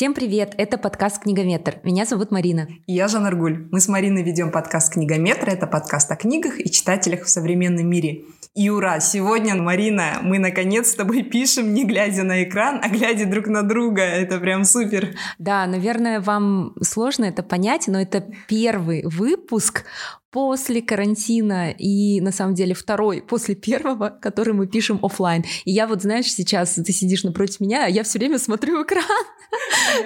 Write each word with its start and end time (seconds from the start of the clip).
Всем 0.00 0.14
привет! 0.14 0.54
Это 0.56 0.78
подкаст 0.78 1.24
«Книгометр». 1.24 1.78
Меня 1.82 2.06
зовут 2.06 2.30
Марина. 2.30 2.68
И 2.86 2.94
я 2.94 3.06
Жанна 3.06 3.28
Аргуль. 3.28 3.68
Мы 3.70 3.80
с 3.80 3.88
Мариной 3.88 4.22
ведем 4.22 4.50
подкаст 4.50 4.94
«Книгометр». 4.94 5.50
Это 5.50 5.66
подкаст 5.66 6.10
о 6.10 6.16
книгах 6.16 6.58
и 6.58 6.70
читателях 6.70 7.24
в 7.24 7.28
современном 7.28 7.86
мире. 7.86 8.22
И 8.54 8.70
ура! 8.70 8.98
Сегодня, 9.00 9.56
Марина, 9.56 10.20
мы 10.22 10.38
наконец 10.38 10.88
с 10.88 10.94
тобой 10.94 11.22
пишем, 11.22 11.74
не 11.74 11.84
глядя 11.84 12.22
на 12.22 12.42
экран, 12.42 12.80
а 12.82 12.88
глядя 12.88 13.26
друг 13.26 13.46
на 13.48 13.62
друга. 13.62 14.00
Это 14.00 14.38
прям 14.38 14.64
супер. 14.64 15.16
Да, 15.38 15.66
наверное, 15.66 16.20
вам 16.20 16.72
сложно 16.82 17.26
это 17.26 17.42
понять, 17.42 17.86
но 17.86 18.00
это 18.00 18.24
первый 18.48 19.02
выпуск 19.04 19.84
после 20.30 20.80
карантина 20.80 21.70
и 21.70 22.20
на 22.20 22.32
самом 22.32 22.54
деле 22.54 22.74
второй 22.74 23.22
после 23.22 23.54
первого, 23.54 24.10
который 24.10 24.54
мы 24.54 24.66
пишем 24.66 24.98
офлайн. 25.02 25.44
И 25.64 25.72
я 25.72 25.86
вот, 25.86 26.02
знаешь, 26.02 26.26
сейчас 26.26 26.74
ты 26.74 26.92
сидишь 26.92 27.24
напротив 27.24 27.60
меня, 27.60 27.86
а 27.86 27.88
я 27.88 28.02
все 28.04 28.18
время 28.18 28.38
смотрю 28.38 28.82
экран, 28.82 29.04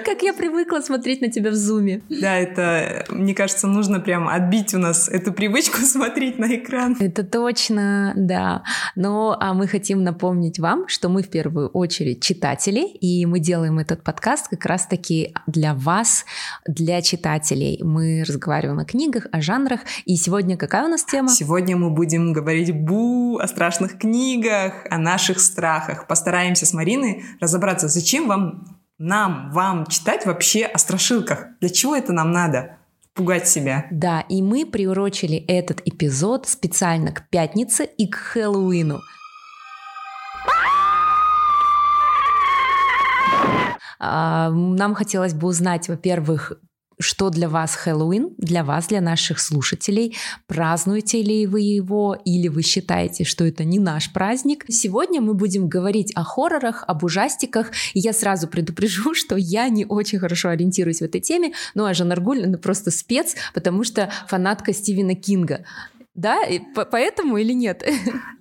как 0.05 0.21
я 0.23 0.33
привыкла 0.33 0.81
смотреть 0.81 1.21
на 1.21 1.29
тебя 1.29 1.51
в 1.51 1.55
зуме. 1.55 2.01
Да, 2.09 2.37
это, 2.37 3.05
мне 3.09 3.35
кажется, 3.35 3.67
нужно 3.67 3.99
прям 3.99 4.27
отбить 4.27 4.73
у 4.73 4.79
нас 4.79 5.07
эту 5.09 5.31
привычку 5.31 5.77
смотреть 5.81 6.39
на 6.39 6.55
экран. 6.55 6.97
Это 6.99 7.23
точно, 7.23 8.13
да. 8.15 8.63
Но 8.95 9.37
а 9.39 9.53
мы 9.53 9.67
хотим 9.67 10.03
напомнить 10.03 10.59
вам, 10.59 10.87
что 10.87 11.09
мы 11.09 11.21
в 11.21 11.29
первую 11.29 11.69
очередь 11.69 12.21
читатели, 12.23 12.85
и 12.85 13.25
мы 13.25 13.39
делаем 13.39 13.79
этот 13.79 14.03
подкаст 14.03 14.47
как 14.47 14.65
раз-таки 14.65 15.33
для 15.45 15.73
вас, 15.73 16.25
для 16.65 17.01
читателей. 17.01 17.79
Мы 17.83 18.23
разговариваем 18.27 18.79
о 18.79 18.85
книгах, 18.85 19.27
о 19.31 19.41
жанрах, 19.41 19.81
и 20.05 20.14
и 20.15 20.17
сегодня 20.17 20.55
какая 20.55 20.85
у 20.85 20.87
нас 20.87 21.03
тема? 21.03 21.27
Сегодня 21.27 21.75
мы 21.75 21.89
будем 21.89 22.31
говорить 22.31 22.71
бу 22.71 23.37
о 23.37 23.47
страшных 23.49 23.99
книгах, 23.99 24.85
о 24.89 24.97
наших 24.97 25.41
страхах. 25.41 26.07
Постараемся 26.07 26.65
с 26.65 26.71
Мариной 26.71 27.25
разобраться, 27.41 27.89
зачем 27.89 28.29
вам, 28.29 28.79
нам, 28.97 29.51
вам 29.51 29.85
читать 29.87 30.25
вообще 30.25 30.67
о 30.67 30.77
страшилках. 30.77 31.47
Для 31.59 31.67
чего 31.69 31.97
это 31.97 32.13
нам 32.13 32.31
надо? 32.31 32.77
пугать 33.13 33.47
себя. 33.47 33.87
Да, 33.91 34.25
и 34.27 34.41
мы 34.41 34.65
приурочили 34.65 35.37
этот 35.37 35.81
эпизод 35.85 36.49
специально 36.49 37.13
к 37.13 37.29
пятнице 37.29 37.85
и 37.85 38.09
к 38.09 38.15
Хэллоуину. 38.15 38.99
А, 43.99 44.49
нам 44.49 44.95
хотелось 44.95 45.33
бы 45.33 45.47
узнать, 45.47 45.87
во-первых, 45.87 46.59
что 46.99 47.29
для 47.29 47.49
вас 47.49 47.75
Хэллоуин, 47.75 48.29
для 48.37 48.63
вас, 48.63 48.87
для 48.87 49.01
наших 49.01 49.39
слушателей. 49.39 50.15
Празднуете 50.47 51.21
ли 51.21 51.47
вы 51.47 51.61
его 51.61 52.17
или 52.25 52.47
вы 52.47 52.61
считаете, 52.61 53.23
что 53.23 53.45
это 53.45 53.63
не 53.63 53.79
наш 53.79 54.11
праздник? 54.11 54.65
Сегодня 54.69 55.21
мы 55.21 55.33
будем 55.33 55.67
говорить 55.67 56.11
о 56.15 56.23
хоррорах, 56.23 56.83
об 56.87 57.03
ужастиках. 57.03 57.71
И 57.93 57.99
я 57.99 58.13
сразу 58.13 58.47
предупрежу, 58.47 59.13
что 59.15 59.35
я 59.35 59.69
не 59.69 59.85
очень 59.85 60.19
хорошо 60.19 60.49
ориентируюсь 60.49 60.99
в 60.99 61.03
этой 61.03 61.21
теме, 61.21 61.53
ну 61.73 61.85
а 61.85 61.93
Жан 61.93 62.11
Аргуль 62.11 62.47
ну, 62.47 62.57
просто 62.57 62.91
спец, 62.91 63.35
потому 63.53 63.83
что 63.83 64.09
фанатка 64.27 64.73
Стивена 64.73 65.15
Кинга. 65.15 65.65
Да, 66.15 66.43
и 66.43 66.61
поэтому 66.91 67.35
или 67.35 67.51
нет? 67.51 67.83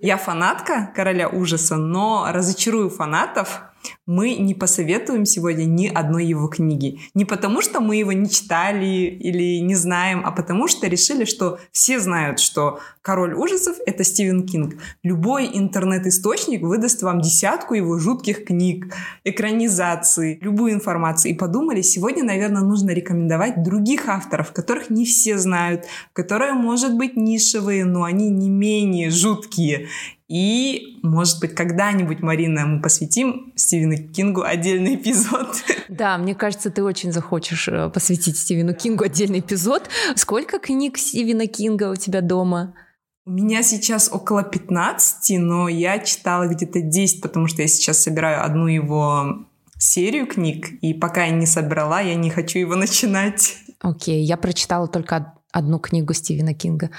Я 0.01 0.17
фанатка 0.17 0.93
короля 0.95 1.29
ужаса, 1.29 1.77
но 1.77 2.29
разочарую 2.31 2.89
фанатов 2.89 3.63
мы 4.07 4.35
не 4.35 4.55
посоветуем 4.55 5.25
сегодня 5.25 5.65
ни 5.65 5.87
одной 5.87 6.27
его 6.27 6.49
книги. 6.49 7.01
Не 7.15 7.25
потому, 7.25 7.63
что 7.63 7.81
мы 7.81 7.97
его 7.97 8.13
не 8.13 8.29
читали 8.29 8.87
или 8.87 9.61
не 9.61 9.75
знаем, 9.75 10.23
а 10.25 10.31
потому 10.31 10.69
что 10.69 10.87
решили, 10.87 11.25
что 11.25 11.59
все 11.73 11.99
знают, 12.01 12.39
что 12.39 12.81
«Король 13.03 13.35
ужасов»— 13.35 13.77
это 13.87 14.03
Стивен 14.05 14.47
Кинг. 14.47 14.77
Любой 15.03 15.51
интернет-источник 15.53 16.63
выдаст 16.63 17.03
вам 17.03 17.21
десятку 17.21 17.75
его 17.75 17.99
жутких 17.99 18.45
книг, 18.45 18.95
экранизаций, 19.25 20.39
любую 20.41 20.73
информацию. 20.73 21.33
И 21.33 21.37
подумали, 21.37 21.83
сегодня, 21.83 22.25
наверное, 22.25 22.63
нужно 22.63 22.91
рекомендовать 22.91 23.63
других 23.63 24.08
авторов, 24.08 24.53
которых 24.53 24.91
не 24.91 25.05
все 25.05 25.39
знают, 25.39 25.85
которые, 26.13 26.55
может 26.55 26.97
быть, 26.97 27.17
нишевые, 27.17 27.85
но 27.85 28.05
они 28.05 28.31
не 28.31 28.48
менее 28.48 29.11
жуткие. 29.11 29.89
И, 30.29 30.98
может 31.02 31.39
быть, 31.40 31.55
когда-нибудь, 31.55 32.20
Марина, 32.20 32.64
мы 32.67 32.80
посвятим 32.80 33.52
Стивену 33.57 34.08
Кингу 34.08 34.42
отдельный 34.42 34.95
эпизод. 34.95 35.48
Да, 35.89 36.17
мне 36.17 36.35
кажется, 36.35 36.70
ты 36.70 36.83
очень 36.83 37.12
захочешь 37.12 37.68
э, 37.68 37.90
посвятить 37.90 38.39
Стивену 38.39 38.74
Кингу 38.74 39.05
отдельный 39.05 39.40
эпизод. 39.40 39.89
Сколько 40.17 40.58
книг 40.58 40.96
Стивена 40.96 41.46
Кинга 41.46 41.90
у 41.90 41.96
тебя 41.96 42.23
дома? 42.23 42.74
У 43.27 43.30
меня 43.30 43.63
сейчас 43.63 44.11
около 44.11 44.42
15, 44.42 45.39
но 45.39 45.68
я 45.68 45.98
читала 45.98 46.46
где-то 46.46 46.80
10, 46.80 47.20
потому 47.23 47.46
что 47.46 47.63
я 47.63 47.68
сейчас 47.68 48.02
собираю 48.02 48.45
одну 48.45 48.67
его 48.67 49.46
серию 49.79 50.27
книг, 50.27 50.67
и 50.80 50.95
пока 50.95 51.24
я 51.24 51.30
не 51.30 51.46
собрала, 51.46 52.01
я 52.01 52.14
не 52.14 52.30
хочу 52.30 52.58
его 52.58 52.74
начинать. 52.77 53.57
Окей, 53.80 54.23
okay, 54.23 54.24
я 54.24 54.36
прочитала 54.36 54.89
только 54.89 55.34
одну 55.52 55.79
книгу 55.79 56.14
Стивена 56.14 56.55
Кинга. 56.55 56.90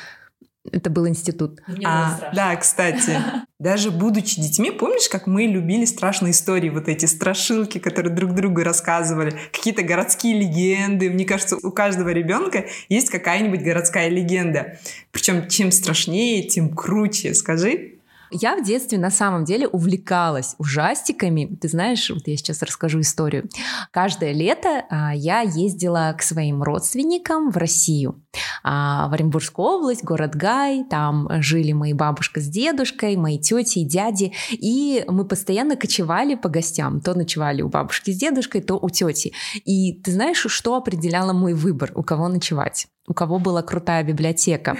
Это 0.71 0.89
был 0.89 1.07
институт. 1.07 1.61
а, 1.83 2.31
да, 2.33 2.55
кстати. 2.55 3.17
Даже 3.59 3.91
будучи 3.91 4.41
детьми, 4.41 4.71
помнишь, 4.71 5.07
как 5.09 5.27
мы 5.27 5.43
любили 5.43 5.85
страшные 5.85 6.31
истории, 6.31 6.69
вот 6.69 6.89
эти 6.89 7.05
страшилки, 7.05 7.77
которые 7.77 8.13
друг 8.13 8.33
другу 8.33 8.63
рассказывали, 8.63 9.33
какие-то 9.51 9.83
городские 9.83 10.39
легенды. 10.39 11.09
Мне 11.09 11.25
кажется, 11.25 11.57
у 11.61 11.71
каждого 11.71 12.09
ребенка 12.09 12.65
есть 12.89 13.09
какая-нибудь 13.09 13.61
городская 13.61 14.09
легенда. 14.09 14.77
Причем 15.11 15.47
чем 15.47 15.71
страшнее, 15.71 16.43
тем 16.43 16.75
круче. 16.75 17.33
Скажи. 17.33 17.94
Я 18.37 18.57
в 18.57 18.63
детстве 18.63 18.97
на 18.97 19.09
самом 19.09 19.45
деле 19.45 19.65
увлекалась 19.67 20.55
ужастиками. 20.57 21.57
Ты 21.61 21.69
знаешь, 21.69 22.09
вот 22.09 22.27
я 22.27 22.35
сейчас 22.35 22.61
расскажу 22.61 22.99
историю. 22.99 23.49
Каждое 23.91 24.33
лето 24.33 24.83
а, 24.89 25.15
я 25.15 25.39
ездила 25.39 26.13
к 26.17 26.21
своим 26.21 26.61
родственникам 26.61 27.49
в 27.49 27.55
Россию. 27.55 28.21
А, 28.61 29.07
в 29.07 29.13
Оренбургскую 29.13 29.65
область, 29.65 30.03
город 30.03 30.35
Гай. 30.35 30.83
Там 30.89 31.29
жили 31.41 31.71
мои 31.71 31.93
бабушка 31.93 32.41
с 32.41 32.47
дедушкой, 32.47 33.15
мои 33.15 33.39
тети 33.39 33.79
и 33.79 33.85
дяди. 33.85 34.33
И 34.51 35.05
мы 35.07 35.25
постоянно 35.25 35.77
кочевали 35.77 36.35
по 36.35 36.49
гостям. 36.49 36.99
То 36.99 37.13
ночевали 37.13 37.61
у 37.61 37.69
бабушки 37.69 38.11
с 38.11 38.17
дедушкой, 38.17 38.61
то 38.61 38.77
у 38.77 38.89
тети. 38.89 39.31
И 39.63 39.93
ты 40.01 40.11
знаешь, 40.11 40.45
что 40.49 40.75
определяло 40.75 41.31
мой 41.31 41.53
выбор, 41.53 41.93
у 41.95 42.03
кого 42.03 42.27
ночевать? 42.27 42.87
У 43.07 43.13
кого 43.13 43.39
была 43.39 43.61
крутая 43.61 44.03
библиотека. 44.03 44.77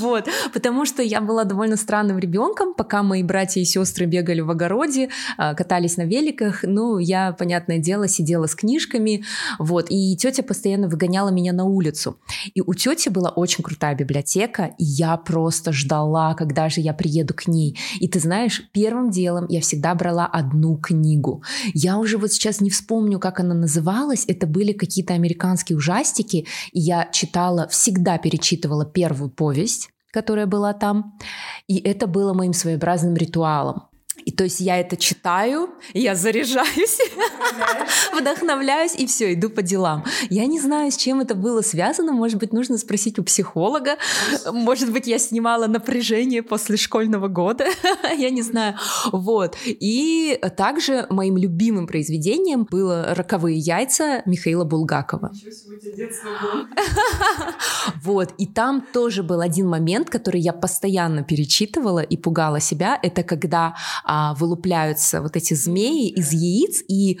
Вот, 0.00 0.28
потому 0.52 0.84
что 0.84 1.02
я 1.02 1.20
была 1.20 1.44
довольно 1.44 1.76
странным 1.76 2.18
ребенком, 2.18 2.74
пока 2.74 3.02
мои 3.02 3.22
братья 3.22 3.60
и 3.60 3.64
сестры 3.64 4.06
бегали 4.06 4.40
в 4.40 4.50
огороде, 4.50 5.10
а, 5.36 5.54
катались 5.54 5.96
на 5.96 6.02
великах, 6.02 6.60
ну, 6.62 6.98
я, 6.98 7.32
понятное 7.32 7.78
дело, 7.78 8.08
сидела 8.08 8.46
с 8.46 8.54
книжками, 8.54 9.24
вот, 9.58 9.86
и 9.90 10.16
тетя 10.16 10.42
постоянно 10.42 10.88
выгоняла 10.88 11.30
меня 11.30 11.52
на 11.52 11.64
улицу. 11.64 12.18
И 12.54 12.60
у 12.60 12.74
тети 12.74 13.08
была 13.08 13.30
очень 13.30 13.62
крутая 13.62 13.94
библиотека, 13.94 14.74
и 14.78 14.84
я 14.84 15.16
просто 15.16 15.72
ждала, 15.72 16.34
когда 16.34 16.68
же 16.68 16.80
я 16.80 16.92
приеду 16.92 17.34
к 17.34 17.46
ней. 17.46 17.78
И 18.00 18.08
ты 18.08 18.18
знаешь, 18.18 18.62
первым 18.72 19.10
делом 19.10 19.46
я 19.48 19.60
всегда 19.60 19.94
брала 19.94 20.26
одну 20.26 20.76
книгу. 20.76 21.42
Я 21.74 21.98
уже 21.98 22.18
вот 22.18 22.32
сейчас 22.32 22.60
не 22.60 22.70
вспомню, 22.70 23.18
как 23.18 23.40
она 23.40 23.54
называлась, 23.54 24.24
это 24.26 24.46
были 24.46 24.72
какие-то 24.72 25.14
американские 25.14 25.76
ужастики, 25.76 26.23
романтики, 26.24 26.46
и 26.72 26.80
я 26.80 27.08
читала, 27.12 27.68
всегда 27.68 28.18
перечитывала 28.18 28.84
первую 28.84 29.30
повесть, 29.30 29.90
которая 30.12 30.46
была 30.46 30.72
там, 30.72 31.18
и 31.68 31.78
это 31.78 32.06
было 32.06 32.34
моим 32.34 32.52
своеобразным 32.52 33.16
ритуалом. 33.16 33.88
И 34.24 34.30
то 34.30 34.44
есть 34.44 34.60
я 34.60 34.78
это 34.78 34.96
читаю, 34.96 35.70
я 35.92 36.14
заряжаюсь, 36.14 36.98
вдохновляюсь 38.18 38.94
и 38.94 39.06
все, 39.06 39.34
иду 39.34 39.50
по 39.50 39.60
делам. 39.62 40.04
Я 40.30 40.46
не 40.46 40.60
знаю, 40.60 40.90
с 40.90 40.96
чем 40.96 41.20
это 41.20 41.34
было 41.34 41.60
связано. 41.62 42.12
Может 42.12 42.38
быть, 42.38 42.52
нужно 42.52 42.78
спросить 42.78 43.18
у 43.18 43.24
психолога. 43.24 43.96
Может 44.50 44.92
быть, 44.92 45.06
я 45.06 45.18
снимала 45.18 45.66
напряжение 45.66 46.42
после 46.42 46.76
школьного 46.76 47.28
года. 47.28 47.66
я 48.16 48.30
не 48.30 48.42
знаю. 48.42 48.76
Вот. 49.12 49.56
И 49.64 50.38
также 50.56 51.06
моим 51.10 51.36
любимым 51.36 51.86
произведением 51.86 52.66
было 52.70 53.14
«Роковые 53.14 53.58
яйца» 53.58 54.22
Михаила 54.26 54.64
Булгакова. 54.64 55.32
вот. 58.02 58.32
И 58.38 58.46
там 58.46 58.86
тоже 58.92 59.22
был 59.22 59.40
один 59.40 59.68
момент, 59.68 60.08
который 60.08 60.40
я 60.40 60.52
постоянно 60.52 61.24
перечитывала 61.24 62.00
и 62.00 62.16
пугала 62.16 62.60
себя. 62.60 62.98
Это 63.02 63.22
когда 63.22 63.74
а, 64.04 64.34
вылупляются 64.34 65.22
вот 65.22 65.36
эти 65.36 65.54
змеи 65.54 66.08
из 66.08 66.32
яиц, 66.32 66.82
и 66.88 67.18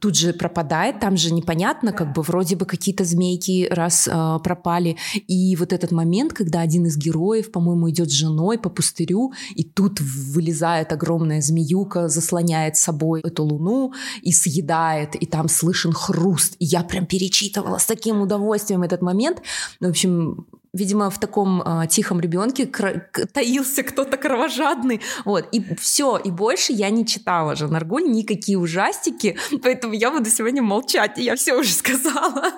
тут 0.00 0.16
же 0.16 0.32
пропадает, 0.32 1.00
там 1.00 1.16
же 1.16 1.32
непонятно, 1.32 1.92
как 1.92 2.12
бы 2.12 2.22
вроде 2.22 2.56
бы 2.56 2.66
какие-то 2.66 3.04
змейки 3.04 3.68
раз 3.70 4.08
э, 4.08 4.38
пропали, 4.42 4.96
и 5.28 5.56
вот 5.56 5.72
этот 5.72 5.92
момент, 5.92 6.32
когда 6.32 6.60
один 6.60 6.86
из 6.86 6.96
героев, 6.96 7.52
по-моему, 7.52 7.90
идет 7.90 8.10
с 8.10 8.14
женой 8.14 8.58
по 8.58 8.70
пустырю, 8.70 9.32
и 9.54 9.64
тут 9.64 10.00
вылезает 10.00 10.92
огромная 10.92 11.40
змеюка, 11.40 12.08
заслоняет 12.08 12.76
собой 12.76 13.20
эту 13.20 13.44
луну 13.44 13.92
и 14.22 14.32
съедает, 14.32 15.14
и 15.14 15.26
там 15.26 15.48
слышен 15.48 15.92
хруст, 15.92 16.56
и 16.58 16.64
я 16.64 16.82
прям 16.82 17.06
перечитывала 17.06 17.78
с 17.78 17.86
таким 17.86 18.20
удовольствием 18.20 18.82
этот 18.82 19.02
момент, 19.02 19.42
в 19.80 19.88
общем, 19.88 20.46
видимо, 20.72 21.10
в 21.10 21.20
таком 21.20 21.62
э, 21.62 21.86
тихом 21.88 22.20
ребенке 22.20 22.66
кр- 22.66 23.06
таился 23.32 23.82
кто-то 23.82 24.16
кровожадный. 24.16 25.00
Вот. 25.24 25.46
И 25.52 25.62
все, 25.76 26.16
и 26.16 26.30
больше 26.30 26.72
я 26.72 26.90
не 26.90 27.06
читала 27.06 27.54
же 27.54 27.68
Наргуль 27.68 28.04
никакие 28.04 28.58
ужастики, 28.58 29.36
поэтому 29.62 29.92
я 29.92 30.10
буду 30.10 30.30
сегодня 30.30 30.62
молчать, 30.62 31.18
я 31.18 31.36
все 31.36 31.54
уже 31.54 31.72
сказала. 31.72 32.52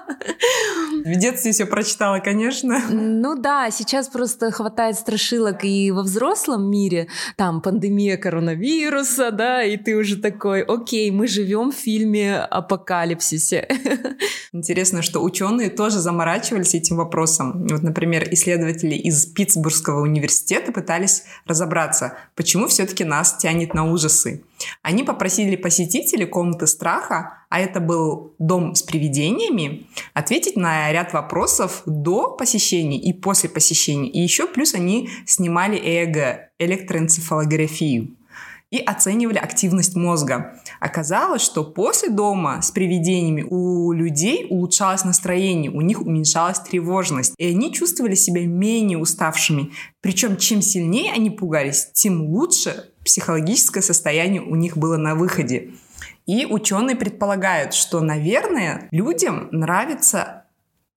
В 1.05 1.19
детстве 1.19 1.53
все 1.53 1.67
прочитала, 1.67 2.21
конечно. 2.21 2.81
Ну 2.91 3.37
да, 3.37 3.71
сейчас 3.71 4.09
просто 4.09 4.51
хватает 4.51 4.97
страшилок 4.97 5.65
и 5.65 5.91
во 5.91 6.03
взрослом 6.03 6.71
мире, 6.71 7.09
там 7.37 7.61
пандемия 7.61 8.17
коронавируса, 8.17 9.31
да, 9.33 9.63
и 9.65 9.77
ты 9.77 9.97
уже 9.97 10.17
такой, 10.17 10.63
окей, 10.63 11.11
мы 11.11 11.27
живем 11.27 11.73
в 11.73 11.75
фильме 11.75 12.37
апокалипсисе. 12.39 13.69
Интересно, 14.53 15.03
что 15.03 15.21
ученые 15.21 15.69
тоже 15.69 15.99
заморачивались 15.99 16.75
этим 16.75 16.97
вопросом. 16.97 17.67
Вот, 17.69 17.83
например, 17.83 18.04
исследователи 18.05 18.95
из 18.95 19.27
Питтсбургского 19.27 20.01
университета 20.01 20.73
пытались 20.73 21.25
разобраться, 21.47 22.17
почему 22.35 22.69
все-таки 22.69 23.05
нас 23.05 23.37
тянет 23.37 23.75
на 23.75 23.91
ужасы. 23.91 24.45
Они 24.83 25.03
попросили 25.03 25.57
посетителей 25.57 26.27
комнаты 26.27 26.67
страха, 26.67 27.45
а 27.49 27.61
это 27.61 27.81
был 27.81 28.35
дом 28.39 28.75
с 28.75 28.83
привидениями, 28.83 29.87
ответить 30.13 30.57
на 30.57 30.91
ряд 30.93 31.13
вопросов 31.13 31.83
до 31.87 32.31
посещения 32.31 33.01
и 33.01 33.13
после 33.13 33.49
посещения. 33.49 34.09
И 34.09 34.21
еще 34.21 34.47
плюс 34.47 34.75
они 34.75 35.09
снимали 35.27 35.77
ЭЭГ, 35.77 36.51
электроэнцефалографию 36.59 38.17
и 38.71 38.79
оценивали 38.79 39.39
активность 39.39 39.95
мозга. 39.95 40.61
Оказалось, 40.81 41.43
что 41.43 41.65
после 41.65 42.11
дома 42.11 42.61
с 42.61 42.71
привидениями 42.71 43.47
у 43.49 43.93
людей 43.93 44.47
улучшалось 44.51 45.05
настроение, 45.05 45.71
у 45.71 45.81
них 45.81 46.01
уменьшалась 46.01 46.59
тревожность, 46.61 47.35
и 47.39 47.47
они 47.47 47.73
чувствовали 47.73 48.15
себя 48.15 48.47
менее 48.47 48.99
уставшими. 48.99 49.73
Причем 50.01 50.37
чем 50.37 50.61
сильнее 50.61 51.13
они 51.13 51.31
пугались, 51.31 51.91
тем 51.93 52.23
лучше 52.23 52.91
психологическое 53.05 53.83
состояние 53.83 54.43
у 54.43 54.57
них 54.57 54.77
было 54.77 54.97
на 54.97 55.15
выходе. 55.15 55.71
И 56.27 56.47
ученые 56.47 56.97
предполагают, 56.97 57.75
что, 57.75 58.01
наверное, 58.01 58.89
людям 58.91 59.49
нравится 59.53 60.44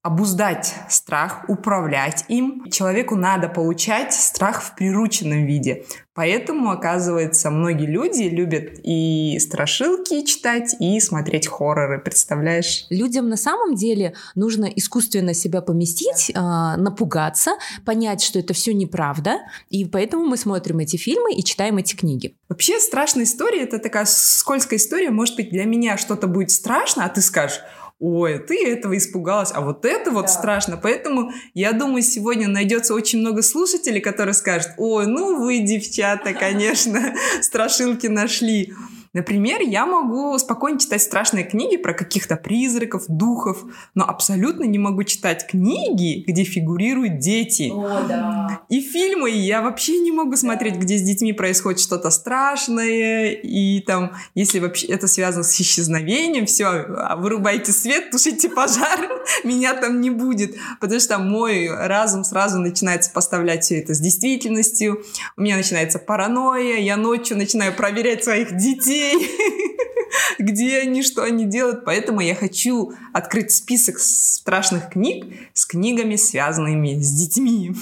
обуздать 0.08 0.74
страх, 0.90 1.44
управлять 1.50 2.24
им. 2.30 2.64
Человеку 2.72 3.16
надо 3.18 3.50
получать 3.50 4.14
страх 4.14 4.64
в 4.64 4.74
прирученном 4.76 5.46
виде. 5.46 5.84
Поэтому, 6.16 6.72
оказывается, 6.72 7.52
многие 7.52 7.86
люди 7.86 8.24
любят 8.24 8.80
и 8.84 9.38
страшилки 9.40 10.24
читать, 10.26 10.76
и 10.80 11.00
смотреть 11.00 11.48
хорроры, 11.48 12.00
представляешь? 12.00 12.88
Людям 12.90 13.30
на 13.30 13.36
самом 13.36 13.76
деле 13.76 14.16
нужно 14.34 14.66
искусственно 14.66 15.36
себя 15.36 15.62
поместить, 15.62 16.32
э, 16.32 16.34
напугаться, 16.34 17.52
понять, 17.86 18.24
что 18.24 18.40
это 18.40 18.54
все 18.54 18.74
неправда, 18.74 19.40
и 19.70 19.86
поэтому 19.86 20.26
мы 20.26 20.38
смотрим 20.38 20.80
эти 20.80 20.96
фильмы 20.96 21.34
и 21.36 21.44
читаем 21.44 21.78
эти 21.78 21.96
книги. 21.96 22.36
Вообще 22.50 22.80
страшная 22.80 23.26
история— 23.26 23.62
это 23.64 23.78
такая 23.78 24.06
скользкая 24.06 24.80
история. 24.80 25.12
Может 25.12 25.36
быть, 25.36 25.52
для 25.52 25.66
меня 25.66 25.98
что-то 25.98 26.28
будет 26.28 26.50
страшно, 26.50 27.06
а 27.06 27.10
ты 27.10 27.22
скажешь, 27.22 27.60
ой, 28.00 28.40
ты 28.40 28.68
этого 28.68 28.98
испугалась, 28.98 29.52
а 29.54 29.62
вот 29.62 29.86
это 29.86 30.12
вот 30.12 30.24
да. 30.24 30.28
страшно. 30.28 30.78
Поэтому 30.78 31.32
я 31.54 31.72
думаю, 31.72 32.04
сегодня 32.04 32.48
найдется 32.48 32.94
очень 32.94 33.20
много 33.20 33.42
слушателей, 33.42 34.02
которые 34.02 34.34
скажут, 34.34 34.72
ой, 34.78 35.08
ну 35.08 35.44
вы, 35.44 35.60
девчата, 35.60 36.34
конечно, 36.40 37.16
страшилки 37.42 38.08
нашли. 38.08 38.74
Например, 39.18 39.62
я 39.62 39.88
могу 39.88 40.38
спокойно 40.38 40.80
читать 40.80 41.02
страшные 41.02 41.44
книги 41.44 41.76
про 41.76 41.94
каких-то 41.96 42.36
призраков, 42.36 43.06
духов, 43.08 43.64
но 43.96 44.08
абсолютно 44.08 44.64
не 44.66 44.78
могу 44.78 45.04
читать 45.06 45.48
книги, 45.48 46.24
где 46.28 46.44
фигурируют 46.44 47.18
дети. 47.18 47.72
О, 47.74 48.06
да. 48.08 48.62
И 48.70 48.80
фильмы 48.80 49.32
я 49.32 49.64
вообще 49.64 49.98
не 49.98 50.12
могу 50.12 50.36
смотреть, 50.36 50.76
да. 50.76 50.82
где 50.82 51.00
с 51.00 51.02
детьми 51.02 51.34
происходит 51.34 51.80
что-то 51.80 52.12
страшное, 52.12 53.32
и 53.32 53.80
там, 53.80 54.12
если 54.36 54.60
вообще 54.60 54.86
это 54.86 55.08
связано 55.08 55.44
с 55.44 55.60
исчезновением, 55.60 56.46
все, 56.46 56.68
а, 56.68 57.16
вырубайте 57.16 57.72
свет, 57.72 58.12
тушите 58.12 58.50
пожар, 58.50 59.00
меня 59.44 59.74
там 59.74 60.00
не 60.00 60.12
будет, 60.12 60.56
потому 60.80 61.00
что 61.00 61.18
мой 61.18 61.68
разум 61.76 62.24
сразу 62.24 62.60
начинает 62.60 63.04
сопоставлять 63.04 63.64
все 63.64 63.80
это 63.80 63.96
с 63.96 64.00
действительностью, 64.00 65.04
у 65.38 65.42
меня 65.42 65.58
начинается 65.58 65.98
паранойя, 65.98 66.78
я 66.78 66.98
ночью 66.98 67.36
начинаю 67.36 67.74
проверять 67.74 68.24
своих 68.24 68.56
детей, 68.56 69.07
детей, 69.16 69.78
где 70.40 70.80
они, 70.80 71.04
что 71.04 71.24
они 71.24 71.46
делают. 71.46 71.86
Поэтому 71.86 72.22
я 72.22 72.36
хочу 72.36 72.94
открыть 73.14 73.52
список 73.52 74.00
страшных 74.00 74.90
книг 74.90 75.26
с 75.54 75.66
книгами, 75.66 76.16
связанными 76.16 77.00
с 77.00 77.12
детьми. 77.12 77.74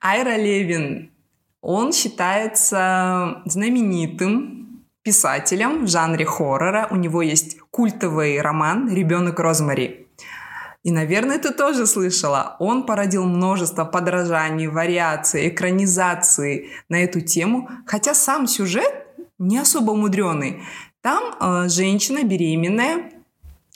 Айра 0.00 0.36
Левин, 0.36 1.10
он 1.60 1.92
считается 1.92 3.42
знаменитым 3.44 4.84
писателем 5.02 5.84
в 5.84 5.88
жанре 5.88 6.24
хоррора. 6.24 6.88
У 6.90 6.96
него 6.96 7.22
есть 7.22 7.58
культовый 7.70 8.40
роман 8.40 8.92
«Ребенок 8.92 9.38
Розмари». 9.38 10.06
И, 10.82 10.92
наверное, 10.92 11.40
ты 11.40 11.52
тоже 11.52 11.84
слышала. 11.84 12.54
Он 12.60 12.86
породил 12.86 13.24
множество 13.24 13.84
подражаний, 13.84 14.68
вариаций, 14.68 15.48
экранизаций 15.48 16.70
на 16.88 17.02
эту 17.02 17.20
тему, 17.20 17.68
хотя 17.86 18.14
сам 18.14 18.46
сюжет 18.46 19.05
не 19.38 19.58
особо 19.58 19.94
мудреный. 19.94 20.62
Там 21.00 21.34
э, 21.40 21.68
женщина 21.68 22.24
беременная, 22.24 23.10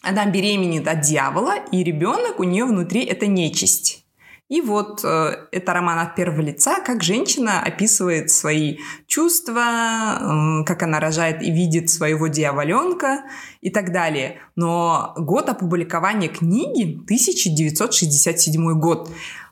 она 0.03 0.27
беременеет 0.27 0.89
от 0.89 1.03
дьявола, 1.03 1.57
и 1.71 1.85
ребенок 1.85 2.41
у 2.41 2.45
нее 2.45 2.65
внутри 2.65 3.05
это 3.05 3.27
нечисть. 3.27 4.05
И 4.49 4.63
вот 4.63 5.05
э, 5.05 5.47
это 5.53 5.73
роман 5.73 6.01
от 6.01 6.17
первого 6.17 6.41
лица, 6.41 6.81
как 6.81 7.05
женщина 7.05 7.63
описывает 7.63 8.31
свои 8.31 8.79
чувства, 9.07 9.61
э, 9.61 10.65
как 10.65 10.83
она 10.83 10.99
рожает 10.99 11.41
и 11.41 11.53
видит 11.53 11.89
своего 11.89 12.27
дьяволенка 12.27 13.23
и 13.61 13.71
так 13.71 13.93
далее. 13.93 14.41
Но 14.57 15.15
год 15.17 15.49
опубликования 15.49 16.29
книги 16.29 17.01
1967 17.05 18.81
год. 18.81 19.09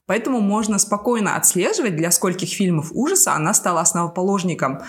Поэтому 0.07 0.41
можно 0.41 0.79
спокойно 0.79 1.37
отслеживать, 1.37 1.95
для 1.95 2.11
скольких 2.11 2.49
фильмов 2.49 2.89
ужаса 2.93 3.35
она 3.35 3.55
стала 3.55 3.83
основоположником 3.83 4.81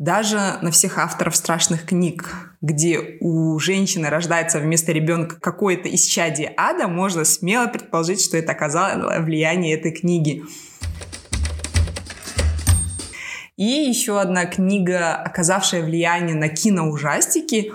даже 0.00 0.56
на 0.62 0.70
всех 0.70 0.96
авторов 0.96 1.36
страшных 1.36 1.84
книг, 1.84 2.56
где 2.62 3.18
у 3.20 3.58
женщины 3.58 4.08
рождается 4.08 4.58
вместо 4.58 4.92
ребенка 4.92 5.36
какое-то 5.38 5.94
исчадие 5.94 6.54
ада, 6.56 6.88
можно 6.88 7.24
смело 7.26 7.66
предположить, 7.66 8.24
что 8.24 8.38
это 8.38 8.52
оказало 8.52 9.20
влияние 9.20 9.76
этой 9.76 9.92
книги. 9.92 10.42
И 13.58 13.64
еще 13.64 14.18
одна 14.18 14.46
книга, 14.46 15.16
оказавшая 15.16 15.84
влияние 15.84 16.34
на 16.34 16.48
киноужастики, 16.48 17.70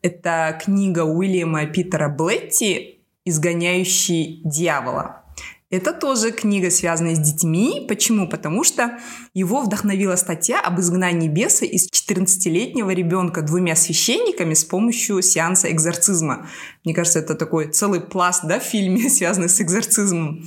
это 0.00 0.58
книга 0.64 1.04
Уильяма 1.04 1.66
Питера 1.66 2.08
Блетти 2.08 3.00
«Изгоняющий 3.26 4.40
дьявола». 4.44 5.25
Это 5.68 5.92
тоже 5.92 6.30
книга, 6.30 6.70
связанная 6.70 7.16
с 7.16 7.18
детьми. 7.18 7.84
Почему? 7.88 8.28
Потому 8.28 8.62
что 8.62 9.00
его 9.34 9.62
вдохновила 9.62 10.14
статья 10.14 10.60
об 10.60 10.78
изгнании 10.78 11.26
беса 11.26 11.64
из 11.64 11.88
14-летнего 11.90 12.90
ребенка 12.90 13.42
двумя 13.42 13.74
священниками 13.74 14.54
с 14.54 14.62
помощью 14.62 15.20
сеанса 15.22 15.72
экзорцизма. 15.72 16.48
Мне 16.84 16.94
кажется, 16.94 17.18
это 17.18 17.34
такой 17.34 17.72
целый 17.72 18.00
пласт 18.00 18.44
да, 18.44 18.60
в 18.60 18.62
фильме, 18.62 19.10
связанный 19.10 19.48
с 19.48 19.60
экзорцизмом. 19.60 20.46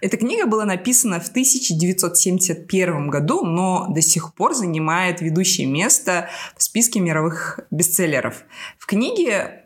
Эта 0.00 0.16
книга 0.16 0.46
была 0.46 0.64
написана 0.64 1.18
в 1.18 1.28
1971 1.30 3.10
году, 3.10 3.44
но 3.44 3.88
до 3.88 4.00
сих 4.00 4.34
пор 4.34 4.54
занимает 4.54 5.20
ведущее 5.20 5.66
место 5.66 6.28
в 6.56 6.62
списке 6.62 7.00
мировых 7.00 7.58
бестселлеров. 7.72 8.44
В 8.78 8.86
книге 8.86 9.59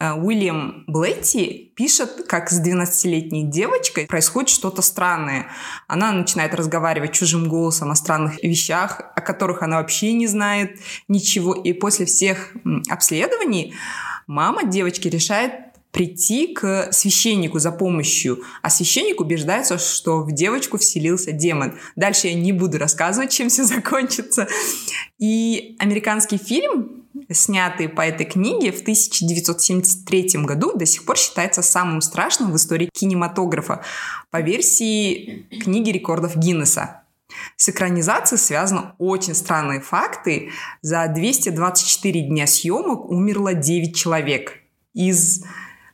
Уильям 0.00 0.84
Блетти 0.86 1.72
пишет, 1.76 2.24
как 2.26 2.50
с 2.50 2.60
12-летней 2.60 3.44
девочкой 3.44 4.06
происходит 4.06 4.48
что-то 4.48 4.80
странное. 4.80 5.48
Она 5.88 6.12
начинает 6.12 6.54
разговаривать 6.54 7.12
чужим 7.12 7.48
голосом 7.48 7.90
о 7.90 7.94
странных 7.94 8.42
вещах, 8.42 9.02
о 9.14 9.20
которых 9.20 9.62
она 9.62 9.76
вообще 9.76 10.12
не 10.14 10.26
знает 10.26 10.78
ничего. 11.08 11.52
И 11.54 11.72
после 11.74 12.06
всех 12.06 12.52
обследований 12.88 13.74
мама 14.26 14.64
девочки 14.64 15.08
решает 15.08 15.52
прийти 15.92 16.54
к 16.54 16.92
священнику 16.92 17.58
за 17.58 17.72
помощью, 17.72 18.44
а 18.62 18.70
священник 18.70 19.20
убеждается, 19.20 19.76
что 19.76 20.22
в 20.22 20.32
девочку 20.32 20.78
вселился 20.78 21.32
демон. 21.32 21.78
Дальше 21.96 22.28
я 22.28 22.34
не 22.34 22.52
буду 22.52 22.78
рассказывать, 22.78 23.32
чем 23.32 23.48
все 23.48 23.64
закончится. 23.64 24.46
И 25.18 25.76
американский 25.78 26.38
фильм 26.38 26.99
снятый 27.32 27.88
по 27.88 28.02
этой 28.02 28.26
книге 28.26 28.72
в 28.72 28.80
1973 28.80 30.42
году, 30.44 30.76
до 30.76 30.86
сих 30.86 31.04
пор 31.04 31.16
считается 31.16 31.62
самым 31.62 32.00
страшным 32.00 32.52
в 32.52 32.56
истории 32.56 32.90
кинематографа 32.92 33.82
по 34.30 34.40
версии 34.40 35.46
книги 35.62 35.90
рекордов 35.90 36.36
Гиннесса. 36.36 37.02
С 37.56 37.68
экранизацией 37.68 38.38
связаны 38.38 38.92
очень 38.98 39.34
странные 39.34 39.80
факты. 39.80 40.50
За 40.82 41.06
224 41.06 42.22
дня 42.22 42.46
съемок 42.46 43.08
умерло 43.08 43.54
9 43.54 43.94
человек. 43.94 44.54
Из 44.94 45.44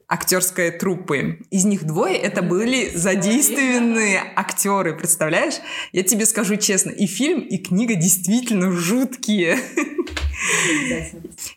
актерской 0.08 0.70
труппы. 0.70 1.40
Из 1.50 1.64
них 1.64 1.84
двое 1.84 2.16
это 2.16 2.40
были 2.40 2.96
задействованные 2.96 4.22
актеры, 4.36 4.96
представляешь? 4.96 5.54
Я 5.92 6.04
тебе 6.04 6.26
скажу 6.26 6.56
честно, 6.56 6.90
и 6.90 7.06
фильм, 7.06 7.40
и 7.40 7.58
книга 7.58 7.94
действительно 7.96 8.72
жуткие. 8.72 9.58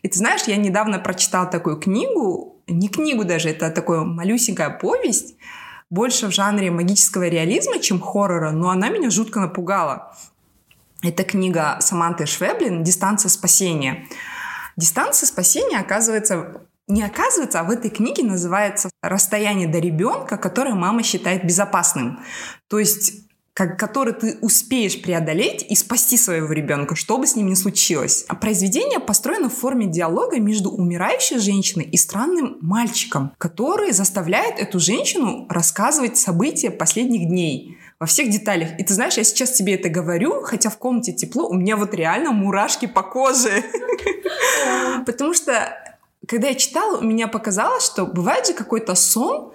И 0.02 0.08
ты 0.08 0.18
знаешь, 0.18 0.42
я 0.46 0.56
недавно 0.56 0.98
прочитала 0.98 1.46
такую 1.46 1.76
книгу, 1.76 2.62
не 2.66 2.88
книгу 2.88 3.24
даже, 3.24 3.50
это 3.50 3.70
такая 3.70 4.00
малюсенькая 4.00 4.70
повесть, 4.70 5.36
больше 5.90 6.28
в 6.28 6.32
жанре 6.32 6.70
магического 6.70 7.28
реализма, 7.28 7.80
чем 7.80 8.00
хоррора, 8.00 8.52
но 8.52 8.70
она 8.70 8.88
меня 8.88 9.10
жутко 9.10 9.40
напугала. 9.40 10.16
Это 11.02 11.24
книга 11.24 11.78
Саманты 11.80 12.26
Швеблин 12.26 12.84
«Дистанция 12.84 13.28
спасения». 13.28 14.06
Дистанция 14.76 15.26
спасения, 15.26 15.78
оказывается, 15.78 16.62
не 16.86 17.02
оказывается, 17.02 17.60
а 17.60 17.64
в 17.64 17.70
этой 17.70 17.90
книге 17.90 18.22
называется 18.22 18.90
«Расстояние 19.02 19.66
до 19.66 19.78
ребенка, 19.78 20.36
которое 20.36 20.74
мама 20.74 21.02
считает 21.02 21.44
безопасным». 21.44 22.20
То 22.68 22.78
есть 22.78 23.29
как, 23.54 23.78
который 23.78 24.14
ты 24.14 24.38
успеешь 24.40 25.02
преодолеть 25.02 25.66
и 25.68 25.74
спасти 25.74 26.16
своего 26.16 26.52
ребенка, 26.52 26.94
что 26.94 27.18
бы 27.18 27.26
с 27.26 27.36
ним 27.36 27.48
ни 27.48 27.54
случилось. 27.54 28.24
А 28.28 28.34
произведение 28.34 29.00
построено 29.00 29.48
в 29.48 29.54
форме 29.54 29.86
диалога 29.86 30.38
между 30.38 30.70
умирающей 30.70 31.38
женщиной 31.38 31.84
и 31.84 31.96
странным 31.96 32.58
мальчиком, 32.60 33.32
который 33.38 33.92
заставляет 33.92 34.58
эту 34.58 34.78
женщину 34.78 35.46
рассказывать 35.48 36.16
события 36.16 36.70
последних 36.70 37.28
дней 37.28 37.76
во 37.98 38.06
всех 38.06 38.30
деталях. 38.30 38.70
И 38.78 38.84
ты 38.84 38.94
знаешь, 38.94 39.18
я 39.18 39.24
сейчас 39.24 39.52
тебе 39.52 39.74
это 39.74 39.88
говорю, 39.88 40.42
хотя 40.42 40.70
в 40.70 40.78
комнате 40.78 41.12
тепло, 41.12 41.48
у 41.48 41.54
меня 41.54 41.76
вот 41.76 41.92
реально 41.92 42.32
мурашки 42.32 42.86
по 42.86 43.02
коже. 43.02 43.62
Потому 45.06 45.34
что, 45.34 45.76
когда 46.26 46.48
я 46.48 46.54
читала, 46.54 46.98
у 46.98 47.04
меня 47.04 47.28
показалось, 47.28 47.84
что 47.84 48.06
бывает 48.06 48.46
же 48.46 48.54
какой-то 48.54 48.94
сон, 48.94 49.52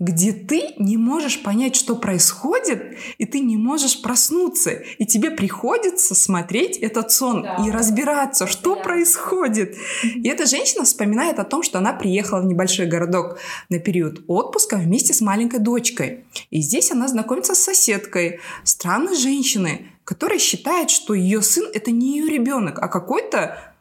где 0.00 0.32
ты 0.32 0.74
не 0.78 0.96
можешь 0.96 1.42
понять, 1.42 1.76
что 1.76 1.94
происходит, 1.94 2.98
и 3.18 3.26
ты 3.26 3.38
не 3.38 3.56
можешь 3.56 4.02
проснуться, 4.02 4.70
и 4.72 5.06
тебе 5.06 5.30
приходится 5.30 6.16
смотреть 6.16 6.78
этот 6.78 7.12
сон 7.12 7.42
да. 7.42 7.64
и 7.64 7.70
разбираться, 7.70 8.48
что 8.48 8.74
да. 8.74 8.82
происходит. 8.82 9.76
И 10.02 10.28
эта 10.28 10.46
женщина 10.46 10.84
вспоминает 10.84 11.38
о 11.38 11.44
том, 11.44 11.62
что 11.62 11.78
она 11.78 11.92
приехала 11.92 12.40
в 12.40 12.46
небольшой 12.46 12.86
городок 12.86 13.38
на 13.68 13.78
период 13.78 14.24
отпуска 14.26 14.76
вместе 14.76 15.14
с 15.14 15.20
маленькой 15.20 15.60
дочкой. 15.60 16.24
И 16.50 16.60
здесь 16.60 16.90
она 16.90 17.06
знакомится 17.06 17.54
с 17.54 17.62
соседкой, 17.62 18.40
странной 18.64 19.16
женщиной, 19.16 19.92
которая 20.02 20.40
считает, 20.40 20.90
что 20.90 21.14
ее 21.14 21.40
сын 21.40 21.70
это 21.72 21.92
не 21.92 22.18
ее 22.18 22.28
ребенок, 22.28 22.80
а 22.80 22.88
какой-то 22.88 23.74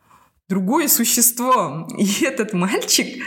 другое 0.48 0.88
существо. 0.88 1.88
И 1.98 2.24
этот 2.24 2.54
мальчик 2.54 3.24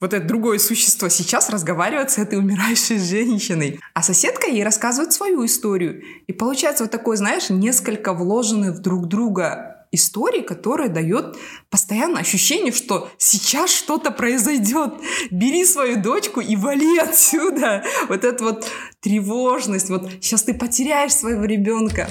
вот 0.00 0.14
это 0.14 0.26
другое 0.26 0.58
существо 0.58 1.08
сейчас 1.08 1.50
разговаривает 1.50 2.10
с 2.10 2.18
этой 2.18 2.38
умирающей 2.38 2.98
женщиной. 2.98 3.80
А 3.94 4.02
соседка 4.02 4.46
ей 4.48 4.62
рассказывает 4.62 5.12
свою 5.12 5.44
историю. 5.44 6.02
И 6.26 6.32
получается 6.32 6.84
вот 6.84 6.92
такое, 6.92 7.16
знаешь, 7.16 7.50
несколько 7.50 8.14
вложенных 8.14 8.80
друг 8.80 9.08
друга 9.08 9.86
истории, 9.90 10.42
которая 10.42 10.88
дает 10.88 11.36
постоянное 11.70 12.20
ощущение, 12.20 12.72
что 12.72 13.10
сейчас 13.18 13.70
что-то 13.70 14.10
произойдет. 14.10 14.94
Бери 15.30 15.64
свою 15.64 16.00
дочку 16.00 16.40
и 16.40 16.56
вали 16.56 16.98
отсюда. 16.98 17.82
Вот 18.08 18.24
эта 18.24 18.44
вот 18.44 18.70
тревожность, 19.00 19.88
вот 19.88 20.10
сейчас 20.20 20.42
ты 20.42 20.54
потеряешь 20.54 21.14
своего 21.14 21.44
ребенка. 21.44 22.08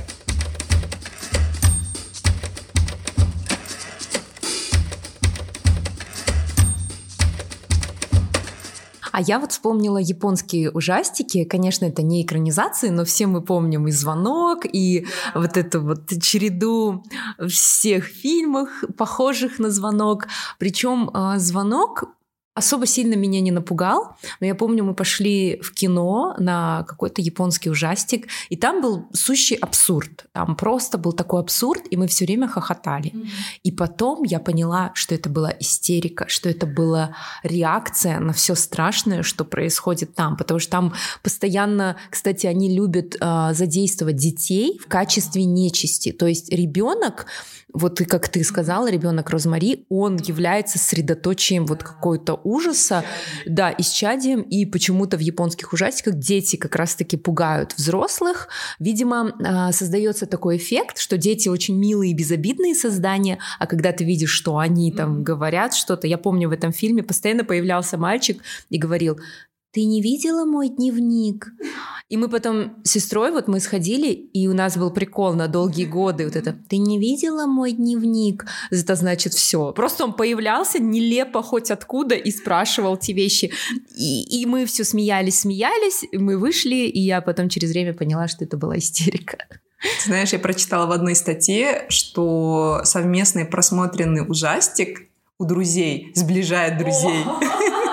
А 9.17 9.21
я 9.21 9.39
вот 9.39 9.51
вспомнила 9.51 9.97
японские 9.97 10.69
ужастики. 10.69 11.43
Конечно, 11.43 11.85
это 11.85 12.03
не 12.03 12.21
экранизации, 12.21 12.89
но 12.89 13.03
все 13.03 13.25
мы 13.25 13.41
помним 13.41 13.87
и 13.87 13.91
«Звонок», 13.91 14.59
и 14.71 15.07
вот 15.33 15.57
эту 15.57 15.81
вот 15.81 16.01
череду 16.21 17.03
всех 17.47 18.05
фильмов, 18.05 18.69
похожих 18.95 19.57
на 19.57 19.71
«Звонок». 19.71 20.27
Причем 20.59 21.09
а, 21.15 21.39
«Звонок» 21.39 22.03
особо 22.57 22.87
сильно 22.87 23.13
меня 23.13 23.39
не 23.39 23.51
напугал, 23.51 24.17
но 24.39 24.47
я 24.47 24.55
помню, 24.55 24.83
мы 24.83 24.95
пошли 24.95 25.59
в 25.61 25.73
кино 25.73 26.35
на 26.39 26.83
какой-то 26.87 27.21
японский 27.21 27.69
ужастик, 27.69 28.27
и 28.49 28.57
там 28.57 28.81
был 28.81 29.07
сущий 29.13 29.55
абсурд. 29.55 30.25
Там 30.31 30.55
просто 30.55 30.97
был 30.97 31.13
такой 31.13 31.41
абсурд, 31.41 31.83
и 31.91 31.97
мы 31.97 32.07
все 32.07 32.25
время 32.25 32.47
хохотали. 32.47 33.11
Mm-hmm. 33.11 33.27
И 33.63 33.71
потом 33.71 34.23
я 34.23 34.39
поняла, 34.39 34.91
что 34.95 35.13
это 35.13 35.29
была 35.29 35.53
истерика, 35.59 36.25
что 36.27 36.49
это 36.49 36.65
была 36.65 37.15
реакция 37.43 38.19
на 38.19 38.33
все 38.33 38.55
страшное, 38.55 39.21
что 39.21 39.45
происходит 39.45 40.15
там, 40.15 40.35
потому 40.35 40.59
что 40.59 40.71
там 40.71 40.93
постоянно, 41.21 41.97
кстати, 42.09 42.47
они 42.47 42.75
любят 42.75 43.15
э, 43.19 43.53
задействовать 43.53 44.15
детей 44.15 44.79
в 44.83 44.87
качестве 44.87 45.45
нечисти. 45.45 46.11
То 46.11 46.25
есть 46.25 46.51
ребенок 46.51 47.27
вот 47.73 47.99
и 47.99 48.05
как 48.05 48.29
ты 48.29 48.43
сказала, 48.43 48.89
ребенок 48.89 49.29
Розмари, 49.29 49.85
он 49.89 50.17
является 50.17 50.79
средоточием 50.79 51.65
вот 51.65 51.83
какой-то 51.83 52.39
ужаса, 52.43 53.03
да, 53.45 53.73
исчадием, 53.77 54.41
и 54.41 54.65
почему-то 54.65 55.17
в 55.17 55.19
японских 55.19 55.73
ужастиках 55.73 56.15
дети 56.15 56.55
как 56.55 56.75
раз-таки 56.75 57.17
пугают 57.17 57.73
взрослых. 57.73 58.47
Видимо, 58.79 59.33
а, 59.43 59.71
создается 59.73 60.25
такой 60.25 60.57
эффект, 60.57 60.97
что 60.97 61.17
дети 61.17 61.49
очень 61.49 61.77
милые 61.77 62.11
и 62.11 62.15
безобидные 62.15 62.73
создания, 62.73 63.37
а 63.59 63.67
когда 63.67 63.91
ты 63.91 64.05
видишь, 64.05 64.31
что 64.31 64.57
они 64.57 64.91
там 64.91 65.23
говорят 65.23 65.73
что-то, 65.73 66.07
я 66.07 66.17
помню 66.17 66.49
в 66.49 66.53
этом 66.53 66.71
фильме 66.71 67.03
постоянно 67.03 67.43
появлялся 67.43 67.97
мальчик 67.97 68.41
и 68.69 68.77
говорил, 68.77 69.19
ты 69.77 69.85
не 69.85 70.01
видела 70.01 70.43
мой 70.43 70.69
дневник? 70.69 71.53
И 72.09 72.17
мы 72.17 72.29
потом 72.29 72.81
с 72.83 72.89
сестрой, 72.89 73.31
вот 73.31 73.47
мы 73.47 73.59
сходили, 73.59 74.07
и 74.07 74.47
у 74.47 74.55
нас 74.55 74.75
был 74.75 74.89
прикол 74.89 75.33
на 75.33 75.47
долгие 75.47 75.85
годы, 75.85 76.25
вот 76.25 76.35
это, 76.35 76.57
ты 76.67 76.77
не 76.77 76.97
видела 76.97 77.45
мой 77.45 77.73
дневник? 77.73 78.47
Это 78.71 78.95
значит 78.95 79.35
все. 79.35 79.71
Просто 79.73 80.05
он 80.05 80.13
появлялся 80.13 80.79
нелепо 80.79 81.43
хоть 81.43 81.69
откуда 81.69 82.15
и 82.15 82.31
спрашивал 82.31 82.97
те 82.97 83.13
вещи. 83.13 83.51
И, 83.95 84.41
и 84.41 84.47
мы 84.47 84.65
все 84.65 84.83
смеялись, 84.83 85.41
смеялись, 85.41 86.05
мы 86.11 86.39
вышли, 86.39 86.87
и 86.87 86.99
я 86.99 87.21
потом 87.21 87.47
через 87.47 87.69
время 87.69 87.93
поняла, 87.93 88.27
что 88.27 88.45
это 88.45 88.57
была 88.57 88.79
истерика. 88.79 89.37
знаешь, 90.07 90.33
я 90.33 90.39
прочитала 90.39 90.87
в 90.87 90.91
одной 90.91 91.13
статье, 91.13 91.85
что 91.89 92.81
совместный 92.83 93.45
просмотренный 93.45 94.27
ужастик 94.27 95.07
у 95.37 95.45
друзей 95.45 96.11
сближает 96.15 96.79
друзей. 96.79 97.25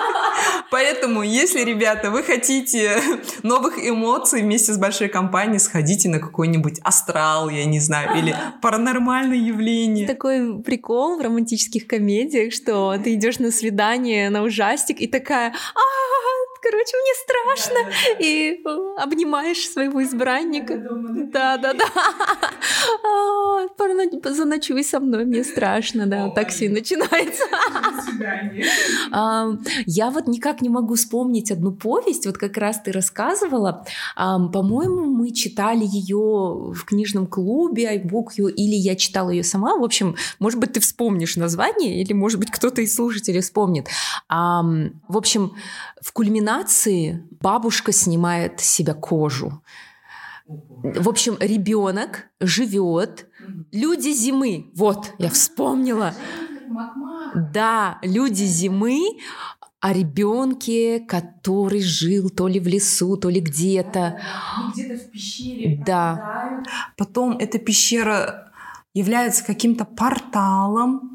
Поэтому, 0.75 1.23
если, 1.23 1.61
ребята, 1.61 2.11
вы 2.11 2.21
хотите 2.21 2.97
новых 3.43 3.79
эмоций 3.79 4.41
вместе 4.41 4.73
с 4.73 4.77
большой 4.77 5.07
компанией, 5.07 5.59
сходите 5.59 6.09
на 6.09 6.19
какой-нибудь 6.19 6.81
астрал, 6.83 7.47
я 7.47 7.63
не 7.63 7.79
знаю, 7.79 8.19
или 8.19 8.35
паранормальное 8.61 9.37
явление. 9.37 10.05
Такой 10.05 10.61
прикол 10.61 11.17
в 11.17 11.21
романтических 11.21 11.87
комедиях, 11.87 12.51
что 12.51 12.93
ты 13.01 13.13
идешь 13.13 13.39
на 13.39 13.51
свидание, 13.51 14.29
на 14.29 14.43
ужастик, 14.43 14.99
и 14.99 15.07
такая, 15.07 15.53
а 15.75 15.79
короче, 16.65 16.97
мне 16.97 17.13
страшно. 17.23 17.79
Да, 17.83 17.89
да, 17.89 17.95
да. 18.13 18.19
И 18.25 18.61
э, 18.65 19.03
обнимаешь 19.03 19.69
своего 19.69 20.01
избранника. 20.03 20.77
Да, 21.31 21.57
да, 21.57 21.73
да. 21.73 21.85
Заночуй 24.33 24.83
со 24.83 24.99
мной, 24.99 25.25
мне 25.25 25.43
страшно, 25.43 26.07
да. 26.07 26.29
Такси 26.29 26.69
начинается. 26.69 27.43
Я 29.85 30.09
вот 30.09 30.27
никак 30.27 30.61
не 30.61 30.69
могу 30.69 30.95
вспомнить 30.95 31.51
одну 31.51 31.71
повесть, 31.71 32.25
вот 32.25 32.37
как 32.37 32.57
раз 32.57 32.81
ты 32.81 32.91
рассказывала. 32.91 33.85
По-моему, 34.15 35.05
мы 35.05 35.31
читали 35.31 35.85
ее 35.85 36.73
в 36.73 36.83
книжном 36.85 37.27
клубе, 37.27 37.89
айбук 37.89 38.37
или 38.37 38.75
я 38.75 38.95
читала 38.95 39.29
ее 39.29 39.43
сама. 39.43 39.77
В 39.77 39.83
общем, 39.83 40.15
может 40.39 40.59
быть, 40.59 40.73
ты 40.73 40.79
вспомнишь 40.79 41.35
название, 41.35 42.01
или, 42.01 42.13
может 42.13 42.39
быть, 42.39 42.51
кто-то 42.51 42.81
из 42.81 42.95
слушателей 42.95 43.41
вспомнит. 43.41 43.87
В 44.29 45.17
общем, 45.17 45.53
в 46.05 46.13
кульминации 46.13 47.27
бабушка 47.41 47.91
снимает 47.91 48.59
с 48.59 48.65
себя 48.65 48.93
кожу. 48.93 49.63
В 50.45 51.09
общем, 51.09 51.35
ребенок 51.39 52.27
живет, 52.39 53.27
люди 53.71 54.13
зимы. 54.13 54.69
Вот, 54.75 55.15
я 55.17 55.31
вспомнила. 55.31 56.13
Да, 57.51 57.97
люди 58.03 58.43
зимы 58.43 59.17
о 59.79 59.93
ребенке, 59.93 60.99
который 60.99 61.81
жил 61.81 62.29
то 62.29 62.47
ли 62.47 62.59
в 62.59 62.67
лесу, 62.67 63.17
то 63.17 63.29
ли 63.29 63.39
где-то. 63.39 64.21
Где-то 64.73 65.03
в 65.03 65.09
пещере. 65.09 65.81
Да. 65.83 66.63
Потом 66.97 67.35
эта 67.39 67.57
пещера 67.57 68.51
является 68.93 69.43
каким-то 69.43 69.85
порталом 69.85 71.14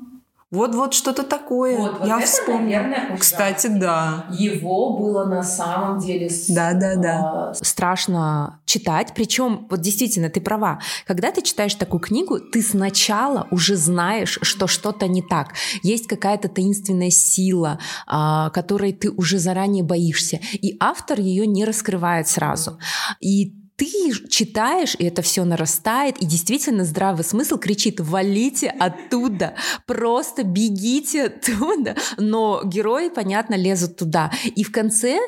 Вот-вот 0.51 0.95
что-то 0.95 1.23
такое. 1.23 1.79
Вот, 1.79 2.01
вот 2.01 2.09
Я 2.09 2.19
это, 2.19 2.27
вспомнила. 2.27 2.81
Наверное, 2.83 3.17
Кстати, 3.17 3.69
да. 3.69 4.27
Его 4.31 4.97
было 4.99 5.25
на 5.25 5.45
самом 5.45 6.01
деле 6.01 6.29
да, 6.49 6.73
да, 6.73 6.97
да. 6.97 7.55
страшно 7.55 8.61
читать. 8.65 9.13
Причем, 9.15 9.69
вот 9.71 9.81
действительно, 9.81 10.29
ты 10.29 10.41
права. 10.41 10.81
Когда 11.07 11.31
ты 11.31 11.43
читаешь 11.43 11.77
такую 11.77 12.01
книгу, 12.01 12.41
ты 12.41 12.63
сначала 12.63 13.47
уже 13.53 13.77
знаешь, 13.77 14.41
что 14.43 14.67
что-то 14.67 15.07
не 15.07 15.23
так. 15.23 15.55
Есть 15.85 16.09
какая-то 16.09 16.49
таинственная 16.49 17.11
сила, 17.11 17.79
а, 18.09 18.51
которой 18.51 18.93
ты 18.93 19.11
уже 19.11 19.39
заранее 19.39 19.85
боишься. 19.85 20.41
И 20.55 20.77
автор 20.81 21.21
ее 21.21 21.47
не 21.47 21.65
раскрывает 21.65 22.27
сразу. 22.27 22.79
И 23.21 23.60
ты 23.81 24.13
читаешь, 24.29 24.95
и 24.99 25.05
это 25.07 25.23
все 25.23 25.43
нарастает, 25.45 26.19
и 26.19 26.27
действительно 26.27 26.85
здравый 26.85 27.25
смысл 27.25 27.57
кричит 27.57 27.99
«валите 27.99 28.69
оттуда, 28.69 29.55
просто 29.87 30.45
бегите 30.45 31.25
оттуда», 31.25 31.97
но 32.19 32.61
герои, 32.63 33.09
понятно, 33.09 33.55
лезут 33.55 33.97
туда. 33.97 34.31
И 34.45 34.65
в 34.65 34.71
конце 34.71 35.19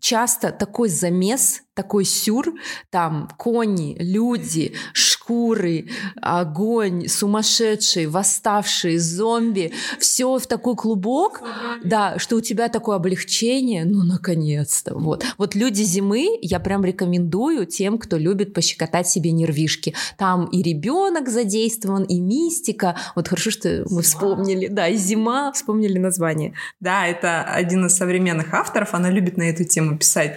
часто 0.00 0.50
такой 0.50 0.88
замес, 0.88 1.62
такой 1.74 2.04
сюр, 2.04 2.54
там 2.90 3.28
кони, 3.38 3.96
люди, 3.98 4.74
шкуры, 4.92 5.88
огонь, 6.20 7.08
сумасшедшие, 7.08 8.08
восставшие, 8.08 8.98
зомби, 8.98 9.72
все 9.98 10.38
в 10.38 10.46
такой 10.46 10.76
клубок, 10.76 11.42
да, 11.82 12.18
что 12.18 12.36
у 12.36 12.40
тебя 12.40 12.68
такое 12.68 12.96
облегчение, 12.96 13.84
ну, 13.84 14.02
наконец-то, 14.02 14.94
вот. 14.98 15.24
Вот 15.38 15.54
«Люди 15.54 15.82
зимы» 15.82 16.38
я 16.42 16.60
прям 16.60 16.84
рекомендую 16.84 17.66
тем, 17.66 17.98
кто 17.98 18.18
любит 18.18 18.52
пощекотать 18.52 19.08
себе 19.08 19.32
нервишки. 19.32 19.94
Там 20.18 20.46
и 20.46 20.62
ребенок 20.62 21.28
задействован, 21.28 22.04
и 22.04 22.20
мистика. 22.20 22.96
Вот 23.16 23.28
хорошо, 23.28 23.50
что 23.50 23.84
мы 23.88 24.02
вспомнили, 24.02 24.66
да, 24.68 24.88
и 24.88 24.96
«Зима», 24.96 25.52
вспомнили 25.52 25.98
название. 25.98 26.54
Да, 26.80 27.06
это 27.06 27.42
один 27.44 27.86
из 27.86 27.96
современных 27.96 28.52
авторов, 28.52 28.94
она 28.94 29.10
любит 29.10 29.36
на 29.36 29.44
эту 29.44 29.64
тему 29.64 29.96
писать. 29.96 30.36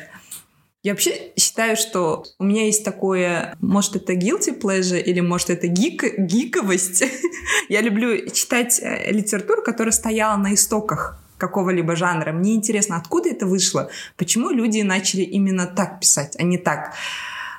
Я 0.86 0.92
вообще 0.92 1.32
считаю, 1.36 1.78
что 1.78 2.26
у 2.38 2.44
меня 2.44 2.66
есть 2.66 2.86
такое, 2.86 3.56
может, 3.60 3.96
это 3.96 4.14
guilty 4.14 4.56
pleasure 4.56 5.02
или, 5.02 5.20
может, 5.20 5.50
это 5.50 5.66
гик, 5.66 6.04
гиковость. 6.16 7.04
Я 7.70 7.82
люблю 7.82 8.30
читать 8.30 8.80
э, 8.84 9.12
литературу, 9.12 9.64
которая 9.64 9.92
стояла 9.92 10.38
на 10.38 10.54
истоках 10.54 11.20
какого-либо 11.40 11.96
жанра. 11.96 12.32
Мне 12.34 12.54
интересно, 12.54 12.98
откуда 12.98 13.30
это 13.30 13.48
вышло, 13.48 13.90
почему 14.16 14.52
люди 14.52 14.82
начали 14.82 15.24
именно 15.24 15.66
так 15.66 16.00
писать, 16.00 16.36
а 16.38 16.44
не 16.44 16.60
так. 16.60 16.94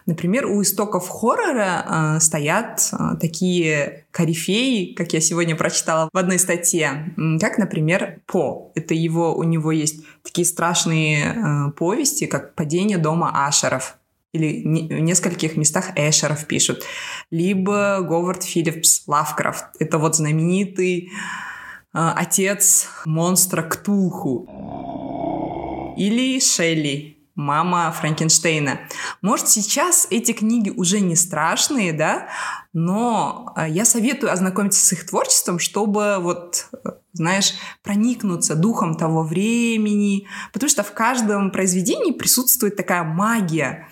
Например, 0.06 0.46
у 0.46 0.62
истоков 0.62 1.08
хоррора 1.08 2.16
э, 2.16 2.20
стоят 2.20 2.90
э, 2.92 3.16
такие 3.20 4.06
корифеи, 4.12 4.94
как 4.94 5.12
я 5.12 5.20
сегодня 5.20 5.56
прочитала 5.56 6.08
в 6.12 6.16
одной 6.16 6.38
статье, 6.38 7.12
как, 7.40 7.58
например, 7.58 8.20
По. 8.26 8.70
Это 8.76 8.94
его, 8.94 9.34
у 9.34 9.42
него 9.42 9.72
есть 9.72 10.04
такие 10.22 10.46
страшные 10.46 11.34
э, 11.34 11.72
повести, 11.72 12.26
как 12.26 12.54
«Падение 12.54 12.98
дома 12.98 13.46
Ашеров», 13.46 13.98
или 14.32 14.62
в 14.62 15.00
нескольких 15.00 15.56
местах 15.56 15.90
Эшеров 15.96 16.46
пишут, 16.46 16.84
либо 17.30 18.00
Говард 18.02 18.42
Филлипс 18.42 19.04
Лавкрафт. 19.06 19.64
Это 19.78 19.98
вот 19.98 20.14
знаменитый 20.16 21.08
э, 21.08 21.10
отец 21.92 22.88
монстра 23.04 23.62
Ктулху. 23.62 24.46
Или 25.96 26.38
Шелли, 26.40 27.15
мама 27.36 27.92
Франкенштейна. 27.92 28.80
Может, 29.22 29.48
сейчас 29.48 30.08
эти 30.10 30.32
книги 30.32 30.70
уже 30.70 31.00
не 31.00 31.14
страшные, 31.14 31.92
да, 31.92 32.28
но 32.72 33.52
э, 33.56 33.66
я 33.68 33.84
советую 33.84 34.32
ознакомиться 34.32 34.84
с 34.84 34.92
их 34.92 35.06
творчеством, 35.06 35.58
чтобы 35.58 36.16
вот, 36.18 36.68
знаешь, 37.12 37.52
проникнуться 37.82 38.56
духом 38.56 38.96
того 38.96 39.22
времени, 39.22 40.26
потому 40.52 40.68
что 40.68 40.82
в 40.82 40.92
каждом 40.92 41.52
произведении 41.52 42.12
присутствует 42.12 42.76
такая 42.76 43.04
магия 43.04 43.88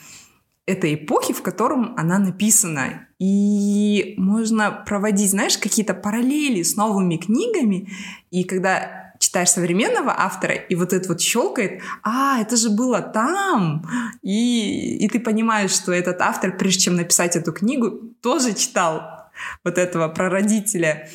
этой 0.67 0.95
эпохи, 0.95 1.35
в 1.35 1.43
котором 1.43 1.95
она 1.99 2.19
написана. 2.19 3.07
И 3.19 4.15
можно 4.17 4.71
проводить, 4.71 5.31
знаешь, 5.31 5.59
какие-то 5.59 5.95
параллели 5.95 6.63
с 6.63 6.77
новыми 6.77 7.17
книгами. 7.17 7.91
И 8.31 8.45
когда 8.45 9.04
читаешь 9.35 9.51
современного 9.51 10.15
автора, 10.17 10.55
и 10.55 10.77
вот 10.77 10.93
это 10.93 11.09
вот 11.09 11.21
щелкает, 11.21 11.83
а, 12.05 12.41
это 12.41 12.57
же 12.57 12.71
было 12.71 13.01
там, 13.01 13.83
и, 14.23 14.97
и 15.05 15.09
ты 15.09 15.19
понимаешь, 15.19 15.73
что 15.73 15.91
этот 15.91 16.21
автор, 16.21 16.57
прежде 16.57 16.83
чем 16.83 16.95
написать 16.95 17.35
эту 17.35 17.53
книгу, 17.53 17.91
тоже 18.23 18.55
читал 18.55 19.29
вот 19.65 19.77
этого 19.77 20.07
прародителя. 20.07 21.09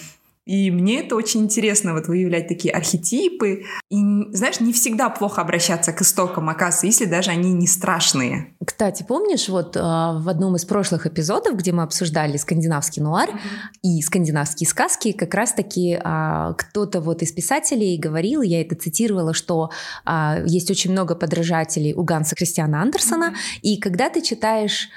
И 0.50 0.72
мне 0.72 1.02
это 1.02 1.16
очень 1.16 1.42
интересно, 1.42 1.94
вот 1.94 2.08
выявлять 2.08 2.48
такие 2.48 2.74
архетипы. 2.74 3.66
И, 3.92 4.02
знаешь, 4.32 4.60
не 4.60 4.74
всегда 4.74 5.12
плохо 5.12 5.42
обращаться 5.42 5.94
к 5.94 6.02
истокам, 6.02 6.50
оказывается, 6.50 6.88
если 6.88 7.06
даже 7.06 7.30
они 7.30 7.54
не 7.54 7.68
страшные. 7.68 8.56
Кстати, 8.66 9.06
помнишь, 9.08 9.48
вот 9.48 9.78
э, 9.78 9.80
в 9.80 10.28
одном 10.28 10.56
из 10.56 10.66
прошлых 10.66 11.06
эпизодов, 11.06 11.56
где 11.56 11.72
мы 11.72 11.84
обсуждали 11.84 12.36
скандинавский 12.38 13.00
нуар 13.00 13.30
mm-hmm. 13.30 13.80
и 13.84 14.02
скандинавские 14.02 14.68
сказки, 14.68 15.12
как 15.12 15.36
раз-таки 15.36 16.00
э, 16.04 16.54
кто-то 16.58 17.00
вот 17.00 17.22
из 17.22 17.32
писателей 17.32 17.96
говорил, 18.00 18.42
я 18.42 18.62
это 18.62 18.74
цитировала, 18.74 19.36
что 19.36 19.70
э, 20.08 20.44
есть 20.48 20.72
очень 20.72 20.92
много 20.92 21.14
подражателей 21.14 21.94
у 21.94 22.02
Ганса 22.02 22.36
Христиана 22.36 22.82
Андерсона, 22.82 23.34
mm-hmm. 23.34 23.60
и 23.62 23.80
когда 23.80 24.10
ты 24.10 24.24
читаешь 24.24 24.90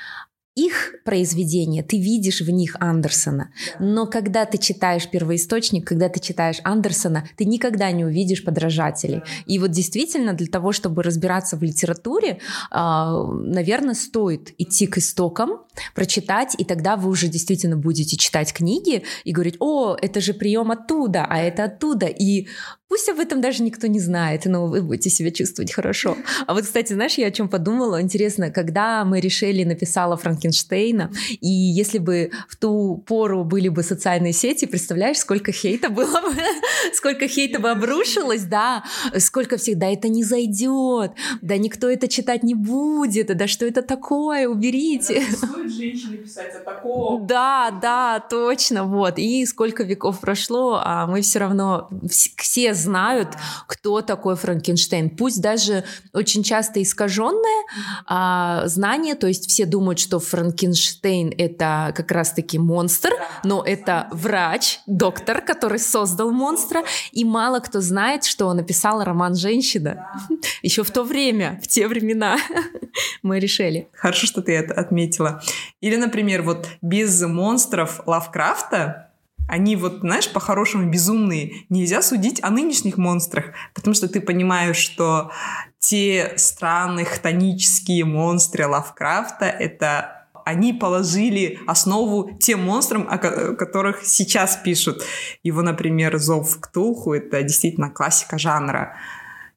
их 0.55 0.97
произведения, 1.05 1.83
ты 1.83 1.99
видишь 1.99 2.43
в 2.43 2.51
них 2.51 2.77
Андерсона. 2.79 3.53
Но 3.79 4.07
когда 4.07 4.45
ты 4.45 4.59
читаешь 4.59 5.09
первоисточник, 5.09 5.87
когда 5.87 6.09
ты 6.11 6.21
читаешь 6.21 6.61
Андерсона, 6.63 7.27
ты 7.37 7.47
никогда 7.47 7.91
не 7.91 8.05
увидишь 8.05 8.45
подражателей. 8.45 9.23
И 9.47 9.59
вот 9.59 9.71
действительно 9.71 10.35
для 10.35 10.49
того, 10.49 10.73
чтобы 10.73 11.03
разбираться 11.03 11.57
в 11.57 11.63
литературе, 11.63 12.39
а, 12.71 13.25
наверное, 13.33 13.95
стоит 13.95 14.53
идти 14.59 14.87
к 14.87 14.99
истокам, 14.99 15.63
прочитать, 15.95 16.55
и 16.59 16.65
тогда 16.65 16.97
вы 16.97 17.09
уже 17.09 17.29
действительно 17.29 17.79
будете 17.79 18.17
читать 18.17 18.53
книги 18.53 19.05
и 19.25 19.33
говорить, 19.33 19.57
о, 19.59 19.97
это 20.01 20.21
же 20.21 20.35
прием 20.35 20.71
оттуда, 20.71 21.27
а 21.29 21.39
это 21.39 21.65
оттуда. 21.65 22.07
И 22.07 22.49
Пусть 22.93 23.09
об 23.09 23.21
этом 23.21 23.41
даже 23.41 23.63
никто 23.63 23.87
не 23.87 24.01
знает, 24.01 24.45
но 24.45 24.67
вы 24.67 24.83
будете 24.83 25.09
себя 25.09 25.31
чувствовать 25.31 25.73
хорошо. 25.73 26.15
А 26.47 26.53
вот, 26.53 26.65
кстати, 26.65 26.93
знаешь, 26.93 27.15
я 27.15 27.29
о 27.29 27.31
чем 27.31 27.49
подумала? 27.49 28.03
Интересно, 28.03 28.51
когда 28.51 29.07
мы 29.07 29.19
решили 29.19 29.65
написала 29.65 30.19
Франкенштейна, 30.19 31.11
и 31.41 31.49
если 31.49 31.97
бы 31.97 32.33
в 32.49 32.57
ту 32.57 33.03
пору 33.07 33.45
были 33.45 33.71
бы 33.71 33.83
социальные 33.83 34.35
сети, 34.35 34.67
представляешь, 34.67 35.17
сколько 35.17 35.53
хейта 35.53 35.89
было 35.89 36.21
бы, 36.21 36.37
сколько 36.93 37.29
хейта 37.29 37.61
бы 37.61 37.71
обрушилось, 37.71 38.45
да, 38.45 38.85
сколько 39.17 39.57
всегда 39.57 39.87
это 39.87 40.09
не 40.09 40.23
зайдет, 40.23 41.13
да 41.41 41.57
никто 41.57 41.89
это 41.89 42.09
читать 42.09 42.43
не 42.43 42.55
будет, 42.55 43.35
да 43.35 43.47
что 43.47 43.65
это 43.65 43.81
такое, 43.81 44.47
уберите. 44.47 45.23
женщине 45.67 46.19
писать 46.19 46.55
о 46.57 46.59
таком. 46.59 47.27
Да, 47.27 47.71
да, 47.71 48.21
точно, 48.21 48.85
вот. 48.85 49.15
И 49.17 49.47
сколько 49.47 49.83
веков 49.83 50.21
прошло, 50.21 50.79
а 50.85 51.07
мы 51.07 51.23
все 51.23 51.39
равно 51.39 51.89
все 52.37 52.75
знают, 52.83 53.29
кто 53.67 54.03
такой 54.03 54.37
Франкенштейн. 54.37 55.11
Пусть 55.11 55.41
даже 55.41 55.85
очень 56.13 56.43
часто 56.43 56.83
искаженное 56.83 57.65
а, 58.07 58.67
знание, 58.67 59.15
то 59.15 59.27
есть 59.27 59.49
все 59.49 59.67
думают, 59.67 59.99
что 59.99 60.19
Франкенштейн 60.19 61.33
это 61.39 61.93
как 61.97 62.11
раз-таки 62.11 62.59
монстр, 62.59 63.11
но 63.45 63.63
это 63.65 64.09
врач, 64.11 64.81
доктор, 64.87 65.41
который 65.41 65.79
создал 65.79 66.31
монстра, 66.31 66.83
и 67.13 67.25
мало 67.25 67.61
кто 67.61 67.81
знает, 67.81 68.25
что 68.25 68.47
он 68.47 68.57
написал 68.57 69.03
роман 69.03 69.35
«Женщина». 69.35 70.09
Еще 70.63 70.83
в 70.83 70.91
то 70.91 71.03
время, 71.03 71.61
в 71.63 71.69
те 71.69 71.89
времена 71.89 72.37
мы 73.23 73.39
решили. 73.39 73.89
Хорошо, 73.93 74.27
что 74.27 74.43
ты 74.43 74.53
это 74.55 74.75
отметила. 74.75 75.43
Или, 75.81 75.97
например, 75.97 76.43
вот 76.43 76.69
без 76.81 77.21
монстров 77.23 78.01
Лавкрафта 78.07 79.12
они 79.49 79.77
вот, 79.77 80.01
знаешь, 80.01 80.33
по-хорошему 80.33 80.91
безумные. 80.91 81.65
Нельзя 81.69 82.03
судить 82.03 82.43
о 82.43 82.51
нынешних 82.51 82.97
монстрах, 82.97 83.53
потому 83.75 83.95
что 83.95 84.09
ты 84.09 84.21
понимаешь, 84.21 84.77
что 84.77 85.31
те 85.79 86.35
странные 86.37 87.05
хтонические 87.05 88.05
монстры 88.05 88.67
Лавкрафта— 88.67 89.45
это 89.47 90.19
они 90.45 90.73
положили 90.73 91.61
основу 91.67 92.37
тем 92.41 92.65
монстрам, 92.65 93.07
о 93.09 93.19
которых 93.19 94.05
сейчас 94.05 94.57
пишут. 94.57 95.05
Его, 95.43 95.63
например, 95.63 96.19
«Зов 96.19 96.59
Ктулху»— 96.61 97.13
это 97.15 97.43
действительно 97.43 97.91
классика 97.91 98.39
жанра. 98.39 98.97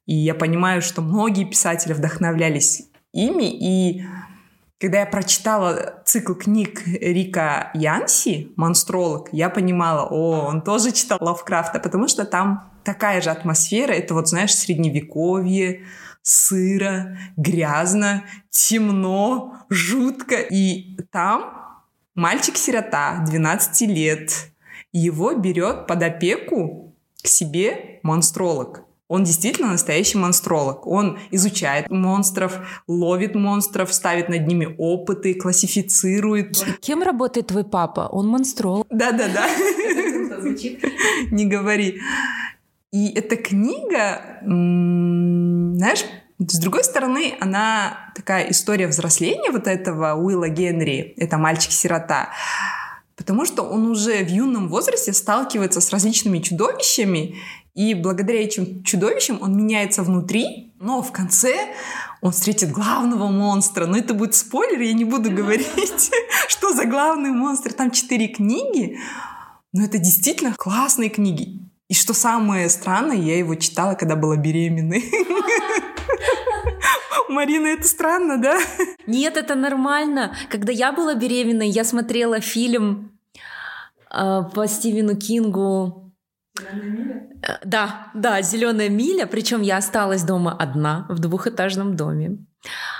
И 0.06 0.14
я 0.14 0.34
понимаю, 0.34 0.82
что 0.82 1.02
многие 1.02 1.44
писатели 1.44 1.92
вдохновлялись 1.92 2.82
ими, 3.12 3.50
и 3.50 4.04
когда 4.78 5.00
я 5.00 5.06
прочитала 5.06 6.02
цикл 6.04 6.34
книг 6.34 6.82
Рика 6.86 7.70
Янси 7.74 8.52
«Монстролог», 8.56 9.28
я 9.32 9.48
понимала, 9.48 10.06
о, 10.06 10.46
он 10.48 10.62
тоже 10.62 10.92
читал 10.92 11.18
Лавкрафта, 11.20 11.80
потому 11.80 12.08
что 12.08 12.24
там 12.24 12.72
такая 12.84 13.20
же 13.22 13.30
атмосфера, 13.30 13.92
это 13.92 14.14
вот, 14.14 14.28
знаешь, 14.28 14.54
средневековье, 14.54 15.86
сыро, 16.22 17.16
грязно, 17.36 18.24
темно, 18.50 19.64
жутко. 19.70 20.36
И 20.36 20.96
там 21.10 21.80
мальчик-сирота, 22.14 23.24
12 23.26 23.88
лет, 23.88 24.50
его 24.92 25.34
берет 25.34 25.86
под 25.86 26.02
опеку 26.02 26.94
к 27.22 27.26
себе 27.26 28.00
монстролог. 28.02 28.85
Он 29.08 29.22
действительно 29.22 29.68
настоящий 29.68 30.18
монстролог. 30.18 30.86
Он 30.86 31.18
изучает 31.30 31.90
монстров, 31.90 32.58
ловит 32.88 33.34
монстров, 33.34 33.92
ставит 33.94 34.28
над 34.28 34.46
ними 34.46 34.74
опыты, 34.78 35.34
классифицирует. 35.34 36.56
Кем 36.80 37.02
работает 37.02 37.46
твой 37.48 37.64
папа? 37.64 38.08
Он 38.10 38.26
монстролог. 38.26 38.86
Да-да-да. 38.90 39.46
Не 41.30 41.46
говори. 41.46 42.00
И 42.92 43.12
эта 43.14 43.36
книга, 43.36 44.40
знаешь, 44.42 46.04
с 46.38 46.58
другой 46.58 46.84
стороны, 46.84 47.34
она 47.40 48.12
такая 48.14 48.50
история 48.50 48.88
взросления 48.88 49.50
вот 49.50 49.66
этого 49.66 50.14
Уилла 50.14 50.48
Генри, 50.48 51.14
это 51.16 51.38
мальчик-сирота, 51.38 52.30
потому 53.16 53.44
что 53.44 53.62
он 53.62 53.88
уже 53.88 54.22
в 54.24 54.28
юном 54.28 54.68
возрасте 54.68 55.12
сталкивается 55.12 55.80
с 55.80 55.90
различными 55.90 56.40
чудовищами, 56.40 57.36
и 57.76 57.92
благодаря 57.92 58.42
этим 58.42 58.82
чудовищам 58.84 59.38
он 59.42 59.54
меняется 59.54 60.02
внутри, 60.02 60.72
но 60.80 61.02
в 61.02 61.12
конце 61.12 61.74
он 62.22 62.32
встретит 62.32 62.72
главного 62.72 63.28
монстра. 63.28 63.84
Но 63.84 63.98
это 63.98 64.14
будет 64.14 64.34
спойлер, 64.34 64.80
я 64.80 64.94
не 64.94 65.04
буду 65.04 65.30
говорить, 65.30 66.10
что 66.48 66.72
за 66.72 66.86
главный 66.86 67.32
монстр. 67.32 67.74
Там 67.74 67.90
четыре 67.90 68.28
книги, 68.28 68.98
но 69.74 69.84
это 69.84 69.98
действительно 69.98 70.54
классные 70.56 71.10
книги. 71.10 71.60
И 71.88 71.94
что 71.94 72.14
самое 72.14 72.70
странное, 72.70 73.18
я 73.18 73.38
его 73.38 73.54
читала, 73.56 73.94
когда 73.94 74.16
была 74.16 74.36
беременной. 74.36 75.04
Марина, 77.28 77.66
это 77.66 77.86
странно, 77.86 78.38
да? 78.38 78.58
Нет, 79.06 79.36
это 79.36 79.54
нормально. 79.54 80.34
Когда 80.48 80.72
я 80.72 80.92
была 80.92 81.14
беременной, 81.14 81.68
я 81.68 81.84
смотрела 81.84 82.40
фильм 82.40 83.12
э, 84.10 84.42
по 84.54 84.66
Стивену 84.66 85.14
Кингу. 85.14 86.05
Э, 87.42 87.52
да, 87.64 88.08
да, 88.14 88.42
Зеленая 88.42 88.88
миля. 88.88 89.26
Причем 89.26 89.62
я 89.62 89.76
осталась 89.76 90.22
дома 90.22 90.52
одна 90.52 91.06
в 91.08 91.18
двухэтажном 91.18 91.96
доме. 91.96 92.38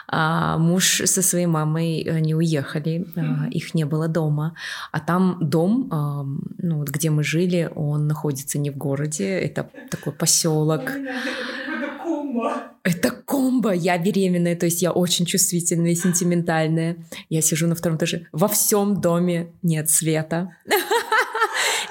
А 0.09 0.59
муж 0.59 1.03
со 1.05 1.23
своей 1.23 1.47
мамой 1.47 2.03
они 2.03 2.35
уехали, 2.35 3.05
mm-hmm. 3.17 3.51
их 3.51 3.75
не 3.75 3.85
было 3.85 4.07
дома. 4.07 4.55
А 4.93 5.01
там 5.01 5.39
дом, 5.41 5.89
ну, 6.59 6.79
вот 6.79 6.89
где 6.89 7.11
мы 7.11 7.25
жили, 7.25 7.69
он 7.75 8.07
находится 8.07 8.59
не 8.59 8.71
в 8.71 8.77
городе, 8.77 9.29
это 9.29 9.69
такой 9.91 10.13
поселок. 10.13 10.93
Это 12.85 13.11
комбо. 13.11 13.73
Я 13.73 13.99
беременная, 13.99 14.55
то 14.57 14.67
есть 14.67 14.83
я 14.83 14.93
очень 14.93 15.27
чувствительная 15.27 15.97
сентиментальная. 15.97 16.97
Я 17.29 17.43
сижу 17.43 17.67
на 17.67 17.75
втором 17.75 17.97
этаже. 17.97 18.27
Во 18.33 18.47
всем 18.47 19.01
доме 19.01 19.49
нет 19.63 19.91
света. 19.91 20.57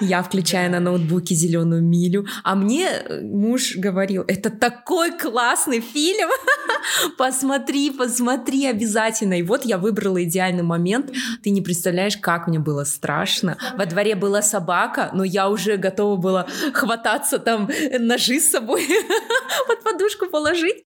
Я 0.01 0.23
включаю 0.23 0.71
на 0.71 0.79
ноутбуке 0.79 1.35
зеленую 1.35 1.81
милю, 1.81 2.25
а 2.43 2.55
мне 2.55 2.87
э, 2.87 3.21
муж 3.21 3.75
говорил, 3.75 4.23
это 4.27 4.49
такой 4.49 5.17
классный 5.17 5.79
фильм, 5.79 6.29
посмотри, 7.17 7.91
посмотри 7.91 8.67
обязательно. 8.67 9.39
И 9.39 9.43
вот 9.43 9.65
я 9.65 9.77
выбрала 9.77 10.23
идеальный 10.23 10.63
момент. 10.63 11.11
Ты 11.43 11.49
не 11.49 11.61
представляешь, 11.61 12.17
как 12.17 12.47
мне 12.47 12.59
было 12.59 12.83
страшно. 12.83 13.57
Во 13.77 13.85
дворе 13.85 14.15
была 14.15 14.41
собака, 14.41 15.11
но 15.13 15.23
я 15.23 15.49
уже 15.49 15.77
готова 15.77 16.15
была 16.17 16.47
хвататься 16.73 17.39
там 17.39 17.69
ножи 17.99 18.39
с 18.39 18.51
собой 18.51 18.85
под 19.67 19.83
подушку 19.83 20.27
положить. 20.27 20.83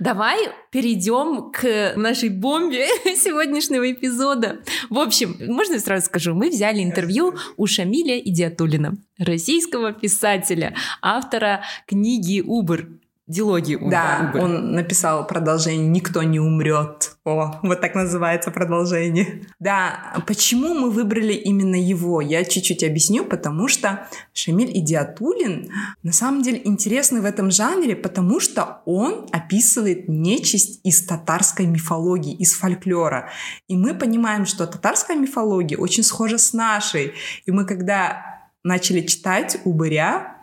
Давай 0.00 0.48
перейдем 0.70 1.50
к 1.50 1.94
нашей 1.96 2.28
бомбе 2.28 2.86
сегодняшнего 3.16 3.90
эпизода. 3.90 4.60
В 4.90 4.98
общем, 4.98 5.36
можно 5.46 5.74
я 5.74 5.80
сразу 5.80 6.06
скажу, 6.06 6.34
мы 6.34 6.50
взяли 6.50 6.82
интервью 6.82 7.34
у 7.56 7.66
Шамиля 7.66 8.18
Идиатулина, 8.18 8.96
российского 9.18 9.92
писателя, 9.92 10.74
автора 11.02 11.62
книги 11.86 12.40
«Убер», 12.40 12.88
Дилогии 13.26 13.76
Да, 13.90 14.30
Убер. 14.30 14.44
он 14.44 14.72
написал 14.72 15.26
продолжение 15.26 15.88
«Никто 15.88 16.22
не 16.22 16.38
умрет». 16.38 17.15
О, 17.26 17.58
вот 17.64 17.80
так 17.80 17.96
называется 17.96 18.52
продолжение. 18.52 19.42
Да, 19.58 20.14
почему 20.28 20.74
мы 20.74 20.90
выбрали 20.90 21.32
именно 21.32 21.74
его, 21.74 22.20
я 22.20 22.44
чуть-чуть 22.44 22.84
объясню, 22.84 23.24
потому 23.24 23.66
что 23.66 24.08
Шамиль 24.32 24.70
Идиатулин 24.78 25.68
на 26.04 26.12
самом 26.12 26.42
деле 26.42 26.60
интересный 26.62 27.20
в 27.20 27.24
этом 27.24 27.50
жанре, 27.50 27.96
потому 27.96 28.38
что 28.38 28.80
он 28.86 29.26
описывает 29.32 30.08
нечисть 30.08 30.78
из 30.84 31.04
татарской 31.04 31.66
мифологии, 31.66 32.32
из 32.32 32.54
фольклора. 32.54 33.28
И 33.66 33.76
мы 33.76 33.94
понимаем, 33.94 34.46
что 34.46 34.64
татарская 34.64 35.16
мифология 35.16 35.76
очень 35.78 36.04
схожа 36.04 36.38
с 36.38 36.52
нашей. 36.52 37.12
И 37.44 37.50
мы 37.50 37.64
когда 37.64 38.52
начали 38.62 39.00
читать 39.00 39.58
«Убыря», 39.64 40.35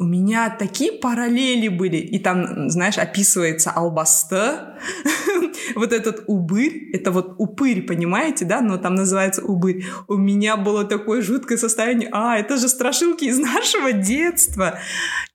у 0.00 0.04
меня 0.04 0.50
такие 0.50 0.92
параллели 0.92 1.68
были. 1.68 1.98
И 1.98 2.18
там, 2.18 2.68
знаешь, 2.68 2.98
описывается 2.98 3.70
албаста, 3.70 4.76
вот 5.76 5.92
этот 5.92 6.24
убырь, 6.26 6.90
это 6.92 7.12
вот 7.12 7.36
упырь, 7.38 7.82
понимаете, 7.82 8.44
да, 8.44 8.60
но 8.60 8.76
там 8.76 8.96
называется 8.96 9.42
убырь. 9.42 9.84
У 10.08 10.16
меня 10.16 10.56
было 10.56 10.84
такое 10.84 11.22
жуткое 11.22 11.58
состояние, 11.58 12.08
а, 12.12 12.36
это 12.36 12.56
же 12.56 12.68
страшилки 12.68 13.24
из 13.24 13.38
нашего 13.38 13.92
детства. 13.92 14.80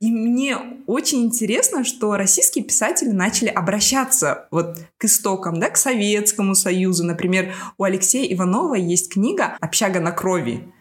И 0.02 0.12
мне 0.12 0.58
очень 0.88 1.24
интересно, 1.24 1.86
что 1.86 2.18
российские 2.18 2.66
писатели 2.66 3.10
начали 3.10 3.50
обращаться 3.50 4.48
вот 4.52 4.78
к 4.98 5.06
истокам, 5.06 5.60
да, 5.60 5.70
к 5.70 5.78
Советскому 5.78 6.54
Союзу. 6.54 7.06
Например, 7.06 7.54
у 7.78 7.84
Алексея 7.84 8.32
Иванова 8.34 8.76
есть 8.76 9.14
книга 9.14 9.56
«Общага 9.62 10.02
на 10.02 10.12
крови». 10.12 10.74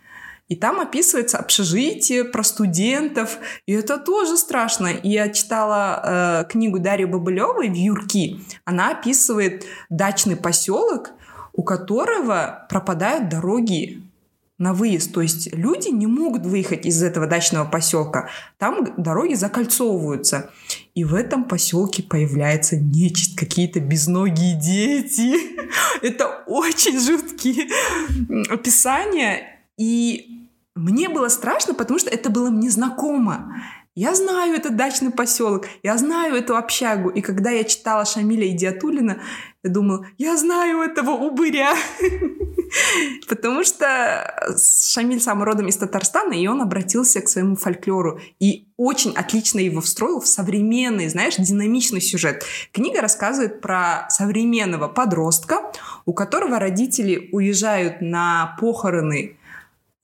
И 0.49 0.57
там 0.57 0.81
описывается 0.81 1.39
общежитие 1.39 2.25
про 2.25 2.43
студентов, 2.43 3.39
и 3.67 3.73
это 3.73 3.99
тоже 3.99 4.37
страшно. 4.37 4.89
И 4.89 5.11
я 5.11 5.29
читала 5.29 6.03
э, 6.03 6.51
книгу 6.51 6.79
Дарьи 6.79 7.05
Бабылевой 7.05 7.69
«Вьюрки». 7.69 8.41
Она 8.65 8.91
описывает 8.93 9.65
дачный 9.91 10.37
поселок, 10.37 11.11
у 11.53 11.63
которого 11.63 12.67
пропадают 12.71 13.29
дороги 13.29 14.03
на 14.59 14.75
выезд. 14.75 15.13
То 15.13 15.23
есть 15.23 15.55
люди 15.55 15.89
не 15.89 16.07
могут 16.07 16.45
выехать 16.45 16.85
из 16.85 17.03
этого 17.03 17.27
дачного 17.27 17.65
поселка. 17.65 18.29
Там 18.59 18.95
дороги 18.97 19.35
закольцовываются. 19.35 20.51
И 20.95 21.05
в 21.05 21.15
этом 21.15 21.45
поселке 21.45 22.03
появляется 22.03 22.77
нечисть, 22.77 23.37
какие-то 23.37 23.81
безногие 23.81 24.55
дети. 24.55 25.35
Это 26.03 26.43
очень 26.47 26.99
жуткие 26.99 27.69
описания. 28.51 29.55
И 29.77 30.28
мне 30.79 31.09
было 31.09 31.29
страшно, 31.29 31.75
потому 31.75 31.99
что 31.99 32.11
это 32.11 32.31
было 32.31 32.51
мне 32.51 32.71
знакомо. 32.71 33.53
Я 33.95 34.15
знаю 34.15 34.55
этот 34.55 34.77
дачный 34.77 35.11
поселок, 35.11 35.67
я 35.83 35.99
знаю 35.99 36.37
эту 36.37 36.57
общагу. 36.57 37.09
И 37.09 37.21
когда 37.21 37.51
я 37.51 37.65
читала 37.65 38.05
Шамиля 38.05 38.47
Идиатулина, 38.49 39.21
я 39.65 39.71
думала, 39.71 40.07
я 40.19 40.37
знаю 40.37 40.83
этого 40.83 41.11
убыря. 41.11 41.75
Потому 43.29 43.65
что 43.65 44.57
Шамиль 44.57 45.21
сам 45.21 45.43
родом 45.43 45.67
из 45.67 45.77
Татарстана, 45.79 46.35
и 46.35 46.47
он 46.47 46.63
обратился 46.63 47.21
к 47.21 47.29
своему 47.29 47.57
фольклору. 47.57 48.21
И 48.39 48.69
очень 48.77 49.15
отлично 49.17 49.59
его 49.59 49.81
встроил 49.81 50.21
в 50.21 50.29
современный, 50.29 51.09
знаешь, 51.09 51.35
динамичный 51.35 52.01
сюжет. 52.01 52.45
Книга 52.73 53.01
рассказывает 53.01 53.61
про 53.61 54.07
современного 54.11 54.87
подростка, 54.87 55.73
у 56.07 56.13
которого 56.13 56.61
родители 56.61 57.31
уезжают 57.33 58.01
на 58.01 58.57
похороны 58.61 59.38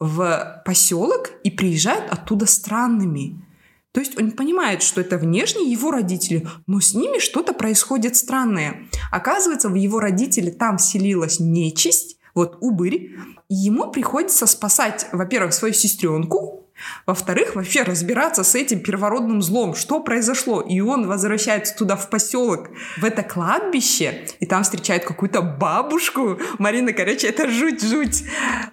в 0.00 0.62
поселок 0.64 1.30
и 1.44 1.50
приезжают 1.50 2.11
оттуда 2.11 2.46
странными. 2.46 3.44
То 3.92 4.00
есть 4.00 4.18
он 4.18 4.33
понимает, 4.33 4.83
что 4.83 5.00
это 5.00 5.18
внешне 5.18 5.70
его 5.70 5.92
родители, 5.92 6.48
но 6.66 6.80
с 6.80 6.94
ними 6.94 7.20
что-то 7.20 7.52
происходит 7.52 8.16
странное. 8.16 8.88
Оказывается, 9.12 9.68
в 9.68 9.76
его 9.76 10.00
родители 10.00 10.50
там 10.50 10.78
селилась 10.78 11.38
нечисть, 11.38 12.18
вот 12.35 12.59
убырь, 12.61 13.16
и 13.48 13.54
ему 13.54 13.92
приходится 13.92 14.46
спасать, 14.46 15.07
во-первых, 15.12 15.54
свою 15.54 15.74
сестренку, 15.74 16.63
во-вторых, 17.06 17.54
вообще 17.54 17.82
разбираться 17.82 18.44
с 18.44 18.54
этим 18.54 18.80
первородным 18.80 19.42
злом, 19.42 19.74
что 19.74 20.00
произошло. 20.00 20.60
И 20.60 20.80
он 20.80 21.06
возвращается 21.06 21.76
туда, 21.76 21.96
в 21.96 22.10
поселок, 22.10 22.70
в 22.96 23.04
это 23.04 23.22
кладбище, 23.22 24.26
и 24.40 24.46
там 24.46 24.62
встречает 24.62 25.04
какую-то 25.04 25.42
бабушку. 25.42 26.38
Марина, 26.58 26.92
короче, 26.92 27.28
это 27.28 27.48
жуть-жуть. 27.48 28.24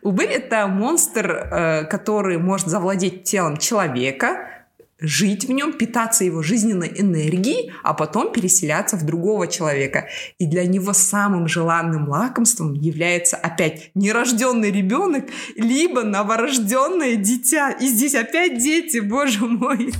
Убыль— 0.01 0.27
это 0.29 0.67
монстр, 0.67 1.31
э, 1.31 1.85
который 1.85 2.37
может 2.37 2.67
завладеть 2.67 3.23
телом 3.23 3.57
человека, 3.57 4.60
жить 5.01 5.45
в 5.45 5.51
нем, 5.51 5.73
питаться 5.73 6.23
его 6.23 6.41
жизненной 6.43 6.91
энергией, 6.95 7.73
а 7.83 7.93
потом 7.93 8.31
переселяться 8.31 8.95
в 8.95 9.05
другого 9.05 9.47
человека. 9.47 10.07
И 10.37 10.45
для 10.45 10.65
него 10.65 10.93
самым 10.93 11.47
желанным 11.47 12.07
лакомством 12.07 12.73
является 12.73 13.35
опять 13.35 13.91
нерожденный 13.95 14.71
ребенок, 14.71 15.25
либо 15.55 16.03
новорожденное 16.03 17.15
дитя. 17.15 17.71
И 17.71 17.87
здесь 17.87 18.15
опять 18.15 18.59
дети, 18.59 18.99
боже 18.99 19.45
мой. 19.45 19.91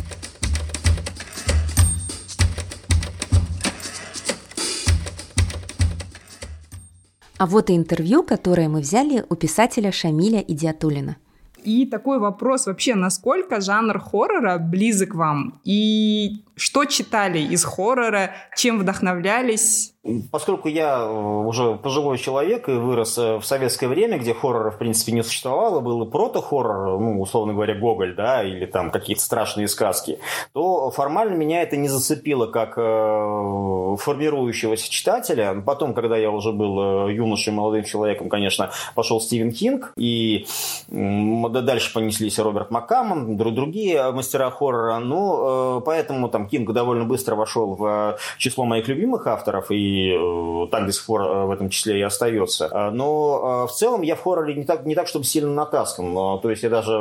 А 7.42 7.48
вот 7.48 7.72
и 7.72 7.76
интервью, 7.76 8.22
которое 8.22 8.70
мы 8.70 8.82
взяли 8.82 9.26
у 9.28 9.36
писателя 9.36 9.92
Шамиля 9.92 10.42
Идиатулина. 10.42 11.18
И 11.64 11.86
такой 11.86 12.20
вопрос 12.20 12.68
вообще, 12.68 12.96
насколько 12.96 13.62
жанр 13.62 14.00
хоррора 14.00 14.58
близок 14.58 15.16
вам? 15.16 15.60
И 15.64 16.44
что 16.62 16.86
читали 16.86 17.40
из 17.40 17.64
хоррора, 17.66 18.36
чем 18.56 18.78
вдохновлялись? 18.78 19.96
Поскольку 20.32 20.68
я 20.68 20.98
э, 20.98 21.12
уже 21.12 21.76
пожилой 21.76 22.18
человек 22.18 22.68
и 22.68 22.72
вырос 22.72 23.20
э, 23.20 23.38
в 23.38 23.46
советское 23.46 23.88
время, 23.88 24.18
где 24.18 24.34
хоррора, 24.34 24.72
в 24.72 24.80
принципе, 24.80 25.12
не 25.12 25.24
существовало, 25.24 25.80
был 25.80 26.04
и 26.04 26.10
прото-хоррор, 26.10 27.00
ну, 27.00 27.22
условно 27.22 27.54
говоря, 27.54 27.76
Гоголь, 27.76 28.16
да, 28.16 28.44
или 28.44 28.66
там 28.66 28.90
какие-то 28.90 29.22
страшные 29.22 29.68
сказки, 29.68 30.18
то 30.54 30.90
формально 30.90 31.36
меня 31.36 31.62
это 31.62 31.78
не 31.78 31.88
зацепило 31.88 32.48
как 32.48 32.80
э, 32.80 33.96
формирующегося 34.00 34.90
читателя. 34.90 35.62
Потом, 35.64 35.94
когда 35.94 36.18
я 36.18 36.32
уже 36.32 36.52
был 36.52 37.08
юношей, 37.08 37.54
молодым 37.54 37.84
человеком, 37.84 38.28
конечно, 38.28 38.72
пошел 38.96 39.22
Стивен 39.22 39.52
Кинг, 39.52 39.94
и 39.98 40.48
дальше 40.90 41.94
понеслись 41.94 42.40
Роберт 42.40 42.72
Маккамон, 42.72 43.38
другие 43.38 44.12
мастера 44.12 44.50
хоррора, 44.50 44.98
ну, 44.98 45.82
поэтому 45.82 46.28
там 46.28 46.48
Кинг 46.52 46.72
довольно 46.72 47.06
быстро 47.06 47.36
вошел 47.36 47.76
в 47.76 48.18
число 48.38 48.66
моих 48.66 48.88
любимых 48.88 49.26
авторов, 49.28 49.72
и 49.72 50.12
э, 50.14 50.68
так 50.70 50.86
до 50.86 50.92
сих 50.92 51.06
пор 51.06 51.22
э, 51.22 51.46
в 51.46 51.52
этом 51.52 51.70
числе 51.70 52.00
и 52.00 52.02
остается. 52.02 52.92
Но 52.92 53.64
э, 53.66 53.68
в 53.68 53.72
целом 53.72 54.02
я 54.02 54.16
в 54.16 54.22
хорроре 54.22 54.54
не 54.56 54.64
так, 54.64 54.86
не 54.86 54.96
так 54.96 55.08
чтобы 55.08 55.26
сильно 55.26 55.52
натаскан. 55.52 56.14
То 56.14 56.50
есть 56.50 56.64
я 56.64 56.70
даже 56.70 56.98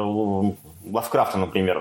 Лавкрафта, 0.85 1.39
например, 1.39 1.79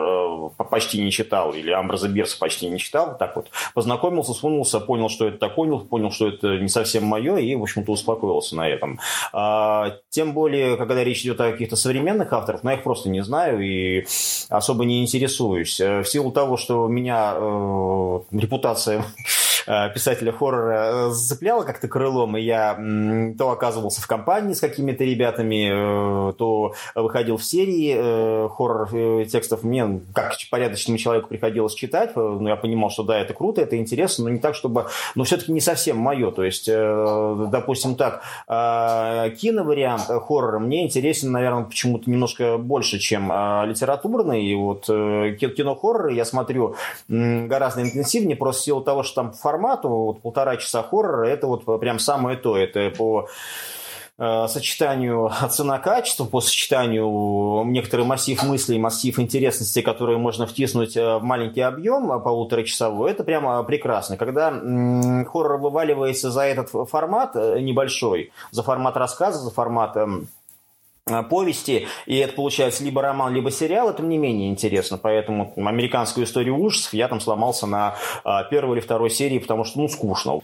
почти 0.70 1.02
не 1.02 1.12
читал, 1.12 1.54
или 1.54 1.72
Амбраза 1.72 2.10
Бирса 2.10 2.38
почти 2.38 2.70
не 2.70 2.80
читал. 2.80 3.18
Так 3.18 3.36
вот, 3.36 3.48
познакомился, 3.74 4.34
вспомнился, 4.34 4.80
понял, 4.80 5.10
что 5.10 5.28
это 5.28 5.38
такое, 5.38 5.78
понял, 5.80 6.12
что 6.12 6.28
это 6.28 6.58
не 6.58 6.68
совсем 6.68 7.06
мое, 7.06 7.38
и, 7.38 7.56
в 7.56 7.62
общем-то, 7.62 7.92
успокоился 7.92 8.56
на 8.56 8.68
этом. 8.68 9.00
А, 9.34 9.98
тем 10.10 10.34
более, 10.34 10.78
когда 10.78 11.04
речь 11.04 11.22
идет 11.22 11.40
о 11.42 11.52
каких-то 11.52 11.76
современных 11.76 12.32
авторах, 12.34 12.64
но 12.64 12.72
я 12.72 12.78
их 12.78 12.84
просто 12.84 13.10
не 13.10 13.22
знаю 13.22 13.62
и 13.62 14.06
особо 14.50 14.86
не 14.86 15.02
интересуюсь. 15.02 15.80
В 15.80 16.06
силу 16.06 16.32
того, 16.32 16.58
что 16.58 16.84
у 16.84 16.88
меня 16.88 17.34
э, 17.36 18.20
репутация 18.32 19.04
Э, 19.70 19.94
писателя 19.94 20.32
хоррора 20.32 21.08
э, 21.08 21.10
зацепляло 21.12 21.64
как-то 21.64 21.88
крылом, 21.88 22.36
и 22.36 22.42
я 22.42 22.74
то 23.38 23.52
оказывался 23.52 24.02
в 24.02 24.08
компании 24.08 24.54
с 24.54 24.60
какими-то 24.60 25.04
ребятами, 25.04 26.30
э, 26.32 26.34
то 26.34 26.74
выходил 26.96 27.38
в 27.38 27.44
серии 27.44 28.50
хоррор 28.50 28.89
текстов. 29.30 29.64
Мне, 29.64 30.02
как 30.14 30.34
порядочному 30.50 30.98
человеку, 30.98 31.30
приходилось 31.30 31.74
читать, 31.74 32.16
но 32.16 32.50
я 32.50 32.56
понимал, 32.56 32.90
что 32.90 33.04
да, 33.04 33.20
это 33.20 33.34
круто, 33.34 33.62
это 33.62 33.78
интересно, 33.78 34.26
но 34.26 34.30
не 34.32 34.40
так, 34.40 34.56
чтобы... 34.56 34.88
Но 35.16 35.24
все-таки 35.24 35.52
не 35.52 35.62
совсем 35.62 35.98
мое. 35.98 36.32
То 36.32 36.44
есть, 36.44 36.68
допустим 36.68 37.96
так, 37.96 38.24
киновариант 38.48 40.04
хоррора 40.08 40.60
мне 40.60 40.86
интересен, 40.86 41.32
наверное, 41.32 41.66
почему-то 41.66 42.10
немножко 42.10 42.58
больше, 42.58 43.00
чем 43.00 43.28
литературный. 43.66 44.46
И 44.46 44.56
вот 44.56 44.86
кино-хорроры 44.86 46.14
я 46.14 46.26
смотрю 46.26 46.76
гораздо 47.08 47.82
интенсивнее, 47.82 48.36
просто 48.36 48.62
в 48.62 48.66
силу 48.66 48.82
того, 48.82 49.04
что 49.04 49.16
там 49.16 49.34
формату, 49.34 49.90
вот 49.90 50.22
полтора 50.22 50.58
часа 50.58 50.84
хоррора, 50.84 51.28
это 51.28 51.48
вот 51.48 51.66
прям 51.80 52.00
самое 52.00 52.38
то. 52.38 52.58
Это 52.58 52.92
по 52.98 53.28
э, 53.28 53.28
сочетанию 54.20 55.32
цена-качество, 55.50 56.26
по 56.26 56.42
сочетанию 56.42 57.64
некоторый 57.66 58.06
массив 58.06 58.42
мыслей, 58.44 58.78
массив 58.78 59.18
интересностей, 59.20 59.82
которые 59.82 60.18
можно 60.18 60.46
втиснуть 60.46 60.98
э, 60.98 61.18
в 61.18 61.24
маленький 61.24 61.62
объем 61.62 62.12
э, 62.12 62.20
полуторачасовой, 62.20 63.12
это 63.12 63.24
прямо 63.24 63.64
прекрасно. 63.64 64.18
Когда 64.18 64.52
хоррор 64.52 65.58
вываливается 65.58 66.32
за 66.32 66.42
этот 66.42 66.70
формат 66.90 67.36
небольшой, 67.36 68.32
за 68.52 68.64
формат 68.64 68.98
рассказа, 68.98 69.40
за 69.40 69.52
формат 69.52 69.96
эм, 69.96 70.28
Э, 70.30 70.39
повести, 71.30 71.88
и 72.06 72.18
это 72.18 72.34
получается 72.34 72.84
либо 72.84 73.02
роман, 73.02 73.34
либо 73.34 73.52
сериал, 73.52 73.90
это 73.90 74.02
мне 74.04 74.18
менее 74.18 74.50
интересно. 74.50 74.98
Поэтому 74.98 75.54
американскую 75.56 76.26
историю 76.26 76.58
ужасов 76.58 76.94
я 76.94 77.08
там 77.08 77.20
сломался 77.20 77.68
на 77.68 77.96
а, 78.24 78.44
первой 78.44 78.78
или 78.78 78.82
второй 78.82 79.10
серии, 79.10 79.40
потому 79.40 79.64
что, 79.64 79.80
ну, 79.80 79.88
скучно. 79.88 80.40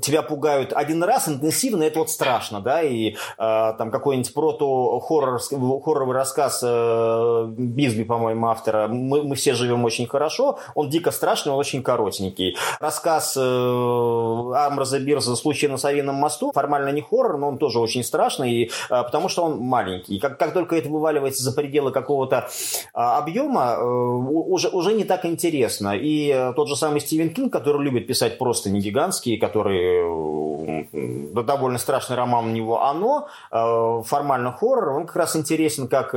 Тебя 0.00 0.22
пугают 0.22 0.72
один 0.72 1.02
раз 1.02 1.28
интенсивно, 1.28 1.82
это 1.82 2.00
вот 2.00 2.10
страшно, 2.10 2.60
да, 2.60 2.82
и 2.82 3.16
а, 3.36 3.72
там 3.74 3.90
какой-нибудь 3.90 4.32
прото-хоррор, 4.34 5.40
хорроровый 5.84 6.14
рассказ 6.14 6.62
Бизби, 6.62 8.04
по-моему, 8.04 8.48
автора 8.48 8.88
мы, 8.88 9.22
«Мы 9.22 9.34
все 9.34 9.54
живем 9.54 9.84
очень 9.84 10.06
хорошо», 10.06 10.58
он 10.74 10.90
дико 10.90 11.10
страшный, 11.10 11.52
он 11.52 11.58
очень 11.58 11.82
коротенький. 11.82 12.56
Рассказ 12.80 13.36
э, 13.36 13.40
Амбраза 13.40 14.98
Бирза 14.98 15.36
«Случай 15.36 15.68
на 15.68 15.76
Савином 15.76 16.16
мосту» 16.16 16.52
формально 16.52 16.90
не 16.90 17.02
хоррор, 17.02 17.38
но 17.38 17.48
он 17.48 17.58
тоже 17.58 17.78
очень 17.78 18.04
страшный, 18.04 18.52
и, 18.52 18.70
потому 18.88 19.28
что 19.28 19.44
он 19.44 19.58
маленький. 19.68 20.16
И 20.16 20.18
как, 20.18 20.38
как 20.38 20.52
только 20.52 20.76
это 20.76 20.88
вываливается 20.88 21.42
за 21.42 21.52
пределы 21.52 21.92
какого-то 21.92 22.48
а, 22.94 23.18
объема, 23.18 23.74
а, 23.74 23.84
уже, 23.84 24.68
уже 24.68 24.94
не 24.94 25.04
так 25.04 25.24
интересно. 25.24 25.96
И 25.96 26.30
а, 26.30 26.52
тот 26.54 26.68
же 26.68 26.76
самый 26.76 27.00
Стивен 27.00 27.30
Кинг, 27.30 27.52
который 27.52 27.82
любит 27.82 28.06
писать 28.06 28.38
просто 28.38 28.70
не 28.70 28.80
гигантские, 28.80 29.38
который 29.38 31.32
да, 31.32 31.42
довольно 31.42 31.78
страшный 31.78 32.16
роман 32.16 32.46
у 32.46 32.50
него 32.50 32.82
«Оно», 32.82 33.28
формально 33.50 34.52
хоррор, 34.52 34.96
он 34.96 35.06
как 35.06 35.16
раз 35.16 35.36
интересен 35.36 35.88
как 35.88 36.14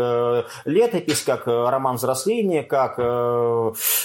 летопись, 0.66 1.22
как 1.22 1.48
роман 1.48 1.96
взросления, 1.98 2.64
как 2.64 2.98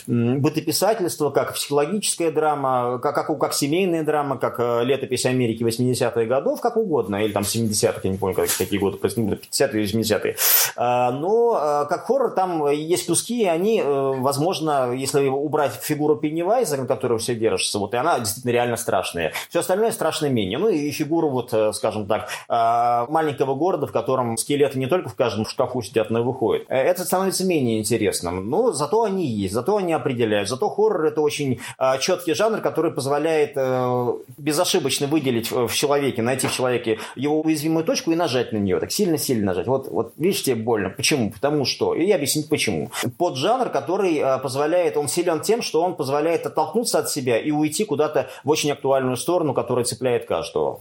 бытописательство, 0.06 1.30
как 1.30 1.54
психологическая 1.54 2.30
драма, 2.30 2.98
как, 3.02 3.14
как, 3.14 3.38
как 3.38 3.52
семейная 3.54 4.02
драма, 4.02 4.38
как 4.38 4.58
летопись 4.58 5.26
Америки 5.26 5.62
80-х 5.62 6.24
годов, 6.24 6.60
как 6.60 6.76
угодно, 6.76 7.24
или 7.24 7.32
там 7.32 7.42
70-х, 7.42 8.00
я 8.02 8.10
не 8.10 8.18
помню, 8.18 8.34
какие 8.34 8.78
годы 8.78 8.98
50-е, 9.36 9.84
80-е. 9.84 10.36
А, 10.76 11.10
но 11.10 11.58
а, 11.60 11.84
как 11.86 12.06
хоррор 12.06 12.32
там 12.32 12.70
есть 12.70 13.06
куски, 13.06 13.42
и 13.42 13.46
они, 13.46 13.80
э, 13.80 14.12
возможно, 14.18 14.92
если 14.92 15.26
убрать 15.28 15.72
фигуру 15.72 16.16
Пеннивайза, 16.16 16.76
на 16.76 16.86
которой 16.86 17.18
все 17.18 17.34
держится, 17.34 17.78
вот 17.78 17.94
и 17.94 17.96
она 17.96 18.18
действительно 18.18 18.52
реально 18.52 18.76
страшная. 18.76 19.32
Все 19.48 19.60
остальное 19.60 19.92
страшно 19.92 20.26
менее. 20.26 20.58
Ну 20.58 20.68
и 20.68 20.90
фигуру, 20.90 21.30
вот, 21.30 21.52
э, 21.52 21.72
скажем 21.72 22.06
так, 22.06 22.28
а, 22.48 23.06
маленького 23.08 23.54
города, 23.54 23.86
в 23.86 23.92
котором 23.92 24.36
скелеты 24.36 24.78
не 24.78 24.86
только 24.86 25.08
в 25.08 25.14
каждом 25.14 25.46
шкафу 25.46 25.82
сидят, 25.82 26.10
но 26.10 26.20
и 26.20 26.22
выходят. 26.22 26.66
Э, 26.68 26.76
это 26.76 27.04
становится 27.04 27.44
менее 27.44 27.78
интересным. 27.78 28.48
Но 28.48 28.72
зато 28.72 29.02
они 29.04 29.26
есть, 29.26 29.54
зато 29.54 29.76
они 29.76 29.92
определяют. 29.92 30.48
Зато 30.48 30.68
хоррор 30.68 31.06
это 31.06 31.20
очень 31.20 31.60
четкий 32.00 32.34
жанр, 32.34 32.60
который 32.60 32.92
позволяет 32.92 33.56
безошибочно 34.36 35.06
выделить 35.06 35.50
в 35.50 35.72
человеке, 35.72 36.22
найти 36.22 36.46
в 36.46 36.52
человеке 36.52 36.98
его 37.14 37.40
уязвимую 37.40 37.84
точку 37.84 38.12
и 38.12 38.16
нажать 38.16 38.52
на 38.52 38.58
нее. 38.58 38.78
Так 38.80 38.92
сильно 38.92 39.15
сильно 39.18 39.46
нажать. 39.46 39.66
Вот, 39.66 39.88
вот 39.88 40.12
видите, 40.16 40.54
больно. 40.54 40.90
Почему? 40.90 41.30
Потому 41.30 41.64
что. 41.64 41.94
И 41.94 42.04
я 42.04 42.16
объяснить 42.16 42.48
почему. 42.48 42.90
Под 43.18 43.36
жанр, 43.36 43.70
который 43.70 44.18
э, 44.18 44.38
позволяет, 44.38 44.96
он 44.96 45.08
силен 45.08 45.40
тем, 45.40 45.62
что 45.62 45.82
он 45.82 45.94
позволяет 45.94 46.46
оттолкнуться 46.46 46.98
от 46.98 47.10
себя 47.10 47.38
и 47.38 47.50
уйти 47.50 47.84
куда-то 47.84 48.28
в 48.44 48.50
очень 48.50 48.70
актуальную 48.72 49.16
сторону, 49.16 49.54
которая 49.54 49.84
цепляет 49.84 50.26
каждого. 50.26 50.80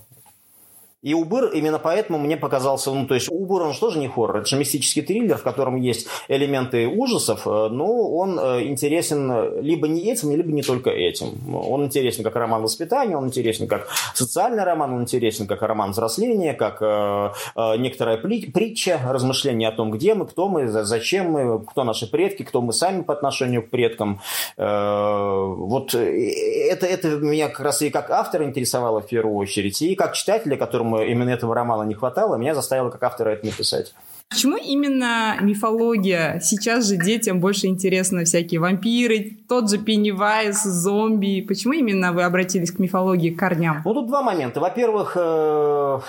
И 1.05 1.13
Убыр 1.13 1.51
именно 1.53 1.77
поэтому 1.77 2.17
мне 2.17 2.35
показался, 2.35 2.91
ну, 2.91 3.05
то 3.05 3.13
есть 3.13 3.29
Убыр, 3.29 3.61
он 3.61 3.73
же 3.73 3.79
тоже 3.79 3.99
не 3.99 4.07
хоррор, 4.07 4.37
это 4.37 4.47
же 4.47 4.57
мистический 4.57 5.03
триллер, 5.03 5.37
в 5.37 5.43
котором 5.43 5.75
есть 5.75 6.07
элементы 6.27 6.87
ужасов, 6.87 7.45
э, 7.45 7.67
но 7.69 8.09
он 8.09 8.39
э, 8.39 8.63
интересен 8.63 9.61
либо 9.61 9.87
не 9.87 10.11
этим, 10.11 10.31
либо 10.31 10.51
не 10.51 10.63
только 10.63 10.89
этим. 10.89 11.27
Он 11.55 11.85
интересен 11.85 12.23
как 12.23 12.35
роман 12.35 12.63
воспитания, 12.63 13.15
он 13.15 13.27
интересен 13.27 13.67
как 13.67 13.87
социальный 14.15 14.63
роман, 14.63 14.93
он 14.93 15.03
интересен 15.03 15.45
как 15.45 15.61
роман 15.61 15.91
взросления, 15.91 16.55
как 16.55 16.81
э, 16.81 17.29
некоторая 17.77 18.17
притча, 18.17 18.99
размышление 19.07 19.69
о 19.69 19.73
том, 19.73 19.91
где 19.91 20.15
мы, 20.15 20.25
кто 20.25 20.49
мы, 20.49 20.67
зачем 20.67 21.29
мы, 21.29 21.63
кто 21.63 21.83
наши 21.83 22.09
предки, 22.09 22.41
кто 22.41 22.61
мы 22.61 22.73
сами 22.73 23.03
по 23.03 23.13
отношению 23.13 23.61
к 23.61 23.69
предкам. 23.69 24.21
Вот 24.57 25.93
это, 25.93 26.85
это 26.87 27.07
меня 27.17 27.49
как 27.49 27.59
раз 27.59 27.83
и 27.83 27.91
как 27.91 28.09
автор 28.09 28.41
интересовало 28.41 29.01
в 29.01 29.07
первую 29.07 29.35
очередь, 29.35 29.79
и 29.83 29.93
как 29.93 30.15
читателя, 30.15 30.57
которому 30.57 30.94
именно 31.03 31.29
этого 31.29 31.55
романа 31.55 31.83
не 31.83 31.93
хватало, 31.93 32.35
меня 32.35 32.55
заставило 32.55 32.89
как 32.89 33.03
автора 33.03 33.29
это 33.31 33.45
написать. 33.45 33.93
Почему 34.29 34.57
именно 34.57 35.37
мифология? 35.39 36.39
Сейчас 36.41 36.87
же 36.87 36.97
детям 36.97 37.39
больше 37.39 37.67
интересны 37.67 38.25
всякие 38.25 38.59
вампиры, 38.59 39.37
тот 39.47 39.69
же 39.69 39.77
Пеннивайз, 39.77 40.63
зомби. 40.63 41.45
Почему 41.47 41.73
именно 41.73 42.11
вы 42.11 42.23
обратились 42.23 42.71
к 42.71 42.79
мифологии, 42.79 43.29
к 43.29 43.39
корням? 43.39 43.81
Ну, 43.85 43.93
тут 43.93 44.07
два 44.07 44.23
момента. 44.23 44.59
Во-первых, 44.59 45.13
э, 45.15 45.99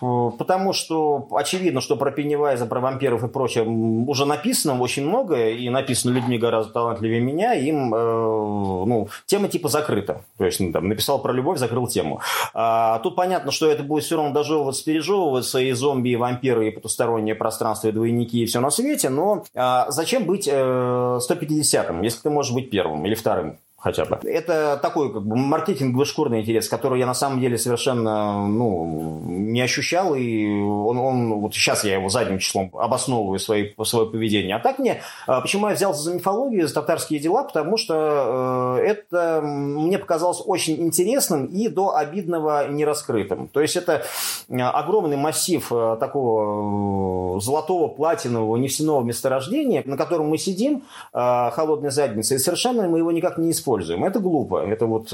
потому 0.00 0.72
что 0.72 1.28
очевидно, 1.32 1.80
что 1.80 1.96
про 1.96 2.10
Пеннивайза, 2.10 2.66
про 2.66 2.80
вампиров 2.80 3.24
и 3.24 3.28
прочее 3.28 3.64
уже 3.64 4.26
написано 4.26 4.80
очень 4.80 5.06
много, 5.06 5.48
и 5.48 5.68
написано 5.68 6.12
людьми 6.12 6.38
гораздо 6.38 6.72
талантливее 6.72 7.20
меня, 7.20 7.54
им 7.54 7.94
э, 7.94 7.98
ну, 7.98 9.08
тема 9.26 9.48
типа 9.48 9.68
закрыта. 9.68 10.22
То 10.38 10.44
есть, 10.44 10.60
ну, 10.60 10.72
там, 10.72 10.88
написал 10.88 11.20
про 11.20 11.32
любовь, 11.32 11.58
закрыл 11.58 11.86
тему. 11.86 12.20
А 12.52 12.98
тут 13.00 13.16
понятно, 13.16 13.50
что 13.50 13.70
это 13.70 13.82
будет 13.82 14.04
все 14.04 14.16
равно 14.16 14.32
дожевываться, 14.32 14.84
пережевываться, 14.84 15.58
и 15.58 15.72
зомби, 15.72 16.10
и 16.10 16.16
вампиры, 16.16 16.68
и 16.68 16.70
потустороннее 16.70 17.34
пространство, 17.34 17.88
и 17.88 17.92
двойники, 17.92 18.42
и 18.42 18.46
все 18.46 18.60
на 18.60 18.70
свете, 18.70 19.08
но 19.08 19.44
а 19.54 19.90
зачем 19.90 20.24
быть 20.24 20.48
э, 20.50 20.52
150-м, 20.52 22.02
если 22.02 22.20
ты 22.20 22.30
можешь 22.30 22.52
быть 22.52 22.70
первым 22.70 23.04
или 23.06 23.14
вторым? 23.14 23.58
Хотя 23.84 24.06
бы. 24.06 24.18
Это 24.24 24.78
такой 24.80 25.12
как 25.12 25.22
бы 25.26 25.36
маркетинговый 25.36 26.06
шкурный 26.06 26.40
интерес, 26.40 26.68
который 26.70 26.98
я 26.98 27.06
на 27.06 27.12
самом 27.12 27.38
деле 27.40 27.58
совершенно 27.58 28.46
ну, 28.46 29.20
не 29.26 29.60
ощущал, 29.60 30.14
и 30.14 30.46
он, 30.48 30.96
он 30.96 31.40
вот 31.40 31.54
сейчас 31.54 31.84
я 31.84 31.94
его 31.94 32.08
задним 32.08 32.38
числом 32.38 32.70
обосновываю 32.72 33.38
свои, 33.38 33.72
свое 33.84 34.06
поведение. 34.08 34.56
А 34.56 34.58
так 34.58 34.78
мне, 34.78 35.02
а, 35.26 35.42
почему 35.42 35.68
я 35.68 35.74
взялся 35.74 36.00
за 36.00 36.14
мифологию, 36.14 36.66
за 36.66 36.74
татарские 36.74 37.20
дела, 37.20 37.44
потому 37.44 37.76
что 37.76 38.78
э, 38.80 38.86
это 38.86 39.42
мне 39.42 39.98
показалось 39.98 40.42
очень 40.44 40.80
интересным 40.80 41.44
и 41.44 41.68
до 41.68 41.94
обидного 41.94 42.66
нераскрытым. 42.68 43.48
То 43.48 43.60
есть 43.60 43.76
это 43.76 44.02
огромный 44.48 45.18
массив 45.18 45.66
э, 45.70 45.96
такого 46.00 47.36
э, 47.36 47.40
золотого, 47.40 47.88
платинового, 47.88 48.56
нефтяного 48.56 49.02
месторождения, 49.02 49.82
на 49.84 49.98
котором 49.98 50.28
мы 50.28 50.38
сидим 50.38 50.84
холодной 51.12 51.90
задницей, 51.90 52.36
и 52.36 52.40
совершенно 52.40 52.88
мы 52.88 52.98
его 52.98 53.12
никак 53.12 53.36
не 53.36 53.50
используем. 53.50 53.73
Это 54.06 54.20
глупо. 54.20 54.58
Это 54.58 54.86
вот 54.86 55.12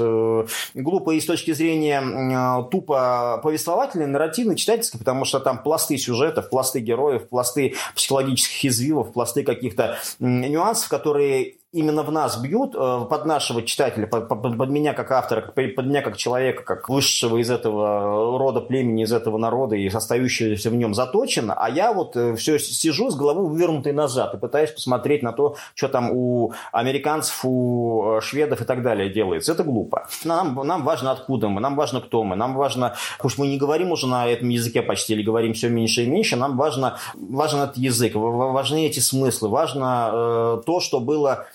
глупо 0.73 1.11
и 1.11 1.19
с 1.19 1.25
точки 1.25 1.53
зрения 1.53 2.63
тупо 2.69 3.39
повествовательной, 3.43 4.07
нарративной, 4.07 4.55
читательской, 4.55 4.99
потому 4.99 5.25
что 5.25 5.39
там 5.39 5.61
пласты 5.63 5.97
сюжетов, 5.97 6.49
пласты 6.49 6.79
героев, 6.79 7.29
пласты 7.29 7.75
психологических 7.95 8.65
извивов, 8.65 9.13
пласты 9.13 9.43
каких-то 9.43 9.97
нюансов, 10.19 10.89
которые 10.89 11.55
именно 11.73 12.03
в 12.03 12.11
нас 12.11 12.37
бьют, 12.37 12.75
э, 12.75 13.05
под 13.09 13.25
нашего 13.25 13.63
читателя, 13.63 14.05
под, 14.05 14.27
под, 14.27 14.69
меня 14.69 14.93
как 14.93 15.11
автора, 15.11 15.41
под 15.41 15.85
меня 15.85 16.01
как 16.01 16.17
человека, 16.17 16.63
как 16.63 16.89
высшего 16.89 17.37
из 17.37 17.49
этого 17.49 18.37
рода 18.37 18.59
племени, 18.59 19.03
из 19.03 19.13
этого 19.13 19.37
народа 19.37 19.75
и 19.75 19.87
остающегося 19.87 20.69
в 20.69 20.75
нем 20.75 20.93
заточено, 20.93 21.53
а 21.53 21.69
я 21.69 21.93
вот 21.93 22.17
э, 22.17 22.35
все 22.35 22.59
сижу 22.59 23.09
с 23.09 23.15
головой 23.15 23.49
вывернутой 23.49 23.93
назад 23.93 24.33
и 24.33 24.37
пытаюсь 24.37 24.71
посмотреть 24.71 25.23
на 25.23 25.31
то, 25.31 25.55
что 25.73 25.87
там 25.87 26.11
у 26.11 26.53
американцев, 26.73 27.39
у 27.45 28.17
э, 28.17 28.21
шведов 28.21 28.61
и 28.61 28.65
так 28.65 28.83
далее 28.83 29.09
делается. 29.09 29.53
Это 29.53 29.63
глупо. 29.63 30.07
Нам, 30.25 30.55
нам 30.67 30.83
важно, 30.83 31.11
откуда 31.11 31.47
мы, 31.47 31.61
нам 31.61 31.77
важно, 31.77 32.01
кто 32.01 32.23
мы, 32.23 32.35
нам 32.35 32.55
важно, 32.55 32.95
пусть 33.19 33.37
мы 33.37 33.47
не 33.47 33.57
говорим 33.57 33.91
уже 33.91 34.07
на 34.07 34.27
этом 34.27 34.49
языке 34.49 34.81
почти 34.81 35.13
или 35.13 35.23
говорим 35.23 35.53
все 35.53 35.69
меньше 35.69 36.03
и 36.03 36.07
меньше, 36.07 36.35
нам 36.35 36.57
важно, 36.57 36.97
важен 37.13 37.59
этот 37.59 37.77
язык, 37.77 38.15
важны 38.15 38.87
эти 38.87 38.99
смыслы, 38.99 39.47
важно 39.47 40.09
э, 40.13 40.61
то, 40.65 40.79
что 40.81 40.99
было 40.99 41.47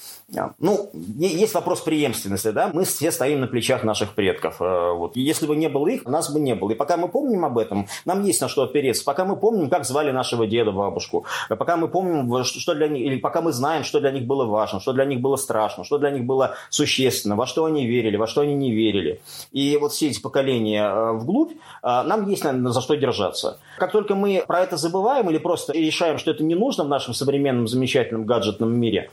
ну, 0.58 0.90
есть 0.92 1.54
вопрос 1.54 1.82
преемственности, 1.82 2.50
да, 2.50 2.70
мы 2.74 2.84
все 2.84 3.12
стоим 3.12 3.40
на 3.40 3.46
плечах 3.46 3.84
наших 3.84 4.14
предков. 4.14 4.60
Э, 4.60 4.92
вот. 4.92 5.14
Если 5.14 5.46
бы 5.46 5.54
не 5.54 5.68
было 5.68 5.86
их, 5.86 6.04
нас 6.04 6.32
бы 6.32 6.40
не 6.40 6.56
было. 6.56 6.72
И 6.72 6.74
пока 6.74 6.96
мы 6.96 7.06
помним 7.06 7.44
об 7.44 7.58
этом, 7.58 7.86
нам 8.04 8.24
есть 8.24 8.40
на 8.40 8.48
что 8.48 8.64
опереться. 8.64 9.04
Пока 9.04 9.24
мы 9.24 9.36
помним, 9.36 9.70
как 9.70 9.84
звали 9.84 10.10
нашего 10.10 10.48
деда, 10.48 10.72
бабушку, 10.72 11.26
пока 11.48 11.76
мы 11.76 11.86
помним, 11.86 12.42
что 12.42 12.74
для 12.74 12.88
них, 12.88 13.06
или 13.06 13.20
пока 13.20 13.40
мы 13.40 13.52
знаем, 13.52 13.84
что 13.84 14.00
для 14.00 14.10
них 14.10 14.26
было 14.26 14.44
важно, 14.46 14.80
что 14.80 14.92
для 14.92 15.04
них 15.04 15.20
было 15.20 15.36
страшно, 15.36 15.84
что 15.84 15.96
для 15.98 16.10
них 16.10 16.24
было 16.24 16.56
существенно, 16.70 17.36
во 17.36 17.46
что 17.46 17.64
они 17.64 17.86
верили, 17.86 18.16
во 18.16 18.26
что 18.26 18.40
они 18.40 18.54
не 18.54 18.72
верили. 18.72 19.20
И 19.52 19.78
вот 19.80 19.92
все 19.92 20.08
эти 20.08 20.20
поколения 20.20 20.82
э, 20.82 21.12
вглубь, 21.12 21.52
э, 21.52 21.56
нам 21.82 22.28
есть 22.28 22.42
наверное, 22.42 22.72
за 22.72 22.80
что 22.80 22.96
держаться. 22.96 23.58
Как 23.78 23.92
только 23.92 24.16
мы 24.16 24.42
про 24.44 24.60
это 24.60 24.76
забываем 24.76 25.30
или 25.30 25.38
просто 25.38 25.72
решаем, 25.72 26.18
что 26.18 26.32
это 26.32 26.42
не 26.42 26.56
нужно 26.56 26.82
в 26.82 26.88
нашем 26.88 27.14
современном 27.14 27.68
замечательном 27.68 28.24
гаджетном 28.24 28.74
мире 28.74 29.10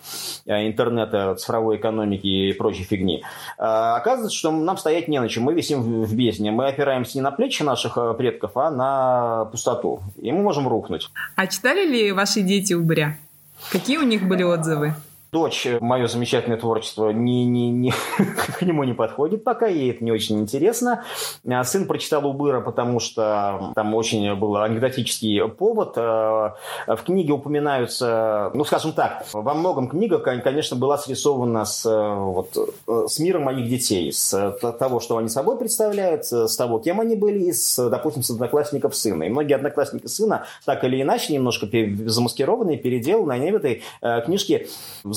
интернета, 0.48 1.03
интернета, 1.04 1.36
цифровой 1.36 1.78
экономики 1.78 2.28
и 2.28 2.54
прочей 2.54 2.84
фигни. 2.84 3.24
А, 3.58 3.98
оказывается, 3.98 4.38
что 4.38 4.52
нам 4.52 4.78
стоять 4.78 5.08
не 5.08 5.20
на 5.20 5.30
чем. 5.30 5.44
Мы 5.44 5.54
висим 5.54 5.82
в 5.82 6.16
бездне. 6.16 6.52
Мы 6.52 6.68
опираемся 6.68 7.18
не 7.18 7.22
на 7.22 7.32
плечи 7.32 7.64
наших 7.64 7.98
э, 7.98 8.14
предков, 8.18 8.52
а 8.56 8.72
на 8.72 9.46
пустоту. 9.46 10.02
И 10.22 10.32
мы 10.32 10.42
можем 10.42 10.68
рухнуть. 10.68 11.10
А 11.36 11.48
читали 11.48 11.86
ли 11.86 12.12
ваши 12.12 12.42
дети 12.42 12.74
«Упыря»? 12.74 13.18
Какие 13.72 13.98
у 13.98 14.04
них 14.04 14.28
были 14.28 14.44
отзывы? 14.44 14.96
Дочь, 15.34 15.68
мое 15.82 16.06
замечательное 16.06 16.60
творчество, 16.60 17.10
не, 17.10 17.44
не, 17.44 17.72
не, 17.72 17.92
к 18.60 18.62
нему 18.62 18.84
не 18.84 18.94
подходит 18.94 19.44
пока, 19.44 19.66
ей 19.66 19.90
это 19.90 20.04
не 20.04 20.12
очень 20.12 20.40
интересно. 20.40 21.06
А 21.50 21.64
сын 21.64 21.88
прочитал 21.88 22.28
Убыра, 22.28 22.62
потому 22.62 23.00
что 23.00 23.72
там 23.74 23.96
очень 23.96 24.36
был 24.36 24.58
анекдотический 24.58 25.50
повод. 25.50 25.94
А, 25.98 26.54
в 26.86 26.98
книге 26.98 27.34
упоминаются, 27.34 28.52
ну, 28.54 28.64
скажем 28.64 28.94
так, 28.94 29.26
во 29.34 29.56
многом 29.56 29.90
книга, 29.90 30.20
конечно, 30.20 30.78
была 30.78 31.00
срисована 31.00 31.66
с, 31.66 31.84
вот, 31.84 32.56
с 32.86 33.18
миром 33.18 33.46
моих 33.46 33.68
детей, 33.68 34.14
с 34.14 34.56
того, 34.78 35.00
что 35.00 35.18
они 35.18 35.30
собой 35.30 35.58
представляют, 35.58 36.26
с 36.26 36.56
того, 36.56 36.78
кем 36.78 37.00
они 37.00 37.16
были, 37.16 37.46
и, 37.46 37.54
с, 37.54 37.90
допустим, 37.90 38.22
с 38.22 38.30
одноклассников 38.30 38.96
сына. 38.96 39.24
И 39.24 39.30
многие 39.30 39.56
одноклассники 39.56 40.06
сына 40.06 40.46
так 40.64 40.84
или 40.84 41.02
иначе 41.02 41.34
немножко 41.34 41.68
замаскированные, 42.06 42.78
переделаны, 42.78 43.32
они 43.32 43.52
в 43.52 43.56
этой 43.56 43.82
э, 44.04 44.22
книжке 44.22 44.68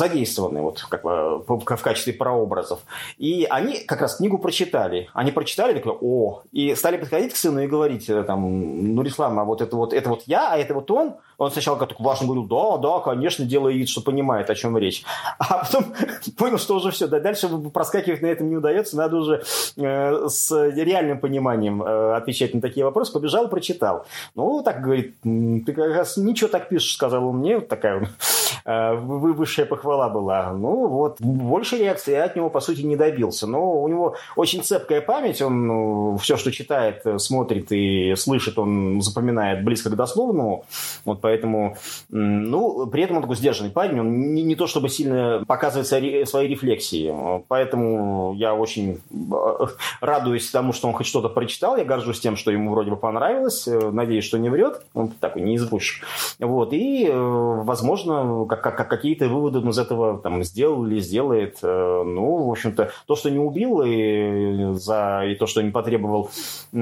задействованы 0.09 0.63
вот 0.63 0.83
как 0.83 1.05
в 1.05 1.83
качестве 1.83 2.13
прообразов. 2.13 2.81
И 3.19 3.47
они 3.49 3.79
как 3.79 4.01
раз 4.01 4.17
книгу 4.17 4.39
прочитали. 4.39 5.09
Они 5.15 5.33
прочитали, 5.33 5.75
такое, 5.75 5.97
о, 6.01 6.43
и 6.53 6.75
стали 6.75 6.97
подходить 6.97 7.33
к 7.33 7.37
сыну 7.37 7.61
и 7.61 7.67
говорить, 7.67 8.09
э, 8.09 8.23
там, 8.23 8.95
ну, 8.95 9.03
Рислам, 9.03 9.39
а 9.39 9.45
вот 9.45 9.61
это 9.61 9.77
вот, 9.77 9.93
это 9.93 10.09
вот 10.09 10.23
я, 10.27 10.53
а 10.53 10.57
это 10.57 10.75
вот 10.75 10.91
он. 10.91 11.15
Он 11.39 11.51
сначала 11.51 11.77
как-то 11.77 12.03
важно 12.03 12.27
говорил, 12.27 12.47
да, 12.47 12.79
да, 12.79 13.01
конечно, 13.01 13.45
делая 13.45 13.75
вид, 13.75 13.89
что 13.89 14.01
понимает, 14.01 14.49
о 14.49 14.55
чем 14.55 14.79
речь. 14.79 15.05
А 15.39 15.59
потом 15.59 15.93
понял, 16.39 16.59
что 16.59 16.77
уже 16.77 16.91
все, 16.91 17.07
да, 17.07 17.21
дальше 17.21 17.49
проскакивать 17.49 18.23
на 18.23 18.27
этом 18.27 18.49
не 18.49 18.57
удается, 18.57 18.97
надо 18.97 19.17
уже 19.17 19.43
э, 19.77 20.29
с 20.29 20.71
реальным 20.71 21.21
пониманием 21.21 21.83
э, 21.83 22.15
отвечать 22.17 22.55
на 22.55 22.61
такие 22.61 22.85
вопросы. 22.85 23.13
Побежал, 23.13 23.49
прочитал. 23.49 24.07
Ну, 24.35 24.63
так 24.63 24.81
говорит, 24.81 25.17
ты 25.23 25.73
как 25.73 25.95
раз 25.95 26.17
ничего 26.17 26.49
так 26.49 26.69
пишешь, 26.69 26.95
сказал 26.95 27.27
он 27.29 27.39
мне, 27.39 27.57
вот 27.57 27.69
такая 27.69 28.09
э, 28.65 28.95
высшая 28.95 29.67
похвала 29.67 29.96
была. 30.09 30.53
Ну, 30.53 30.87
вот, 30.87 31.21
больше 31.21 31.79
реакции 31.79 32.13
я 32.13 32.25
от 32.25 32.37
него, 32.37 32.51
по 32.51 32.61
сути, 32.61 32.83
не 32.83 32.97
добился. 32.97 33.47
Но 33.47 33.83
у 33.83 33.89
него 33.89 34.17
очень 34.37 34.63
цепкая 34.63 35.01
память, 35.01 35.43
он 35.43 35.67
ну, 35.67 36.17
все, 36.19 36.37
что 36.37 36.53
читает, 36.53 37.05
смотрит 37.19 37.73
и 37.73 38.15
слышит, 38.17 38.59
он 38.59 39.01
запоминает 39.01 39.65
близко 39.65 39.91
к 39.91 39.97
дословному. 39.97 40.65
Вот 41.05 41.21
поэтому, 41.21 41.77
ну, 42.11 42.87
при 42.87 43.03
этом 43.03 43.17
он 43.17 43.23
такой 43.23 43.37
сдержанный 43.37 43.71
парень, 43.71 44.01
он 44.01 44.35
не, 44.35 44.43
не 44.43 44.55
то 44.55 44.67
чтобы 44.67 44.89
сильно 44.89 45.45
показывает 45.47 45.87
свои 45.87 46.49
рефлексии, 46.49 47.15
поэтому 47.49 48.35
я 48.37 48.55
очень 48.55 49.01
э, 49.11 49.67
радуюсь 50.01 50.51
тому, 50.51 50.73
что 50.73 50.89
он 50.89 50.95
хоть 50.95 51.07
что-то 51.07 51.29
прочитал, 51.29 51.77
я 51.77 51.85
горжусь 51.85 52.21
тем, 52.21 52.37
что 52.37 52.51
ему 52.51 52.71
вроде 52.73 52.91
бы 52.91 52.97
понравилось, 52.97 53.67
э, 53.69 53.91
надеюсь, 53.91 54.25
что 54.25 54.39
не 54.39 54.49
врет, 54.49 54.83
он 54.95 55.09
такой 55.09 55.43
не 55.43 55.57
избущик, 55.57 56.05
вот, 56.39 56.73
и, 56.73 57.07
э, 57.07 57.13
возможно, 57.15 58.47
как, 58.49 58.63
как, 58.63 58.89
какие-то 58.89 59.29
выводы 59.29 59.59
он 59.59 59.73
из 59.77 59.79
этого 59.79 60.19
там 60.19 60.43
сделал 60.43 60.87
или 60.87 61.01
сделает, 61.01 61.59
ну, 61.63 62.47
в 62.47 62.51
общем-то, 62.51 62.91
то, 63.07 63.17
что 63.17 63.31
не 63.31 63.39
убил 63.39 63.83
и, 63.83 64.75
за, 64.75 65.25
и 65.27 65.35
то, 65.35 65.47
что 65.47 65.63
не 65.63 65.71
потребовал 65.71 66.31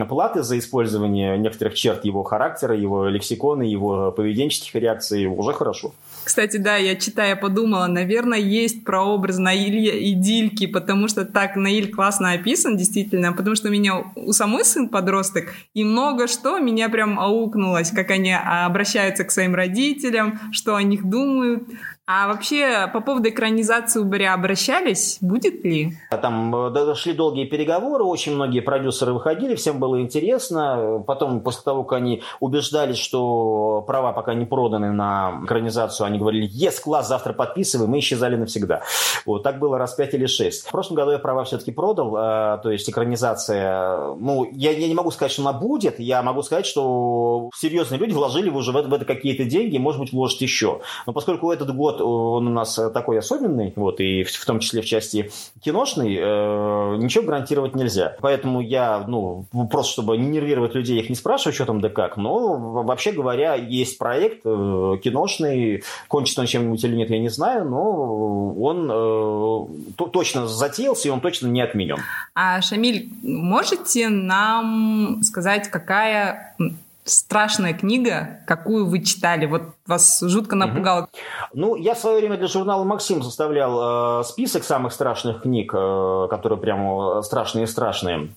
платы 0.08 0.42
за 0.42 0.58
использование 0.58 1.36
некоторых 1.36 1.74
черт 1.74 2.04
его 2.04 2.22
характера, 2.22 2.76
его 2.76 3.08
лексикона, 3.08 3.62
его 3.62 4.12
поведенческих 4.12 4.74
реакций 4.76 5.26
уже 5.26 5.52
хорошо. 5.52 5.92
Кстати, 6.24 6.56
да, 6.56 6.76
я 6.76 6.96
читая 6.96 7.36
подумала, 7.36 7.86
наверное, 7.86 8.38
есть 8.38 8.84
прообраз 8.84 9.38
Наиля 9.38 9.96
и 9.96 10.12
Дильки, 10.12 10.66
потому 10.66 11.08
что 11.08 11.24
так 11.24 11.56
Наиль 11.56 11.90
классно 11.90 12.32
описан, 12.32 12.76
действительно, 12.76 13.32
потому 13.32 13.56
что 13.56 13.68
у 13.68 13.72
меня 13.72 14.04
у 14.16 14.32
самой 14.32 14.64
сын 14.64 14.88
подросток, 14.88 15.54
и 15.74 15.84
много 15.84 16.28
что 16.28 16.58
меня 16.58 16.88
прям 16.88 17.18
аукнулось, 17.18 17.90
как 17.90 18.10
они 18.10 18.32
обращаются 18.32 19.24
к 19.24 19.30
своим 19.30 19.54
родителям, 19.54 20.40
что 20.52 20.76
о 20.76 20.82
них 20.82 21.04
думают. 21.04 21.64
А 22.06 22.28
вообще, 22.28 22.90
по 22.92 23.00
поводу 23.00 23.30
экранизации 23.30 23.98
«Убыря» 23.98 24.34
обращались? 24.34 25.16
Будет 25.22 25.64
ли? 25.64 25.94
Там 26.10 26.54
э, 26.54 26.70
дошли 26.70 27.14
долгие 27.14 27.46
переговоры, 27.46 28.04
очень 28.04 28.34
многие 28.34 28.60
продюсеры 28.60 29.14
выходили, 29.14 29.54
всем 29.54 29.80
было 29.80 29.98
интересно. 30.02 31.02
Потом, 31.06 31.40
после 31.40 31.62
того, 31.62 31.82
как 31.82 31.96
они 31.96 32.22
убеждались, 32.40 32.98
что 32.98 33.82
права 33.86 34.12
пока 34.12 34.34
не 34.34 34.44
проданы 34.44 34.92
на 34.92 35.40
экранизацию, 35.44 36.06
они 36.06 36.18
говорили, 36.18 36.46
ес, 36.52 36.78
класс, 36.78 37.08
завтра 37.08 37.32
подписываем, 37.32 37.90
мы 37.90 38.00
исчезали 38.00 38.36
навсегда. 38.36 38.82
Вот, 39.24 39.42
так 39.42 39.58
было 39.58 39.78
раз 39.78 39.94
пять 39.94 40.12
или 40.12 40.26
шесть. 40.26 40.66
В 40.66 40.72
прошлом 40.72 40.96
году 40.96 41.12
я 41.12 41.18
права 41.18 41.44
все-таки 41.44 41.72
продал, 41.72 42.14
э, 42.18 42.58
то 42.62 42.70
есть 42.70 42.86
экранизация, 42.90 44.14
ну, 44.16 44.46
я, 44.52 44.72
я 44.72 44.88
не 44.88 44.94
могу 44.94 45.10
сказать, 45.10 45.32
что 45.32 45.40
она 45.40 45.54
будет, 45.54 45.98
я 45.98 46.22
могу 46.22 46.42
сказать, 46.42 46.66
что 46.66 47.48
серьезные 47.56 47.98
люди 47.98 48.12
вложили 48.12 48.50
уже 48.50 48.72
в 48.72 48.76
это, 48.76 48.90
в 48.90 48.92
это 48.92 49.06
какие-то 49.06 49.44
деньги, 49.44 49.78
может 49.78 50.02
быть, 50.02 50.12
вложат 50.12 50.42
еще. 50.42 50.82
Но 51.06 51.14
поскольку 51.14 51.50
этот 51.50 51.74
год 51.74 51.93
вот 51.94 52.36
он 52.36 52.48
у 52.48 52.50
нас 52.50 52.78
такой 52.92 53.18
особенный, 53.18 53.72
вот, 53.76 54.00
и 54.00 54.24
в 54.24 54.44
том 54.44 54.60
числе 54.60 54.82
в 54.82 54.86
части 54.86 55.30
киношной, 55.60 56.14
э, 56.14 56.96
ничего 56.98 57.24
гарантировать 57.24 57.74
нельзя. 57.74 58.16
Поэтому 58.20 58.60
я, 58.60 59.04
ну, 59.06 59.46
просто 59.70 59.92
чтобы 59.92 60.16
не 60.16 60.26
нервировать 60.26 60.74
людей, 60.74 61.00
их 61.00 61.08
не 61.08 61.16
спрашиваю, 61.16 61.54
что 61.54 61.66
там 61.66 61.80
да 61.80 61.88
как, 61.88 62.16
но 62.16 62.82
вообще 62.82 63.12
говоря, 63.12 63.54
есть 63.54 63.98
проект 63.98 64.42
э, 64.44 64.98
киношный, 65.02 65.84
кончится 66.08 66.40
он 66.40 66.46
чем-нибудь 66.46 66.84
или 66.84 66.96
нет, 66.96 67.10
я 67.10 67.18
не 67.18 67.28
знаю, 67.28 67.64
но 67.68 68.54
он 68.54 68.90
э, 68.90 70.04
точно 70.12 70.46
затеялся, 70.46 71.08
и 71.08 71.10
он 71.10 71.20
точно 71.20 71.48
не 71.48 71.60
отменен. 71.60 71.98
А, 72.34 72.60
Шамиль, 72.60 73.08
можете 73.22 74.08
нам 74.08 75.22
сказать, 75.22 75.68
какая 75.68 76.56
страшная 77.04 77.74
книга, 77.74 78.40
какую 78.46 78.86
вы 78.86 79.02
читали? 79.02 79.46
Вот 79.46 79.62
вас 79.86 80.20
жутко 80.20 80.56
напугало. 80.56 81.02
Угу. 81.02 81.08
Ну, 81.54 81.76
я 81.76 81.94
в 81.94 81.98
свое 81.98 82.18
время 82.18 82.36
для 82.36 82.48
журнала 82.48 82.84
«Максим» 82.84 83.22
составлял 83.22 84.20
э, 84.20 84.24
список 84.24 84.64
самых 84.64 84.92
страшных 84.92 85.42
книг, 85.42 85.72
э, 85.74 86.26
которые 86.30 86.58
прямо 86.58 87.22
страшные-страшные. 87.22 88.30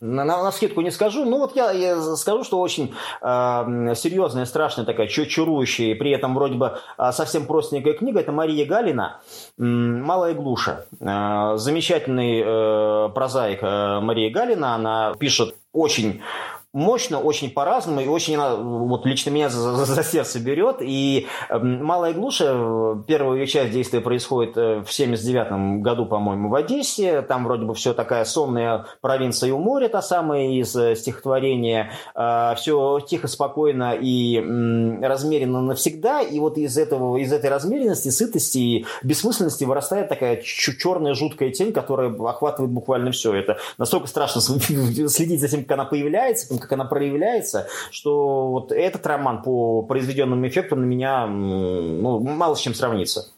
На, 0.00 0.24
на, 0.24 0.42
на 0.42 0.52
скидку 0.52 0.82
не 0.82 0.90
скажу. 0.90 1.24
Ну 1.24 1.38
вот 1.38 1.56
я, 1.56 1.70
я 1.70 2.00
скажу, 2.16 2.44
что 2.44 2.60
очень 2.60 2.94
э, 3.22 3.94
серьезная, 3.96 4.44
страшная 4.44 4.84
такая, 4.84 5.06
чурующая, 5.06 5.92
и 5.92 5.94
при 5.94 6.10
этом 6.10 6.34
вроде 6.34 6.56
бы 6.56 6.78
э, 6.98 7.12
совсем 7.12 7.46
простенькая 7.46 7.94
книга. 7.94 8.20
Это 8.20 8.30
Мария 8.30 8.66
Галина 8.66 9.20
«Малая 9.56 10.34
глуша». 10.34 10.86
Э, 11.00 11.56
замечательный 11.56 12.42
э, 12.44 13.08
прозаик 13.14 13.60
э, 13.62 14.00
Мария 14.00 14.30
Галина. 14.30 14.74
Она 14.74 15.14
пишет 15.18 15.54
очень 15.72 16.20
мощно, 16.74 17.20
очень 17.20 17.50
по-разному, 17.50 18.00
и 18.00 18.08
очень, 18.08 18.36
вот 18.36 19.06
лично 19.06 19.30
меня 19.30 19.48
за, 19.48 19.76
за, 19.76 19.84
за 19.84 20.02
сердце 20.02 20.40
берет. 20.40 20.78
И 20.80 21.28
э, 21.48 21.58
«Малая 21.58 22.12
глуша», 22.12 23.02
первая 23.06 23.38
ее 23.38 23.46
часть 23.46 23.72
действия 23.72 24.00
происходит 24.00 24.56
э, 24.56 24.82
в 24.84 24.92
79 24.92 25.82
году, 25.82 26.04
по-моему, 26.04 26.48
в 26.48 26.54
Одессе. 26.54 27.22
Там 27.22 27.44
вроде 27.44 27.64
бы 27.64 27.74
все 27.74 27.94
такая 27.94 28.24
сонная 28.24 28.86
провинция 29.00 29.54
у 29.54 29.58
моря, 29.58 29.88
та 29.88 30.02
самая 30.02 30.48
из 30.48 30.74
э, 30.74 30.96
стихотворения. 30.96 31.92
Э, 32.16 32.54
все 32.56 32.98
тихо, 33.00 33.28
спокойно 33.28 33.94
и 33.98 34.38
э, 34.38 35.06
размеренно 35.06 35.62
навсегда. 35.62 36.22
И 36.22 36.40
вот 36.40 36.58
из, 36.58 36.76
этого, 36.76 37.16
из 37.18 37.32
этой 37.32 37.50
размеренности, 37.50 38.08
сытости 38.08 38.58
и 38.58 38.86
бессмысленности 39.04 39.62
вырастает 39.62 40.08
такая 40.08 40.42
черная 40.42 41.14
жуткая 41.14 41.50
тень, 41.50 41.72
которая 41.72 42.12
охватывает 42.12 42.72
буквально 42.72 43.12
все. 43.12 43.32
Это 43.32 43.58
настолько 43.78 44.08
страшно 44.08 44.40
следить 45.08 45.40
за 45.40 45.48
тем, 45.48 45.62
как 45.62 45.78
она 45.78 45.84
появляется, 45.84 46.48
как 46.64 46.72
она 46.72 46.84
проявляется, 46.84 47.68
что 47.90 48.48
вот 48.48 48.72
этот 48.72 49.06
роман 49.06 49.42
по 49.42 49.82
произведенным 49.82 50.46
эффектам 50.48 50.80
на 50.80 50.84
меня 50.84 51.26
ну, 51.26 52.18
мало 52.20 52.54
с 52.54 52.60
чем 52.60 52.74
сравнится. 52.74 53.30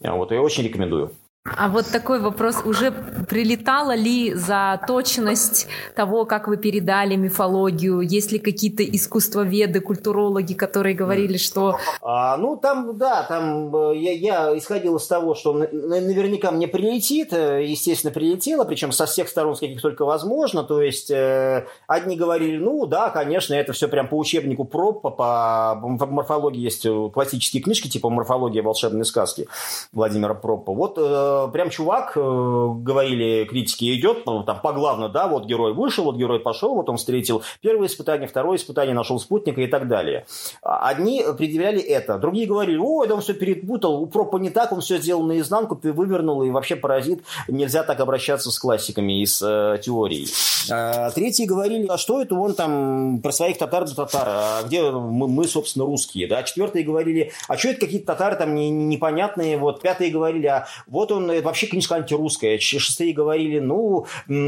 Вот, 0.00 0.32
я 0.32 0.40
очень 0.40 0.64
рекомендую. 0.64 1.12
А 1.42 1.70
вот 1.70 1.86
такой 1.86 2.20
вопрос, 2.20 2.56
уже 2.66 2.92
прилетала 2.92 3.94
ли 3.94 4.34
за 4.34 4.78
точность 4.86 5.68
того, 5.96 6.26
как 6.26 6.48
вы 6.48 6.58
передали 6.58 7.16
мифологию? 7.16 8.00
Есть 8.00 8.30
ли 8.30 8.38
какие-то 8.38 8.84
искусствоведы, 8.84 9.80
культурологи, 9.80 10.52
которые 10.52 10.94
говорили, 10.94 11.38
что... 11.38 11.78
А, 12.02 12.36
ну, 12.36 12.58
там, 12.58 12.98
да, 12.98 13.22
там 13.22 13.74
э, 13.74 13.96
я, 13.96 14.12
я 14.12 14.58
исходил 14.58 14.96
из 14.96 15.06
того, 15.06 15.34
что 15.34 15.54
наверняка 15.54 16.50
мне 16.50 16.68
прилетит, 16.68 17.32
э, 17.32 17.64
естественно, 17.64 18.12
прилетело, 18.12 18.64
причем 18.64 18.92
со 18.92 19.06
всех 19.06 19.26
сторон, 19.30 19.56
с 19.56 19.60
каких 19.60 19.80
только 19.80 20.04
возможно, 20.04 20.62
то 20.62 20.82
есть 20.82 21.10
э, 21.10 21.64
одни 21.86 22.16
говорили, 22.16 22.58
ну, 22.58 22.84
да, 22.84 23.08
конечно, 23.08 23.54
это 23.54 23.72
все 23.72 23.88
прям 23.88 24.08
по 24.08 24.18
учебнику 24.18 24.66
Проппа, 24.66 25.08
по, 25.08 25.80
по 25.80 26.06
морфологии 26.06 26.60
есть 26.60 26.86
классические 27.14 27.62
книжки, 27.62 27.88
типа 27.88 28.10
«Морфология 28.10 28.62
волшебной 28.62 29.06
сказки» 29.06 29.48
Владимира 29.94 30.34
Проппа. 30.34 30.74
Вот 30.74 30.98
э, 30.98 31.29
Э, 31.30 31.48
прям 31.52 31.70
чувак, 31.70 32.12
э, 32.16 32.20
говорили 32.20 33.44
критики, 33.44 33.94
идет, 33.96 34.26
ну, 34.26 34.42
там, 34.42 34.60
поглавно, 34.60 35.08
да, 35.08 35.28
вот 35.28 35.46
герой 35.46 35.72
вышел, 35.72 36.04
вот 36.04 36.16
герой 36.16 36.40
пошел, 36.40 36.74
вот 36.74 36.88
он 36.88 36.96
встретил 36.96 37.42
первое 37.60 37.86
испытание, 37.86 38.28
второе 38.28 38.56
испытание, 38.56 38.94
нашел 38.94 39.18
спутника 39.18 39.60
и 39.60 39.66
так 39.66 39.88
далее. 39.88 40.26
А, 40.62 40.88
одни 40.88 41.24
предъявляли 41.36 41.80
это, 41.80 42.18
другие 42.18 42.46
говорили, 42.46 42.78
ой, 42.78 43.06
да 43.08 43.14
он 43.14 43.20
все 43.20 43.34
перепутал, 43.34 44.02
у 44.02 44.06
Пропа 44.06 44.38
не 44.38 44.50
так, 44.50 44.72
он 44.72 44.80
все 44.80 44.98
сделал 44.98 45.22
наизнанку, 45.22 45.76
ты 45.76 45.92
вывернул, 45.92 46.42
и 46.42 46.50
вообще 46.50 46.76
паразит, 46.76 47.22
нельзя 47.48 47.82
так 47.82 48.00
обращаться 48.00 48.50
с 48.50 48.58
классиками 48.58 49.22
из 49.22 49.40
э, 49.42 49.78
теории. 49.82 50.26
А, 50.70 51.10
третьи 51.10 51.44
говорили, 51.44 51.86
а 51.86 51.98
что 51.98 52.20
это 52.20 52.34
он 52.34 52.54
там 52.54 53.20
про 53.22 53.32
своих 53.32 53.58
татар 53.58 53.84
до 53.84 53.94
татар, 53.94 54.28
а 54.28 54.62
где 54.64 54.90
мы, 54.90 55.28
мы, 55.28 55.46
собственно, 55.46 55.84
русские, 55.84 56.26
да. 56.26 56.42
Четвертые 56.42 56.84
говорили, 56.84 57.32
а 57.48 57.56
что 57.56 57.68
это 57.68 57.80
какие-то 57.80 58.06
татары 58.06 58.36
там 58.36 58.54
не, 58.54 58.70
непонятные, 58.70 59.56
вот. 59.56 59.80
Пятые 59.80 60.10
говорили, 60.10 60.46
а 60.46 60.66
вот 60.86 61.12
он, 61.12 61.19
это 61.28 61.46
вообще 61.46 61.66
книжка 61.66 61.96
антирусская. 61.96 62.58
Шестые 62.58 63.12
говорили, 63.12 63.58
ну, 63.58 64.06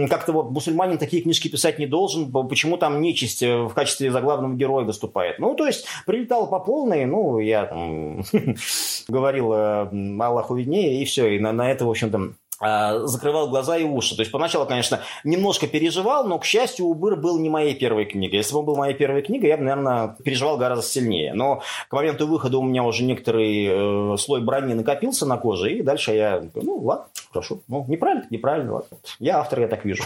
как-то 0.08 0.32
вот 0.32 0.50
мусульманин 0.50 0.98
такие 0.98 1.22
книжки 1.22 1.48
писать 1.48 1.78
не 1.78 1.86
должен, 1.86 2.30
почему 2.48 2.76
там 2.76 3.00
нечисть 3.00 3.42
э, 3.42 3.62
в 3.62 3.74
качестве 3.74 4.10
заглавного 4.10 4.54
героя 4.54 4.84
выступает. 4.84 5.38
Ну, 5.38 5.54
то 5.54 5.66
есть, 5.66 5.86
прилетал 6.06 6.48
по 6.48 6.60
полной, 6.60 7.04
ну, 7.04 7.38
я 7.38 7.66
там 7.66 8.24
говорил, 9.08 9.52
э, 9.52 9.88
Аллаху 10.20 10.54
виднее, 10.54 11.02
и 11.02 11.04
все, 11.04 11.28
и 11.28 11.38
на, 11.38 11.52
на 11.52 11.70
это, 11.70 11.84
в 11.84 11.90
общем-то, 11.90 12.34
закрывал 12.62 13.48
глаза 13.48 13.76
и 13.76 13.84
уши. 13.84 14.14
То 14.14 14.22
есть 14.22 14.30
поначалу, 14.30 14.66
конечно, 14.66 15.00
немножко 15.24 15.66
переживал, 15.66 16.24
но, 16.26 16.38
к 16.38 16.44
счастью, 16.44 16.86
«Убыр» 16.86 17.16
был 17.16 17.38
не 17.38 17.48
моей 17.48 17.74
первой 17.74 18.04
книгой. 18.04 18.38
Если 18.38 18.52
бы 18.52 18.60
он 18.60 18.66
был 18.66 18.76
моей 18.76 18.94
первой 18.94 19.22
книгой, 19.22 19.48
я 19.48 19.56
бы, 19.56 19.64
наверное, 19.64 20.16
переживал 20.24 20.56
гораздо 20.56 20.84
сильнее. 20.84 21.34
Но 21.34 21.62
к 21.88 21.92
моменту 21.92 22.26
выхода 22.26 22.58
у 22.58 22.62
меня 22.62 22.84
уже 22.84 23.04
некоторый 23.04 24.14
э, 24.14 24.16
слой 24.16 24.40
брони 24.40 24.74
накопился 24.74 25.26
на 25.26 25.36
коже, 25.36 25.72
и 25.72 25.82
дальше 25.82 26.12
я, 26.12 26.42
ну, 26.54 26.76
ладно, 26.78 27.06
хорошо. 27.32 27.58
Ну, 27.68 27.84
неправильно, 27.88 28.26
неправильно, 28.30 28.74
ладно. 28.74 28.96
Я 29.18 29.38
автор, 29.38 29.60
я 29.60 29.68
так 29.68 29.84
вижу. 29.84 30.04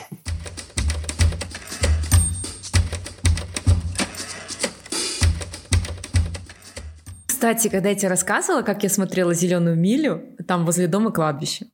Кстати, 7.26 7.68
когда 7.68 7.90
я 7.90 7.94
тебе 7.94 8.08
рассказывала, 8.08 8.62
как 8.62 8.82
я 8.82 8.88
смотрела 8.88 9.34
«Зеленую 9.34 9.76
милю», 9.76 10.22
там 10.48 10.64
возле 10.64 10.88
дома 10.88 11.12
кладбище. 11.12 11.66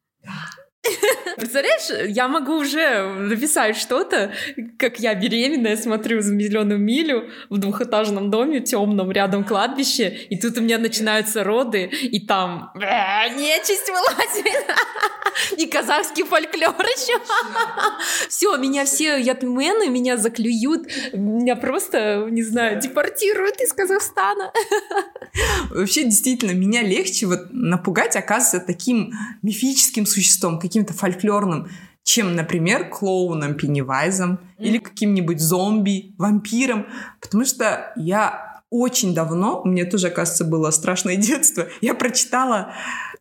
Представляешь, 1.42 2.08
я 2.14 2.28
могу 2.28 2.58
уже 2.58 3.02
написать 3.02 3.76
что-то, 3.76 4.30
как 4.78 5.00
я 5.00 5.12
беременная 5.16 5.76
смотрю 5.76 6.20
за 6.20 6.38
зеленую 6.38 6.78
милю 6.78 7.30
в 7.50 7.58
двухэтажном 7.58 8.30
доме 8.30 8.60
темном 8.60 9.10
рядом 9.10 9.42
кладбище, 9.42 10.08
и 10.30 10.38
тут 10.38 10.56
у 10.58 10.60
меня 10.60 10.78
начинаются 10.78 11.42
роды, 11.42 11.86
и 11.86 12.24
там 12.24 12.70
нечисть 12.76 13.88
вылазит. 13.88 14.66
И 15.56 15.66
казахский 15.66 16.24
фольклор 16.24 16.84
еще. 16.84 17.18
Все, 18.28 18.56
меня 18.56 18.84
все 18.84 19.18
ятмены, 19.18 19.88
меня 19.88 20.16
заклюют, 20.16 20.88
меня 21.12 21.56
просто, 21.56 22.26
не 22.30 22.42
знаю, 22.42 22.80
депортируют 22.80 23.60
из 23.60 23.72
Казахстана. 23.72 24.52
Вообще, 25.70 26.04
действительно, 26.04 26.52
меня 26.52 26.82
легче 26.82 27.26
вот 27.26 27.52
напугать, 27.52 28.16
оказывается, 28.16 28.60
таким 28.60 29.12
мифическим 29.42 30.06
существом, 30.06 30.58
каким-то 30.58 30.92
фольклорным, 30.92 31.68
чем, 32.04 32.34
например, 32.34 32.88
клоуном 32.88 33.54
Пеннивайзом 33.54 34.40
mm. 34.58 34.64
или 34.64 34.78
каким-нибудь 34.78 35.40
зомби, 35.40 36.14
вампиром. 36.18 36.86
Потому 37.20 37.44
что 37.44 37.92
я 37.96 38.62
очень 38.72 39.14
давно, 39.14 39.60
у 39.62 39.68
меня 39.68 39.84
тоже, 39.84 40.06
оказывается, 40.08 40.44
было 40.44 40.70
страшное 40.70 41.16
детство, 41.16 41.68
я 41.82 41.94
прочитала 41.94 42.72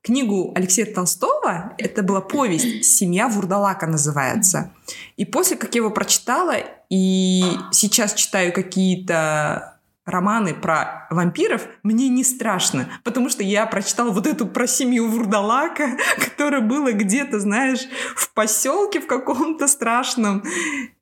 книгу 0.01 0.51
Алексея 0.55 0.91
Толстого. 0.91 1.73
Это 1.77 2.03
была 2.03 2.21
повесть 2.21 2.85
«Семья 2.85 3.27
Вурдалака» 3.27 3.87
называется. 3.87 4.73
И 5.17 5.25
после, 5.25 5.57
как 5.57 5.73
я 5.75 5.79
его 5.79 5.91
прочитала, 5.91 6.55
и 6.89 7.43
сейчас 7.71 8.13
читаю 8.13 8.53
какие-то 8.53 9.79
романы 10.05 10.53
про 10.53 11.07
вампиров, 11.09 11.67
мне 11.83 12.09
не 12.09 12.23
страшно, 12.23 12.89
потому 13.03 13.29
что 13.29 13.43
я 13.43 13.65
прочитала 13.67 14.09
вот 14.09 14.25
эту 14.25 14.47
про 14.47 14.67
семью 14.67 15.09
Вурдалака, 15.09 15.97
которая 16.17 16.61
была 16.61 16.91
где-то, 16.91 17.39
знаешь, 17.39 17.81
в 18.15 18.33
поселке 18.33 18.99
в 18.99 19.07
каком-то 19.07 19.67
страшном, 19.67 20.43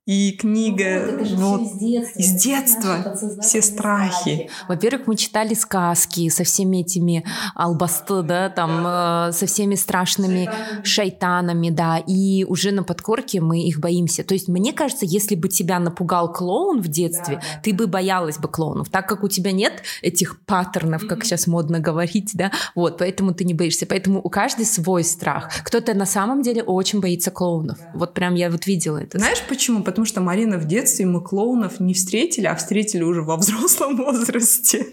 и 0.06 0.32
книга 0.32 1.20
ну, 1.20 1.52
вот, 1.52 1.62
вот, 1.62 1.62
из 1.62 1.78
детства, 1.78 2.20
из 2.20 2.32
детства 2.42 3.18
все 3.42 3.62
страхи. 3.62 4.12
страхи. 4.12 4.50
Во-первых, 4.68 5.08
мы 5.08 5.16
читали 5.16 5.54
сказки 5.54 6.30
со 6.30 6.44
всеми 6.44 6.78
этими 6.78 7.24
албасты, 7.54 8.24
да, 8.24 8.50
там 8.50 8.86
э, 8.86 9.32
со 9.34 9.46
всеми 9.46 9.76
страшными 9.76 10.46
шайтанами. 10.84 10.84
шайтанами, 10.84 11.70
да, 11.70 11.98
и 12.00 12.44
уже 12.46 12.72
на 12.72 12.84
подкорке 12.84 13.42
мы 13.42 13.62
их 13.62 13.80
боимся. 13.80 14.24
То 14.24 14.34
есть 14.34 14.48
мне 14.48 14.74
кажется, 14.74 15.06
если 15.06 15.36
бы 15.36 15.48
тебя 15.48 15.80
напугал 15.80 16.32
клоун 16.32 16.82
в 16.82 16.88
детстве, 16.88 17.36
да, 17.36 17.42
да. 17.42 17.62
ты 17.62 17.74
бы 17.74 17.88
боялась 17.88 18.38
бы 18.38 18.48
клоунов, 18.48 18.90
так 18.90 19.08
как 19.08 19.24
у 19.24 19.28
тебя 19.28 19.52
нет 19.52 19.84
этих 20.02 20.42
паттернов, 20.46 21.06
как 21.08 21.20
mm-hmm. 21.20 21.24
сейчас 21.24 21.48
модно 21.48 21.80
говорить, 21.80 22.32
да, 22.34 22.52
вот, 22.76 22.98
поэтому 22.98 23.34
ты 23.34 23.44
не 23.44 23.54
боишься, 23.54 23.86
поэтому 23.86 24.22
у 24.24 24.30
каждого 24.30 24.66
свой 24.66 25.04
страх. 25.04 25.52
Кто-то 25.64 25.94
на 25.94 26.06
самом 26.06 26.42
деле 26.42 26.64
очень 26.64 27.00
боится 27.00 27.32
клоунов. 27.32 27.78
Да. 27.78 27.92
Вот 27.94 28.14
прям 28.14 28.36
я 28.36 28.50
вот 28.50 28.66
видела 28.66 28.98
это. 28.98 29.20
Знаешь 29.20 29.44
почему? 29.48 29.84
Потому 29.84 29.99
что 30.06 30.22
Марина 30.22 30.58
в 30.58 30.66
детстве 30.66 31.06
мы 31.06 31.22
клоунов 31.24 31.80
не 31.80 31.94
встретили, 31.94 32.48
а 32.48 32.56
встретили 32.56 33.04
уже 33.04 33.22
во 33.22 33.38
взрослом 33.38 33.98
возрасте. 34.04 34.86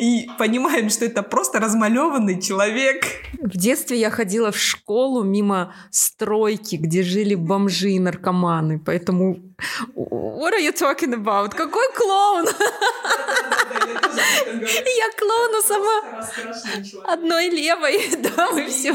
И 0.00 0.28
понимаем, 0.38 0.90
что 0.90 1.04
это 1.04 1.22
просто 1.22 1.60
размалеванный 1.60 2.40
человек. 2.40 3.04
В 3.40 3.56
детстве 3.56 3.98
я 3.98 4.10
ходила 4.10 4.50
в 4.50 4.58
школу 4.58 5.22
мимо 5.22 5.74
стройки, 5.90 6.76
где 6.76 7.02
жили 7.02 7.34
бомжи 7.34 7.90
и 7.90 7.98
наркоманы, 7.98 8.78
поэтому 8.78 9.54
What 9.94 10.52
are 10.52 10.60
you 10.60 10.72
talking 10.72 11.14
about? 11.14 11.54
Какой 11.54 11.92
клоун? 11.94 12.46
Я 14.86 15.10
клоуну 15.18 15.62
сама 15.62 16.02
одной 17.04 17.48
левой, 17.48 18.16
да, 18.36 18.48
и 18.60 18.66
все. 18.68 18.92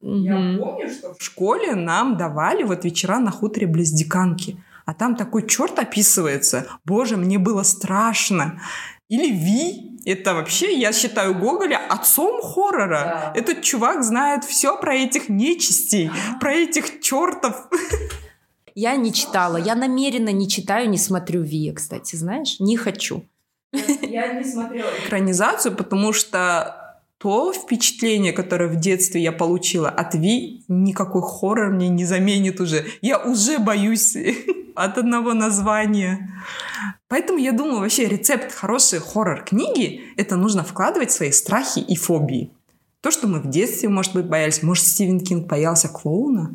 Я 0.00 0.58
помню, 0.58 0.88
что 0.88 1.14
в 1.14 1.22
школе 1.22 1.74
нам 1.74 2.16
давали 2.16 2.62
вот 2.62 2.84
вечера 2.84 3.18
на 3.18 3.30
хуторе 3.30 3.66
близ 3.66 3.90
Диканки. 3.90 4.56
а 4.86 4.94
там 4.94 5.16
такой 5.16 5.46
черт 5.46 5.78
описывается. 5.78 6.66
Боже, 6.86 7.16
мне 7.18 7.38
было 7.38 7.62
страшно. 7.62 8.62
Или 9.10 9.30
Ви, 9.32 9.98
это 10.06 10.34
вообще, 10.34 10.78
я 10.78 10.92
считаю 10.92 11.34
Гоголя 11.34 11.78
отцом 11.90 12.40
хоррора. 12.40 13.32
Да. 13.34 13.40
Этот 13.40 13.62
чувак 13.62 14.02
знает 14.02 14.44
все 14.44 14.80
про 14.80 14.94
этих 14.94 15.28
нечистей, 15.28 16.10
а. 16.10 16.38
про 16.38 16.52
этих 16.54 17.00
чертов. 17.00 17.68
Я 18.74 18.96
не 18.96 19.12
читала, 19.12 19.56
я 19.58 19.74
намеренно 19.74 20.32
не 20.32 20.48
читаю, 20.48 20.88
не 20.88 20.98
смотрю 20.98 21.42
Ви, 21.42 21.72
кстати, 21.72 22.16
знаешь, 22.16 22.60
не 22.60 22.76
хочу. 22.76 23.22
Я 24.02 24.32
не 24.32 24.44
смотрела 24.44 24.88
экранизацию, 25.06 25.74
потому 25.74 26.12
что 26.12 26.77
то 27.18 27.52
впечатление, 27.52 28.32
которое 28.32 28.68
в 28.68 28.76
детстве 28.76 29.20
я 29.20 29.32
получила 29.32 29.88
от 29.88 30.14
Ви, 30.14 30.62
никакой 30.68 31.22
хоррор 31.22 31.70
мне 31.70 31.88
не 31.88 32.04
заменит 32.04 32.60
уже. 32.60 32.86
Я 33.02 33.18
уже 33.18 33.58
боюсь 33.58 34.16
от 34.76 34.98
одного 34.98 35.34
названия. 35.34 36.28
Поэтому 37.08 37.40
я 37.40 37.52
думаю, 37.52 37.80
вообще 37.80 38.06
рецепт 38.06 38.52
хорошей 38.52 39.00
хоррор-книги— 39.00 40.02
это 40.16 40.36
нужно 40.36 40.62
вкладывать 40.62 41.10
свои 41.10 41.32
страхи 41.32 41.80
и 41.80 41.96
фобии. 41.96 42.52
То, 43.00 43.10
что 43.10 43.26
мы 43.26 43.40
в 43.40 43.48
детстве, 43.50 43.88
может 43.88 44.14
быть, 44.14 44.26
боялись. 44.26 44.62
Может, 44.62 44.86
Стивен 44.86 45.20
Кинг 45.20 45.46
боялся 45.46 45.88
клоуна? 45.88 46.54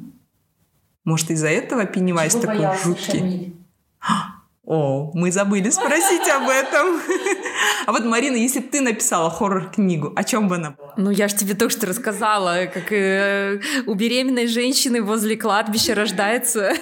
Может, 1.03 1.31
из-за 1.31 1.47
этого 1.49 1.85
Пеннивайз 1.85 2.35
такой 2.35 2.67
жуткий? 2.83 3.19
Шамиль? 3.19 3.55
О, 4.65 5.11
мы 5.13 5.31
забыли 5.31 5.69
спросить 5.69 6.27
об 6.29 6.49
этом. 6.49 7.01
А 7.85 7.91
вот, 7.91 8.05
Марина, 8.05 8.37
если 8.37 8.61
ты 8.61 8.79
написала 8.79 9.29
хоррор-книгу, 9.29 10.13
о 10.15 10.23
чем 10.23 10.47
бы 10.47 10.55
она? 10.55 10.77
Ну, 10.97 11.09
я 11.11 11.27
же 11.27 11.35
тебе 11.35 11.53
только 11.53 11.73
что 11.73 11.87
рассказала, 11.87 12.65
как 12.73 12.91
э, 12.91 13.59
у 13.85 13.93
беременной 13.93 14.47
женщины 14.47 15.01
возле 15.01 15.35
кладбища 15.35 15.95
рождается. 15.95 16.73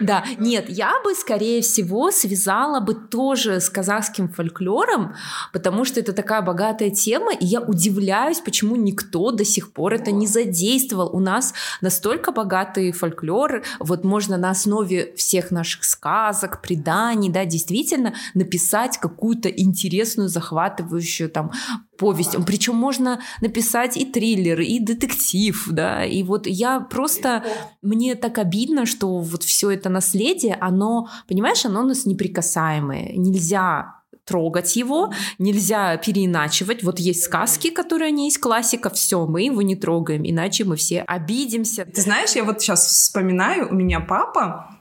Да, 0.00 0.24
нет, 0.38 0.68
я 0.68 0.92
бы, 1.04 1.14
скорее 1.14 1.62
всего, 1.62 2.10
связала 2.10 2.80
бы 2.80 2.94
тоже 2.94 3.60
с 3.60 3.68
казахским 3.68 4.28
фольклором, 4.28 5.14
потому 5.52 5.84
что 5.84 6.00
это 6.00 6.12
такая 6.12 6.42
богатая 6.42 6.90
тема, 6.90 7.32
и 7.32 7.44
я 7.44 7.60
удивляюсь, 7.60 8.40
почему 8.40 8.76
никто 8.76 9.30
до 9.30 9.44
сих 9.44 9.72
пор 9.72 9.94
это 9.94 10.10
не 10.10 10.26
задействовал. 10.26 11.14
У 11.14 11.20
нас 11.20 11.54
настолько 11.80 12.32
богатый 12.32 12.92
фольклор, 12.92 13.62
вот 13.78 14.04
можно 14.04 14.36
на 14.36 14.50
основе 14.50 15.12
всех 15.16 15.50
наших 15.50 15.84
сказок, 15.84 16.62
преданий, 16.62 17.30
да, 17.30 17.44
действительно 17.44 18.14
написать 18.34 18.98
какую-то 18.98 19.48
интересную, 19.48 20.28
захватывающую 20.28 21.28
там 21.28 21.52
повесть. 22.00 22.36
Причем 22.46 22.76
можно 22.76 23.20
написать 23.42 23.96
и 23.96 24.04
триллер, 24.04 24.60
и 24.60 24.78
детектив, 24.80 25.68
да. 25.70 26.04
И 26.04 26.22
вот 26.22 26.46
я 26.46 26.80
просто... 26.80 27.44
Мне 27.82 28.14
так 28.14 28.38
обидно, 28.38 28.86
что 28.86 29.18
вот 29.18 29.42
все 29.42 29.70
это 29.70 29.90
наследие, 29.90 30.56
оно, 30.60 31.08
понимаешь, 31.28 31.64
оно 31.64 31.82
у 31.82 31.86
нас 31.86 32.06
неприкасаемое. 32.06 33.12
Нельзя 33.16 34.00
трогать 34.24 34.76
его, 34.76 35.12
нельзя 35.38 35.96
переиначивать. 35.96 36.82
Вот 36.84 36.98
есть 37.00 37.24
сказки, 37.24 37.70
которые 37.70 38.08
они 38.08 38.26
есть 38.26 38.38
классика, 38.38 38.88
все, 38.88 39.26
мы 39.26 39.42
его 39.42 39.60
не 39.62 39.76
трогаем, 39.76 40.22
иначе 40.24 40.64
мы 40.64 40.76
все 40.76 41.00
обидимся. 41.00 41.84
Ты 41.84 42.00
знаешь, 42.00 42.32
я 42.36 42.44
вот 42.44 42.60
сейчас 42.62 42.86
вспоминаю, 42.86 43.68
у 43.70 43.74
меня 43.74 44.00
папа, 44.00 44.79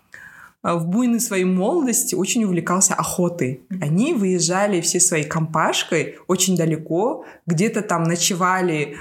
в 0.64 0.88
буйной 0.88 1.20
своей 1.20 1.46
молодости 1.46 2.16
очень 2.16 2.44
увлекался 2.44 2.94
охотой. 2.94 3.62
Они 3.82 4.14
выезжали 4.14 4.82
все 4.82 5.00
своей 5.00 5.24
компашкой 5.24 6.18
очень 6.28 6.58
далеко, 6.58 7.26
где-то 7.46 7.82
там 7.82 8.04
ночевали 8.04 8.94
э, 8.94 8.96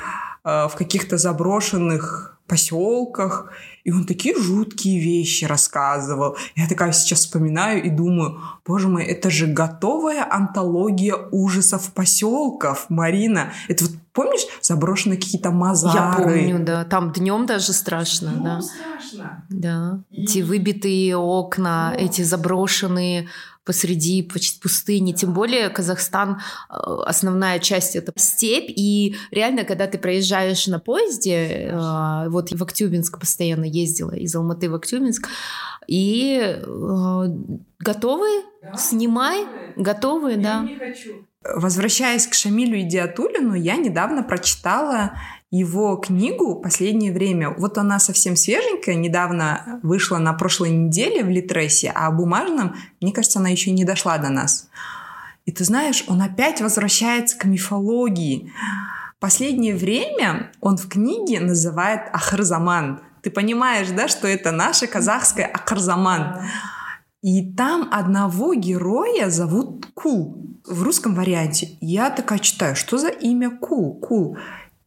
в 0.68 0.72
каких-то 0.76 1.18
заброшенных 1.18 2.38
поселках, 2.48 3.52
и 3.84 3.92
он 3.92 4.04
такие 4.04 4.34
жуткие 4.34 5.00
вещи 5.00 5.44
рассказывал. 5.44 6.36
Я 6.56 6.66
такая 6.66 6.92
сейчас 6.92 7.20
вспоминаю 7.20 7.82
и 7.82 7.90
думаю, 7.90 8.40
боже 8.66 8.88
мой, 8.88 9.04
это 9.04 9.30
же 9.30 9.46
готовая 9.46 10.26
антология 10.28 11.14
ужасов 11.30 11.92
поселков, 11.92 12.86
Марина. 12.88 13.52
Это 13.68 13.84
вот 13.84 13.94
помнишь 14.12 14.46
заброшенные 14.62 15.18
какие-то 15.18 15.50
мазары? 15.50 15.96
Я 15.96 16.12
помню, 16.16 16.64
да. 16.64 16.84
Там 16.84 17.12
днем 17.12 17.46
даже 17.46 17.72
страшно, 17.72 18.30
днем 18.30 18.44
да. 18.44 18.60
страшно. 18.62 19.44
Да. 19.50 20.00
И... 20.10 20.24
Эти 20.24 20.40
выбитые 20.40 21.16
окна, 21.16 21.90
О. 21.90 21.94
эти 21.94 22.22
заброшенные 22.22 23.28
посреди 23.68 24.22
почти 24.22 24.58
пустыни. 24.58 25.12
Тем 25.12 25.34
более 25.34 25.68
Казахстан, 25.68 26.40
э, 26.70 26.74
основная 27.04 27.58
часть 27.58 27.96
это 27.96 28.14
степь. 28.16 28.70
И 28.70 29.14
реально, 29.30 29.64
когда 29.64 29.86
ты 29.86 29.98
проезжаешь 29.98 30.66
на 30.68 30.80
поезде, 30.80 31.68
э, 31.70 32.28
вот 32.30 32.50
в 32.50 32.62
Актюбинск 32.62 33.20
постоянно 33.20 33.66
ездила, 33.66 34.12
из 34.12 34.34
Алматы 34.34 34.70
в 34.70 34.74
Актюбинск, 34.74 35.28
и 35.86 36.40
э, 36.40 37.24
готовы? 37.78 38.28
Да? 38.62 38.78
Снимай, 38.78 39.44
готовы, 39.76 40.30
я 40.32 40.36
да. 40.38 40.60
Не 40.62 40.76
хочу. 40.76 41.26
Возвращаясь 41.44 42.26
к 42.26 42.32
Шамилю 42.32 42.80
Идиатулину, 42.80 43.52
я 43.52 43.76
недавно 43.76 44.22
прочитала 44.22 45.12
его 45.50 45.96
книгу 45.96 46.56
«Последнее 46.56 47.12
время». 47.12 47.50
Вот 47.50 47.78
она 47.78 47.98
совсем 47.98 48.36
свеженькая, 48.36 48.94
недавно 48.94 49.80
вышла 49.82 50.18
на 50.18 50.34
прошлой 50.34 50.70
неделе 50.70 51.24
в 51.24 51.28
Литресе, 51.28 51.90
а 51.94 52.10
бумажном, 52.10 52.76
мне 53.00 53.12
кажется, 53.12 53.38
она 53.38 53.48
еще 53.48 53.70
не 53.70 53.84
дошла 53.84 54.18
до 54.18 54.28
нас. 54.28 54.68
И 55.46 55.52
ты 55.52 55.64
знаешь, 55.64 56.04
он 56.08 56.20
опять 56.20 56.60
возвращается 56.60 57.38
к 57.38 57.46
мифологии. 57.46 58.52
Последнее 59.18 59.74
время 59.74 60.52
он 60.60 60.76
в 60.76 60.88
книге 60.88 61.40
называет 61.40 62.02
Ақырзаман. 62.12 63.00
Ты 63.22 63.30
понимаешь, 63.30 63.88
да, 63.88 64.08
что 64.08 64.28
это 64.28 64.52
наше 64.52 64.86
казахское 64.86 65.46
Ақырзаман. 65.46 66.42
И 67.22 67.50
там 67.54 67.88
одного 67.90 68.52
героя 68.52 69.30
зовут 69.30 69.86
Кул 69.94 70.60
в 70.66 70.82
русском 70.82 71.14
варианте. 71.14 71.70
Я 71.80 72.10
такая 72.10 72.38
читаю, 72.38 72.76
что 72.76 72.98
за 72.98 73.08
имя 73.08 73.50
Кул? 73.50 73.98
Кул. 73.98 74.36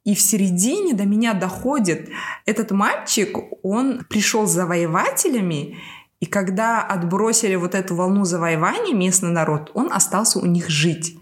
И 0.04 0.16
в 0.16 0.22
середине 0.22 0.93
до 0.93 1.06
меня 1.06 1.34
доходит, 1.34 2.10
этот 2.45 2.72
мальчик, 2.72 3.38
он 3.64 4.04
пришел 4.10 4.47
с 4.47 4.52
завоевателями, 4.52 5.78
и 6.20 6.26
когда 6.26 6.82
отбросили 6.84 7.56
вот 7.56 7.76
эту 7.76 7.95
волну 7.95 8.26
завоевания 8.26 8.95
местный 8.95 9.32
народ, 9.32 9.72
он 9.74 9.91
остался 9.91 10.39
у 10.39 10.45
них 10.45 10.70
жить. 10.70 11.18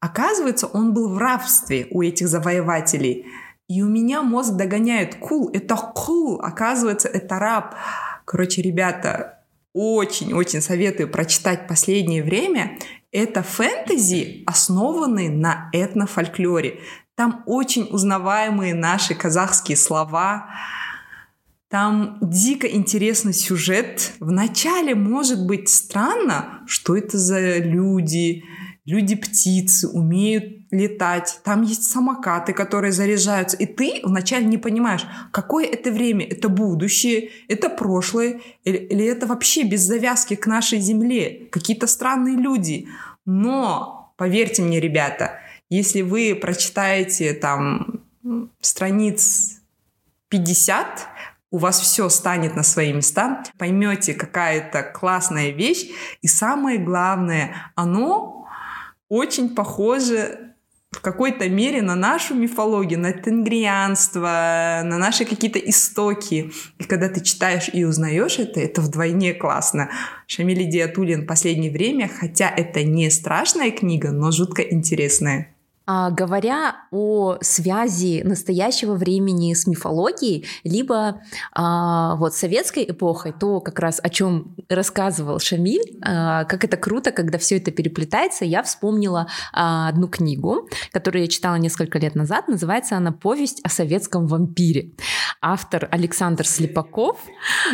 Оказывается, 0.00 0.66
он 0.66 0.92
был 0.92 1.08
в 1.08 1.18
рабстве 1.18 1.86
у 1.90 2.02
этих 2.02 2.28
завоевателей. 2.28 3.26
И 3.68 3.82
у 3.82 3.88
меня 3.88 4.22
мозг 4.22 4.54
догоняет, 4.54 5.16
кул, 5.16 5.48
cool, 5.48 5.56
это 5.56 5.76
кул, 5.76 6.38
cool. 6.38 6.40
оказывается, 6.40 7.08
это 7.08 7.38
раб. 7.38 7.74
Короче, 8.24 8.62
ребята, 8.62 9.44
очень-очень 9.72 10.62
советую 10.62 11.10
прочитать 11.10 11.68
последнее 11.68 12.22
время. 12.22 12.78
Это 13.12 13.42
фэнтези, 13.42 14.42
основанный 14.46 15.28
на 15.28 15.68
этнофольклоре. 15.72 16.80
Там 17.18 17.42
очень 17.46 17.88
узнаваемые 17.90 18.74
наши 18.74 19.12
казахские 19.12 19.76
слова. 19.76 20.50
Там 21.68 22.16
дико 22.22 22.68
интересный 22.68 23.32
сюжет. 23.32 24.12
Вначале 24.20 24.94
может 24.94 25.44
быть 25.44 25.68
странно, 25.68 26.60
что 26.68 26.96
это 26.96 27.18
за 27.18 27.58
люди, 27.58 28.44
люди-птицы, 28.84 29.88
умеют 29.88 30.68
летать. 30.70 31.40
Там 31.42 31.62
есть 31.62 31.90
самокаты, 31.90 32.52
которые 32.52 32.92
заряжаются. 32.92 33.56
И 33.56 33.66
ты 33.66 33.98
вначале 34.04 34.46
не 34.46 34.56
понимаешь, 34.56 35.04
какое 35.32 35.66
это 35.66 35.90
время. 35.90 36.24
Это 36.24 36.48
будущее, 36.48 37.30
это 37.48 37.68
прошлое, 37.68 38.42
или, 38.62 38.76
или 38.76 39.04
это 39.04 39.26
вообще 39.26 39.64
без 39.64 39.80
завязки 39.80 40.36
к 40.36 40.46
нашей 40.46 40.78
земле. 40.78 41.48
Какие-то 41.50 41.88
странные 41.88 42.36
люди. 42.36 42.86
Но, 43.26 44.14
поверьте 44.16 44.62
мне, 44.62 44.78
ребята, 44.78 45.40
если 45.70 46.02
вы 46.02 46.34
прочитаете 46.34 47.34
там 47.34 48.02
страниц 48.60 49.60
50, 50.28 51.06
у 51.50 51.58
вас 51.58 51.80
все 51.80 52.08
станет 52.08 52.56
на 52.56 52.62
свои 52.62 52.92
места, 52.92 53.42
поймете 53.58 54.14
какая-то 54.14 54.82
классная 54.82 55.50
вещь, 55.50 55.86
и 56.20 56.28
самое 56.28 56.78
главное, 56.78 57.72
оно 57.74 58.46
очень 59.08 59.54
похоже 59.54 60.48
в 60.90 61.00
какой-то 61.00 61.48
мере 61.48 61.82
на 61.82 61.94
нашу 61.94 62.34
мифологию, 62.34 62.98
на 62.98 63.12
тенгрианство, 63.12 64.80
на 64.84 64.96
наши 64.98 65.24
какие-то 65.24 65.58
истоки. 65.58 66.50
И 66.78 66.84
когда 66.84 67.08
ты 67.08 67.20
читаешь 67.20 67.68
и 67.72 67.84
узнаешь 67.84 68.38
это, 68.38 68.60
это 68.60 68.80
вдвойне 68.80 69.34
классно. 69.34 69.90
Шамиль 70.26 70.68
Диатулин 70.68 71.26
«Последнее 71.26 71.70
время», 71.70 72.08
хотя 72.08 72.48
это 72.48 72.84
не 72.84 73.10
страшная 73.10 73.70
книга, 73.70 74.12
но 74.12 74.30
жутко 74.30 74.62
интересная. 74.62 75.54
А, 75.90 76.10
говоря 76.10 76.76
о 76.90 77.38
связи 77.40 78.20
настоящего 78.22 78.92
времени 78.92 79.54
с 79.54 79.66
мифологией, 79.66 80.46
либо 80.62 81.22
а, 81.54 82.16
вот 82.16 82.34
советской 82.34 82.84
эпохой, 82.86 83.32
то 83.32 83.60
как 83.60 83.78
раз 83.78 83.98
о 84.02 84.10
чем 84.10 84.54
рассказывал 84.68 85.38
Шамиль, 85.38 85.98
а, 86.02 86.44
как 86.44 86.64
это 86.64 86.76
круто, 86.76 87.10
когда 87.10 87.38
все 87.38 87.56
это 87.56 87.70
переплетается, 87.70 88.44
я 88.44 88.62
вспомнила 88.62 89.28
одну 89.50 90.08
книгу, 90.08 90.68
которую 90.92 91.22
я 91.22 91.28
читала 91.28 91.54
несколько 91.54 91.98
лет 91.98 92.14
назад, 92.14 92.48
называется 92.48 92.98
она 92.98 93.10
«Повесть 93.10 93.62
о 93.64 93.70
советском 93.70 94.26
вампире». 94.26 94.90
Автор 95.40 95.88
Александр 95.90 96.46
Слепаков, 96.46 97.18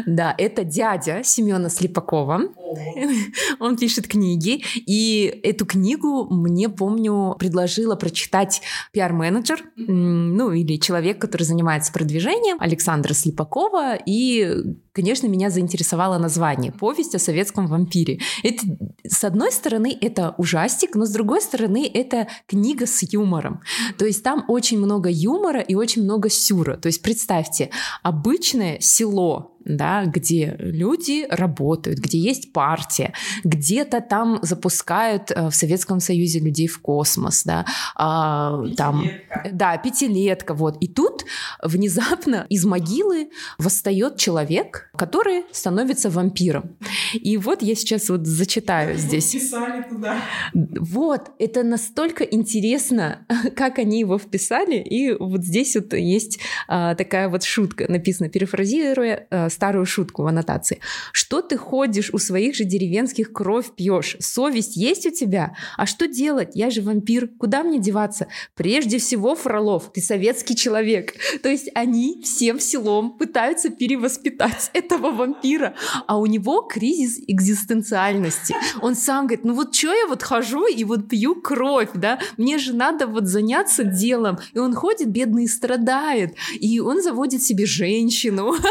да, 0.07 0.37
это 0.39 0.63
дядя 0.63 1.23
Семена 1.25 1.69
Слепакова, 1.69 2.43
он 3.59 3.77
пишет 3.77 4.07
книги, 4.07 4.63
и 4.87 5.41
эту 5.43 5.67
книгу 5.67 6.33
мне, 6.33 6.69
помню, 6.69 7.35
предложила 7.41 7.97
прочитать 8.05 8.61
пиар-менеджер, 8.93 9.63
ну 9.77 10.53
или 10.53 10.77
человек, 10.77 11.19
который 11.19 11.45
занимается 11.45 11.91
продвижением, 11.91 12.59
Александра 12.61 13.15
Слепакова, 13.15 13.95
и 13.95 14.63
конечно, 14.95 15.27
меня 15.27 15.51
заинтересовало 15.51 16.19
название 16.19 16.73
«Повесть 16.73 17.15
о 17.15 17.19
советском 17.19 17.67
вампире». 17.67 18.21
Это, 18.43 18.65
с 19.07 19.25
одной 19.25 19.53
стороны, 19.53 19.97
это 20.01 20.35
ужастик, 20.39 20.95
но 20.95 21.05
с 21.05 21.11
другой 21.11 21.43
стороны, 21.43 21.91
это 21.93 22.29
книга 22.47 22.87
с 22.87 23.03
юмором. 23.13 23.61
То 23.99 24.07
есть 24.07 24.23
там 24.23 24.45
очень 24.49 24.79
много 24.79 25.11
юмора 25.11 25.61
и 25.61 25.75
очень 25.75 26.05
много 26.05 26.31
сюра. 26.31 26.77
То 26.77 26.87
есть 26.87 27.03
представьте, 27.03 27.71
обычное 28.03 28.79
село, 28.81 29.55
да, 29.65 30.05
где 30.05 30.57
люди 30.59 31.27
работают, 31.29 31.99
где 31.99 32.19
есть 32.19 32.53
партия, 32.53 33.15
где-то 33.45 34.01
там 34.01 34.39
запускают 34.43 35.31
э, 35.31 35.49
в 35.49 35.55
Советском 35.55 36.01
Союзе 36.01 36.41
людей 36.41 36.67
в 36.67 36.81
космос, 36.81 37.45
да, 37.45 37.65
а, 37.97 38.63
там, 38.77 39.07
да, 39.51 39.77
пятилетка, 39.79 40.55
вот. 40.55 40.77
И 40.81 40.89
тут 40.89 41.25
внезапно 41.63 42.47
из 42.49 42.65
могилы 42.65 43.31
восстает 43.59 44.17
человек, 44.19 44.84
который 44.97 45.45
становится 45.53 46.11
вампиром. 46.11 46.77
И 47.13 47.37
вот 47.37 47.63
я 47.63 47.75
сейчас 47.75 48.09
вот 48.11 48.27
зачитаю 48.27 48.97
здесь. 48.99 49.33
Писали 49.33 49.83
туда. 49.89 50.19
Вот, 50.53 51.31
это 51.39 51.63
настолько 51.63 52.25
интересно, 52.25 53.27
как 53.57 53.79
они 53.79 54.01
его 54.01 54.19
вписали, 54.19 54.77
и 54.77 55.13
вот 55.13 55.45
здесь 55.45 55.75
вот 55.77 55.93
есть 55.95 56.39
а, 56.69 56.95
такая 56.95 57.29
вот 57.29 57.43
шутка, 57.43 57.91
написано, 57.91 58.29
перефразируя 58.29 59.27
а, 59.31 59.51
старую 59.51 59.87
шутку 59.87 60.23
в 60.23 60.27
аннотации. 60.27 60.81
Что 61.13 61.43
ты 61.43 61.57
ходишь 61.57 62.11
у 62.13 62.19
своих 62.19 62.55
же 62.55 62.65
деревенских 62.65 63.33
кровь 63.33 63.75
пьешь? 63.75 64.17
Совесть 64.21 64.77
есть 64.77 65.07
у 65.07 65.11
тебя? 65.11 65.57
А 65.77 65.87
что 65.87 66.07
делать? 66.07 66.51
Я 66.55 66.71
же 66.71 66.83
вампир. 66.83 67.29
Куда 67.39 67.63
мне 67.63 67.79
деваться? 67.79 68.29
Прежде 68.55 68.99
всего, 68.99 69.35
Фролов, 69.35 69.93
ты 69.93 70.01
советский 70.01 70.57
человек. 70.57 71.15
То 71.43 71.49
есть 71.49 71.71
они 71.75 72.21
всем 72.23 72.61
селом 72.61 73.17
пытаются 73.19 73.71
перевоспитать 73.71 74.71
этого 74.75 75.11
вампира, 75.11 75.75
а 76.07 76.19
у 76.19 76.27
него 76.27 76.63
кризис 76.63 77.23
экзистенциальности. 77.27 78.55
Он 78.83 78.95
сам 78.95 79.27
говорит, 79.27 79.45
ну 79.45 79.55
вот 79.55 79.75
что 79.75 79.95
я 79.95 80.07
вот 80.07 80.23
хожу 80.23 80.67
и 80.67 80.85
вот 80.85 81.09
пью 81.09 81.37
кровь, 81.37 81.91
да? 81.95 82.19
Мне 82.37 82.59
же 82.59 82.75
надо 82.75 83.07
вот 83.07 83.27
заняться 83.27 83.85
делом. 83.85 84.39
И 84.53 84.59
он 84.59 84.75
ходит, 84.75 85.09
бедный, 85.09 85.49
страдает. 85.49 86.35
И 86.61 86.81
он 86.81 87.03
заводит 87.03 87.43
себе 87.43 87.67
женщину. 87.67 88.55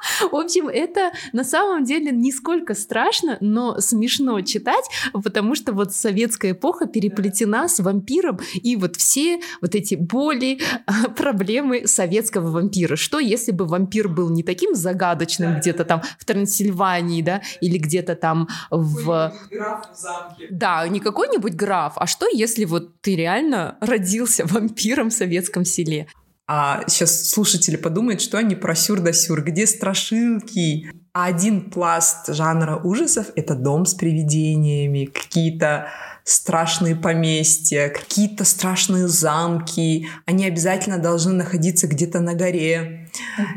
В 0.32 0.36
общем, 0.36 0.68
это 0.68 1.12
на 1.32 1.44
самом 1.44 1.84
деле 1.84 2.10
нисколько 2.12 2.74
страшно, 2.74 3.36
но 3.40 3.80
смешно 3.80 4.40
читать, 4.40 4.84
потому 5.12 5.54
что 5.54 5.72
вот 5.72 5.92
советская 5.92 6.52
эпоха 6.52 6.86
переплетена 6.86 7.68
с 7.68 7.80
вампиром, 7.80 8.38
и 8.54 8.76
вот 8.76 8.96
все 8.96 9.40
вот 9.60 9.74
эти 9.74 9.94
боли, 9.94 10.60
проблемы 11.16 11.86
советского 11.86 12.50
вампира. 12.50 12.96
Что 12.96 13.18
если 13.18 13.52
бы 13.52 13.66
вампир 13.66 14.08
был 14.08 14.30
не 14.30 14.42
таким 14.42 14.74
загадочным 14.74 15.58
где-то 15.58 15.84
там 15.84 16.02
в 16.18 16.24
Трансильвании, 16.24 17.22
да, 17.22 17.42
или 17.60 17.78
где-то 17.78 18.14
там 18.14 18.48
в... 18.70 19.32
Граф 19.50 19.90
в 19.92 19.96
замке. 19.96 20.46
Да, 20.50 20.86
не 20.88 21.00
какой-нибудь 21.00 21.54
граф, 21.54 21.94
а 21.96 22.06
что 22.06 22.26
если 22.32 22.64
вот 22.64 23.00
ты 23.00 23.16
реально 23.16 23.76
родился 23.80 24.44
вампиром 24.46 25.10
в 25.10 25.12
советском 25.12 25.64
селе? 25.64 26.06
А 26.50 26.82
сейчас 26.86 27.28
слушатели 27.28 27.76
подумают, 27.76 28.22
что 28.22 28.38
они 28.38 28.54
про 28.56 28.74
сюр 28.74 29.00
да 29.00 29.12
сюр, 29.12 29.42
где 29.42 29.66
страшилки. 29.66 30.90
А 31.12 31.26
один 31.26 31.70
пласт 31.70 32.32
жанра 32.32 32.76
ужасов— 32.76 33.26
это 33.36 33.54
дом 33.54 33.84
с 33.84 33.92
привидениями, 33.92 35.04
какие-то 35.04 35.88
страшные 36.24 36.96
поместья, 36.96 37.90
какие-то 37.90 38.44
страшные 38.44 39.08
замки. 39.08 40.08
Они 40.24 40.46
обязательно 40.46 40.98
должны 40.98 41.34
находиться 41.34 41.86
где-то 41.86 42.20
на 42.20 42.34
горе. 42.34 43.10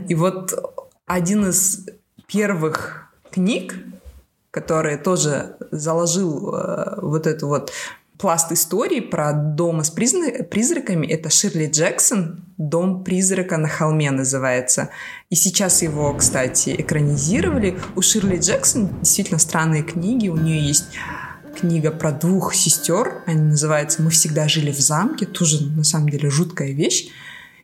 И 0.09 0.15
вот 0.15 0.53
один 1.05 1.47
из 1.47 1.85
первых 2.27 3.09
книг, 3.31 3.75
который 4.51 4.97
тоже 4.97 5.55
заложил 5.71 6.53
э, 6.53 6.99
вот 7.01 7.25
эту 7.25 7.47
вот 7.47 7.71
пласт 8.22 8.51
истории 8.51 8.99
про 8.99 9.34
дома 9.34 9.84
с 9.84 9.89
призраками. 9.89 11.07
Это 11.07 11.32
Ширли 11.32 11.65
Джексон 11.65 12.45
«Дом 12.57 13.03
призрака 13.03 13.57
на 13.57 13.67
холме» 13.67 14.11
называется. 14.11 14.89
И 15.32 15.36
сейчас 15.36 15.82
его, 15.82 16.13
кстати, 16.13 16.76
экранизировали. 16.78 17.80
У 17.95 18.03
Ширли 18.03 18.38
Джексон 18.38 18.89
действительно 18.99 19.39
странные 19.39 19.82
книги. 19.82 20.28
У 20.30 20.38
нее 20.38 20.61
есть 20.61 20.86
книга 21.59 21.89
про 21.89 22.11
двух 22.11 22.53
сестер. 22.53 23.24
Они 23.26 23.41
называются 23.41 24.03
«Мы 24.03 24.11
всегда 24.11 24.47
жили 24.47 24.72
в 24.72 24.80
замке». 24.80 25.26
Тоже, 25.26 25.65
на 25.65 25.84
самом 25.84 26.09
деле, 26.09 26.30
жуткая 26.30 26.74
вещь. 26.74 27.07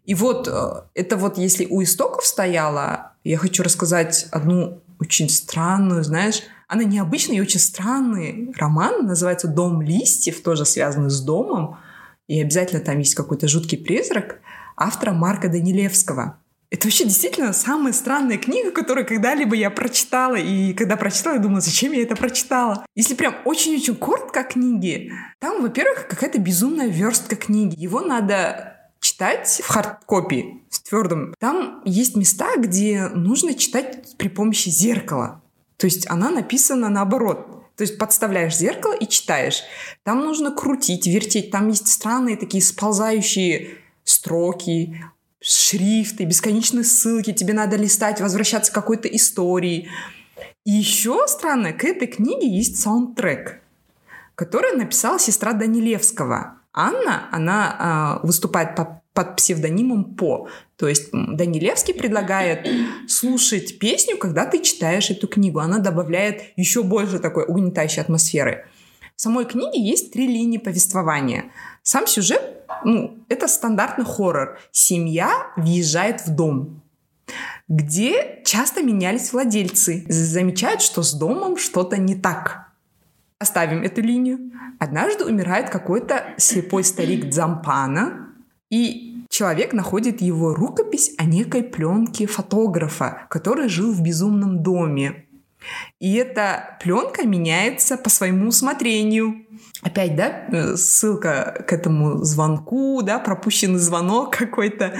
И 0.08 0.16
вот 0.16 0.47
э, 0.47 0.82
это 0.95 1.18
вот 1.18 1.38
если 1.38 1.68
у 1.68 1.84
истоков 1.84 2.26
стояла, 2.26 3.12
я 3.24 3.38
хочу 3.38 3.62
рассказать 3.62 4.26
одну 4.32 4.82
очень 4.99 5.30
странную, 5.30 6.03
знаешь, 6.03 6.41
она 6.68 6.84
необычный 6.84 7.38
и 7.38 7.41
очень 7.41 7.59
странный 7.59 8.53
роман, 8.57 9.05
называется 9.05 9.47
«Дом 9.47 9.82
листьев», 9.82 10.41
тоже 10.41 10.65
связанный 10.65 11.09
с 11.09 11.22
домом, 11.22 11.78
и 12.28 12.41
обязательно 12.41 12.82
там 12.82 12.99
есть 12.99 13.15
какой-то 13.15 13.47
жуткий 13.47 13.78
призрак, 13.78 14.39
автора 14.76 15.13
Марка 15.13 15.47
Данилевского. 15.49 16.39
Это 16.70 16.88
вообще 16.88 17.05
действительно 17.05 17.53
самая 17.53 17.93
странная 17.93 18.38
книга, 18.38 18.72
которую 18.72 19.07
когда-либо 19.07 19.55
я 19.55 19.70
прочитала. 19.70 20.36
И 20.36 20.74
когда 20.74 20.97
прочитала, 20.97 21.36
я 21.36 21.39
думала, 21.39 21.61
зачем 21.61 21.93
я 21.93 22.03
это 22.03 22.18
прочитала? 22.18 22.86
Если 22.93 23.15
прям 23.15 23.36
очень-очень 23.45 23.95
коротко 23.95 24.43
книги, 24.43 25.13
там, 25.39 25.61
во-первых, 25.61 26.07
какая-то 26.09 26.39
безумная 26.39 26.88
верстка 26.88 27.38
книги. 27.38 27.80
Его 27.80 28.01
надо 28.01 28.76
читать 28.99 29.61
в 29.63 29.68
хардкопии, 29.70 30.61
в 30.70 30.84
твердом. 30.84 31.34
Там 31.39 31.82
есть 31.86 32.18
места, 32.18 32.57
где 32.57 33.07
нужно 33.07 33.53
читать 33.53 34.18
при 34.18 34.28
помощи 34.28 34.68
зеркала. 34.68 35.41
То 35.78 35.86
есть 35.86 36.09
она 36.09 36.30
написана 36.30 36.89
наоборот. 36.89 37.47
То 37.75 37.84
есть 37.84 37.99
подставляешь 37.99 38.57
зеркало 38.57 38.93
и 38.93 39.07
читаешь. 39.07 39.61
Там 40.03 40.21
нужно 40.21 40.51
крутить, 40.51 41.05
вертеть. 41.05 41.51
Там 41.51 41.69
есть 41.69 41.88
странные 41.88 42.36
такие 42.36 42.63
сползающие 42.63 43.78
строки, 44.03 45.05
шрифты, 45.39 46.23
бесконечные 46.25 46.84
ссылки. 46.84 47.34
Тебе 47.34 47.53
надо 47.53 47.78
листать, 47.78 48.19
возвращаться 48.19 48.71
к 48.71 48.75
какой-то 48.75 49.07
истории. 49.07 49.89
И 50.65 50.71
еще 50.71 51.28
странно, 51.28 51.71
к 51.71 51.84
этой 51.84 52.07
книге 52.07 52.47
есть 52.49 52.82
саундтрек, 52.82 53.61
который 54.36 54.75
написала 54.75 55.19
сестра 55.19 55.53
Данилевского. 55.53 56.57
Анна, 56.73 57.30
она 57.32 58.19
э, 58.21 58.28
выступает 58.28 58.75
по, 58.75 59.01
под 59.18 59.36
псевдонимом 59.36 60.13
По. 60.13 60.47
То 60.76 60.88
есть 60.88 61.09
Данилевский 61.11 61.95
предлагает 61.95 62.68
слушать 63.07 63.80
песню, 63.80 64.15
когда 64.15 64.45
ты 64.45 64.61
читаешь 64.61 65.09
эту 65.09 65.28
книгу. 65.28 65.57
Она 65.57 65.80
добавляет 65.80 66.43
еще 66.55 66.84
больше 66.84 67.18
такой 67.18 67.45
угнетающей 67.45 67.99
атмосферы. 67.99 68.68
В 69.15 69.22
самой 69.22 69.45
книге 69.45 69.82
есть 69.82 70.13
три 70.13 70.28
линии 70.28 70.59
повествования. 70.59 71.45
Сам 71.82 72.05
сюжет, 72.05 72.63
ну, 72.86 73.18
это 73.28 73.47
стандартный 73.47 74.05
хоррор. 74.05 74.59
Семья 74.72 75.47
въезжает 75.55 76.22
в 76.28 76.36
дом, 76.36 76.84
где 77.68 78.43
часто 78.45 78.84
менялись 78.84 79.34
владельцы. 79.34 80.05
Замечают, 80.09 80.84
что 80.84 81.01
с 81.01 81.13
домом 81.13 81.57
что-то 81.57 81.97
не 81.97 82.13
так. 82.13 82.68
Оставим 83.39 83.82
эту 83.82 84.01
линию. 84.01 84.51
Однажды 84.78 85.26
умирает 85.26 85.72
какой-то 85.72 86.36
слепой 86.38 86.84
старик 86.84 87.30
Дзампана, 87.30 88.26
и 88.70 89.24
человек 89.30 89.74
находит 89.74 90.22
его 90.22 90.53
рукопись 90.53 91.13
о 91.18 91.26
некой 91.26 91.63
пленке 91.63 92.28
фотографа, 92.28 93.28
который 93.30 93.70
жил 93.70 93.93
в 93.93 94.01
безумном 94.01 94.61
доме. 94.63 95.26
И 95.99 96.13
эта 96.15 96.78
пленка 96.82 97.26
меняется 97.26 97.97
по 97.97 98.09
своему 98.09 98.49
усмотрению. 98.49 99.45
Опять, 99.82 100.15
да, 100.15 100.45
э, 100.51 100.76
ссылка 100.76 101.65
к 101.68 101.74
этому 101.74 102.24
звонку, 102.24 103.01
да, 103.01 103.20
пропущенный 103.20 103.80
звонок 103.80 104.38
какой-то. 104.38 104.97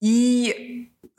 И 0.00 0.71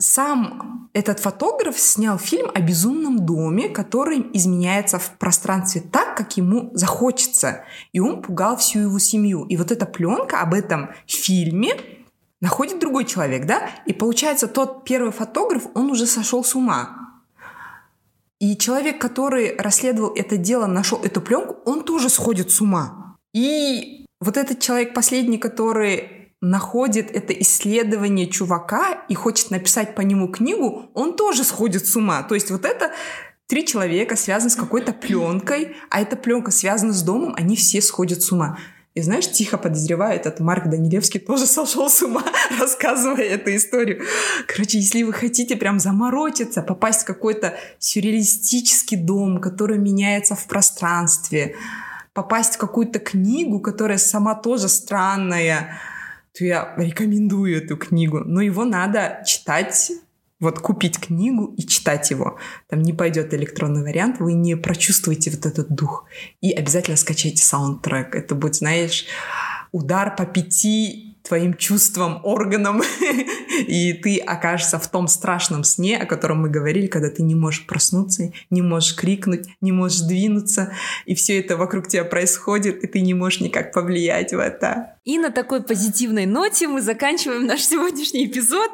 сам 0.04 0.90
этот 0.92 1.18
фотограф 1.18 1.78
снял 1.78 2.18
фильм 2.18 2.50
о 2.54 2.60
безумном 2.60 3.24
доме, 3.24 3.68
который 3.68 4.26
изменяется 4.34 4.98
в 4.98 5.12
пространстве 5.18 5.80
так, 5.80 6.16
как 6.16 6.36
ему 6.36 6.70
захочется. 6.74 7.64
И 7.92 8.00
он 8.00 8.22
пугал 8.22 8.56
всю 8.56 8.80
его 8.80 8.98
семью. 8.98 9.44
И 9.46 9.56
вот 9.56 9.72
эта 9.72 9.86
пленка 9.86 10.40
об 10.40 10.52
этом 10.52 10.90
фильме 11.06 11.72
находит 12.40 12.78
другой 12.78 13.06
человек, 13.06 13.46
да? 13.46 13.70
И 13.86 13.92
получается, 13.92 14.46
тот 14.46 14.84
первый 14.84 15.10
фотограф, 15.10 15.66
он 15.74 15.90
уже 15.90 16.06
сошел 16.06 16.44
с 16.44 16.54
ума. 16.54 17.22
И 18.38 18.56
человек, 18.56 19.00
который 19.00 19.56
расследовал 19.56 20.12
это 20.14 20.36
дело, 20.36 20.66
нашел 20.66 21.00
эту 21.02 21.22
пленку, 21.22 21.56
он 21.64 21.82
тоже 21.82 22.10
сходит 22.10 22.50
с 22.50 22.60
ума. 22.60 23.16
И 23.32 24.04
вот 24.20 24.36
этот 24.36 24.60
человек 24.60 24.92
последний, 24.92 25.38
который 25.38 26.23
находит 26.44 27.10
это 27.10 27.32
исследование 27.32 28.26
чувака 28.26 29.04
и 29.08 29.14
хочет 29.14 29.50
написать 29.50 29.94
по 29.94 30.02
нему 30.02 30.28
книгу, 30.28 30.90
он 30.94 31.16
тоже 31.16 31.44
сходит 31.44 31.86
с 31.86 31.96
ума. 31.96 32.22
То 32.22 32.34
есть 32.34 32.50
вот 32.50 32.64
это 32.64 32.92
три 33.46 33.66
человека 33.66 34.16
связаны 34.16 34.50
с 34.50 34.56
какой-то 34.56 34.92
пленкой, 34.92 35.76
а 35.90 36.00
эта 36.00 36.16
пленка 36.16 36.50
связана 36.50 36.92
с 36.92 37.02
домом, 37.02 37.34
они 37.36 37.56
все 37.56 37.80
сходят 37.80 38.22
с 38.22 38.30
ума. 38.30 38.58
И 38.94 39.00
знаешь, 39.00 39.28
тихо 39.28 39.58
подозреваю, 39.58 40.14
этот 40.14 40.38
Марк 40.38 40.68
Данилевский 40.68 41.18
тоже 41.18 41.46
сошел 41.46 41.88
с 41.88 42.02
ума, 42.02 42.22
рассказывая 42.60 43.24
эту 43.24 43.54
историю. 43.56 44.02
Короче, 44.46 44.78
если 44.78 45.02
вы 45.02 45.12
хотите 45.12 45.56
прям 45.56 45.80
заморочиться, 45.80 46.62
попасть 46.62 47.02
в 47.02 47.06
какой-то 47.06 47.54
сюрреалистический 47.78 48.96
дом, 48.96 49.40
который 49.40 49.78
меняется 49.78 50.36
в 50.36 50.46
пространстве, 50.46 51.56
попасть 52.12 52.54
в 52.54 52.58
какую-то 52.58 53.00
книгу, 53.00 53.60
которая 53.60 53.98
сама 53.98 54.36
тоже 54.36 54.68
странная, 54.68 55.76
то 56.36 56.44
я 56.44 56.74
рекомендую 56.76 57.56
эту 57.56 57.76
книгу. 57.76 58.20
Но 58.20 58.40
его 58.40 58.64
надо 58.64 59.22
читать 59.24 59.92
вот 60.40 60.58
купить 60.58 60.98
книгу 60.98 61.54
и 61.56 61.62
читать 61.62 62.10
его. 62.10 62.38
Там 62.68 62.82
не 62.82 62.92
пойдет 62.92 63.32
электронный 63.32 63.82
вариант, 63.82 64.18
вы 64.18 64.34
не 64.34 64.56
прочувствуете 64.56 65.30
вот 65.30 65.46
этот 65.46 65.70
дух. 65.70 66.06
И 66.40 66.52
обязательно 66.52 66.96
скачайте 66.96 67.42
саундтрек. 67.42 68.14
Это 68.14 68.34
будет, 68.34 68.56
знаешь, 68.56 69.06
удар 69.72 70.14
по 70.14 70.26
пяти 70.26 71.13
твоим 71.24 71.54
чувствам, 71.54 72.20
органам, 72.22 72.82
и 73.66 73.94
ты 73.94 74.18
окажешься 74.18 74.78
в 74.78 74.86
том 74.88 75.08
страшном 75.08 75.64
сне, 75.64 75.96
о 75.96 76.06
котором 76.06 76.42
мы 76.42 76.50
говорили, 76.50 76.86
когда 76.86 77.08
ты 77.08 77.22
не 77.22 77.34
можешь 77.34 77.66
проснуться, 77.66 78.30
не 78.50 78.60
можешь 78.60 78.94
крикнуть, 78.94 79.48
не 79.62 79.72
можешь 79.72 80.00
двинуться, 80.00 80.72
и 81.06 81.14
все 81.14 81.40
это 81.40 81.56
вокруг 81.56 81.88
тебя 81.88 82.04
происходит, 82.04 82.84
и 82.84 82.86
ты 82.86 83.00
не 83.00 83.14
можешь 83.14 83.40
никак 83.40 83.72
повлиять 83.72 84.32
в 84.32 84.38
это. 84.38 84.96
И 85.04 85.18
на 85.18 85.30
такой 85.30 85.62
позитивной 85.62 86.26
ноте 86.26 86.68
мы 86.68 86.82
заканчиваем 86.82 87.46
наш 87.46 87.62
сегодняшний 87.62 88.26
эпизод. 88.26 88.70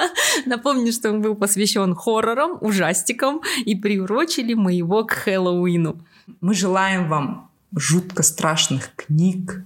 Напомню, 0.46 0.92
что 0.92 1.10
он 1.10 1.22
был 1.22 1.34
посвящен 1.34 1.94
хоррорам, 1.94 2.58
ужастикам, 2.60 3.40
и 3.64 3.74
приурочили 3.74 4.52
мы 4.52 4.74
его 4.74 5.04
к 5.04 5.12
Хэллоуину. 5.12 6.00
Мы 6.40 6.54
желаем 6.54 7.08
вам 7.08 7.50
жутко 7.74 8.22
страшных 8.22 8.94
книг, 8.94 9.64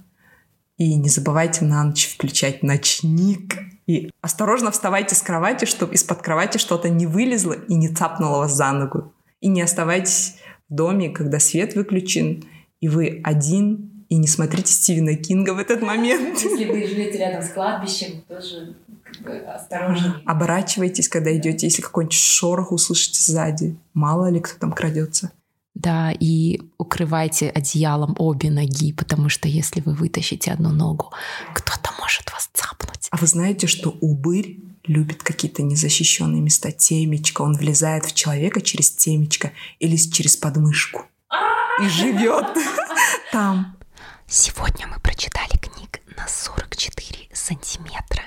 и 0.79 0.95
не 0.95 1.09
забывайте 1.09 1.65
на 1.65 1.83
ночь 1.83 2.07
включать 2.07 2.63
ночник. 2.63 3.59
И 3.85 4.09
осторожно 4.21 4.71
вставайте 4.71 5.13
с 5.13 5.21
кровати, 5.21 5.65
чтобы 5.65 5.93
из-под 5.93 6.21
кровати 6.21 6.57
что-то 6.57 6.89
не 6.89 7.05
вылезло 7.05 7.53
и 7.53 7.75
не 7.75 7.89
цапнуло 7.89 8.39
вас 8.39 8.55
за 8.55 8.71
ногу. 8.71 9.13
И 9.41 9.49
не 9.49 9.61
оставайтесь 9.61 10.35
в 10.69 10.73
доме, 10.73 11.09
когда 11.09 11.39
свет 11.39 11.75
выключен, 11.75 12.45
и 12.79 12.87
вы 12.87 13.19
один, 13.23 14.05
и 14.07 14.15
не 14.15 14.27
смотрите 14.27 14.71
Стивена 14.71 15.15
Кинга 15.15 15.53
в 15.53 15.59
этот 15.59 15.81
момент. 15.81 16.39
Если 16.43 16.65
вы 16.65 16.87
живете 16.87 17.17
рядом 17.17 17.41
с 17.41 17.49
кладбищем, 17.49 18.21
тоже 18.27 18.75
как 19.05 19.21
бы 19.21 19.37
осторожнее. 19.51 20.13
Оборачивайтесь, 20.25 21.09
когда 21.09 21.35
идете, 21.35 21.67
если 21.67 21.81
какой-нибудь 21.81 22.13
шорох 22.13 22.71
услышите 22.71 23.19
сзади. 23.19 23.75
Мало 23.93 24.29
ли 24.29 24.39
кто 24.39 24.57
там 24.59 24.71
крадется. 24.71 25.31
Да, 25.79 26.11
и 26.11 26.59
укрывайте 26.77 27.49
одеялом 27.49 28.13
обе 28.19 28.51
ноги, 28.51 28.91
потому 28.91 29.29
что 29.29 29.47
если 29.47 29.79
вы 29.79 29.93
вытащите 29.93 30.51
одну 30.51 30.71
ногу, 30.71 31.13
кто-то 31.53 31.91
может 32.01 32.29
вас 32.33 32.49
цапнуть. 32.51 33.07
А 33.11 33.15
вы 33.15 33.27
знаете, 33.27 33.67
что 33.67 33.95
убырь 34.01 34.59
любит 34.83 35.23
какие-то 35.23 35.63
незащищенные 35.63 36.41
места 36.41 36.73
темечко. 36.73 37.43
Он 37.43 37.55
влезает 37.55 38.03
в 38.03 38.13
человека 38.13 38.59
через 38.59 38.91
темечко 38.91 39.53
или 39.79 39.95
через 39.95 40.35
подмышку 40.35 41.03
и 41.81 41.87
живет 41.87 42.47
там. 43.31 43.77
Сегодня 44.27 44.85
мы 44.85 44.99
прочитали 44.99 45.57
книг 45.61 46.01
на 46.17 46.27
44 46.27 47.29
сантиметра. 47.31 48.23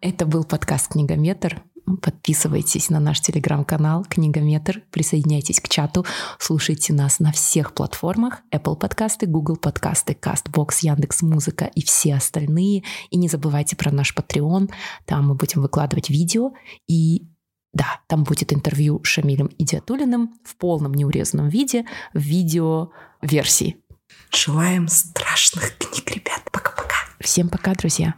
Это 0.00 0.24
был 0.24 0.44
подкаст 0.44 0.92
«Книгометр». 0.92 1.62
Подписывайтесь 2.00 2.90
на 2.90 3.00
наш 3.00 3.20
телеграм-канал 3.20 4.06
«Книгометр», 4.08 4.82
присоединяйтесь 4.90 5.60
к 5.60 5.68
чату, 5.68 6.06
слушайте 6.38 6.92
нас 6.92 7.18
на 7.18 7.32
всех 7.32 7.74
платформах 7.74 8.42
Apple 8.52 8.76
подкасты, 8.76 9.26
Google 9.26 9.56
подкасты, 9.56 10.12
CastBox, 10.12 10.78
Яндекс 10.82 11.22
Музыка 11.22 11.64
и 11.64 11.82
все 11.82 12.14
остальные. 12.14 12.84
И 13.10 13.16
не 13.16 13.28
забывайте 13.28 13.74
про 13.76 13.90
наш 13.90 14.14
Patreon, 14.14 14.70
там 15.06 15.28
мы 15.28 15.34
будем 15.34 15.60
выкладывать 15.60 16.08
видео 16.08 16.52
и 16.86 17.26
да, 17.72 18.00
там 18.06 18.22
будет 18.24 18.52
интервью 18.52 19.02
с 19.02 19.08
Шамилем 19.08 19.50
Идиатулиным 19.58 20.34
в 20.44 20.56
полном 20.56 20.92
неурезанном 20.92 21.48
виде, 21.48 21.86
в 22.12 22.20
видео-версии. 22.20 23.76
Желаем 24.30 24.88
страшных 24.88 25.76
книг, 25.78 26.10
ребят. 26.10 26.42
Пока-пока. 26.52 26.96
Всем 27.20 27.48
пока, 27.48 27.74
друзья. 27.74 28.14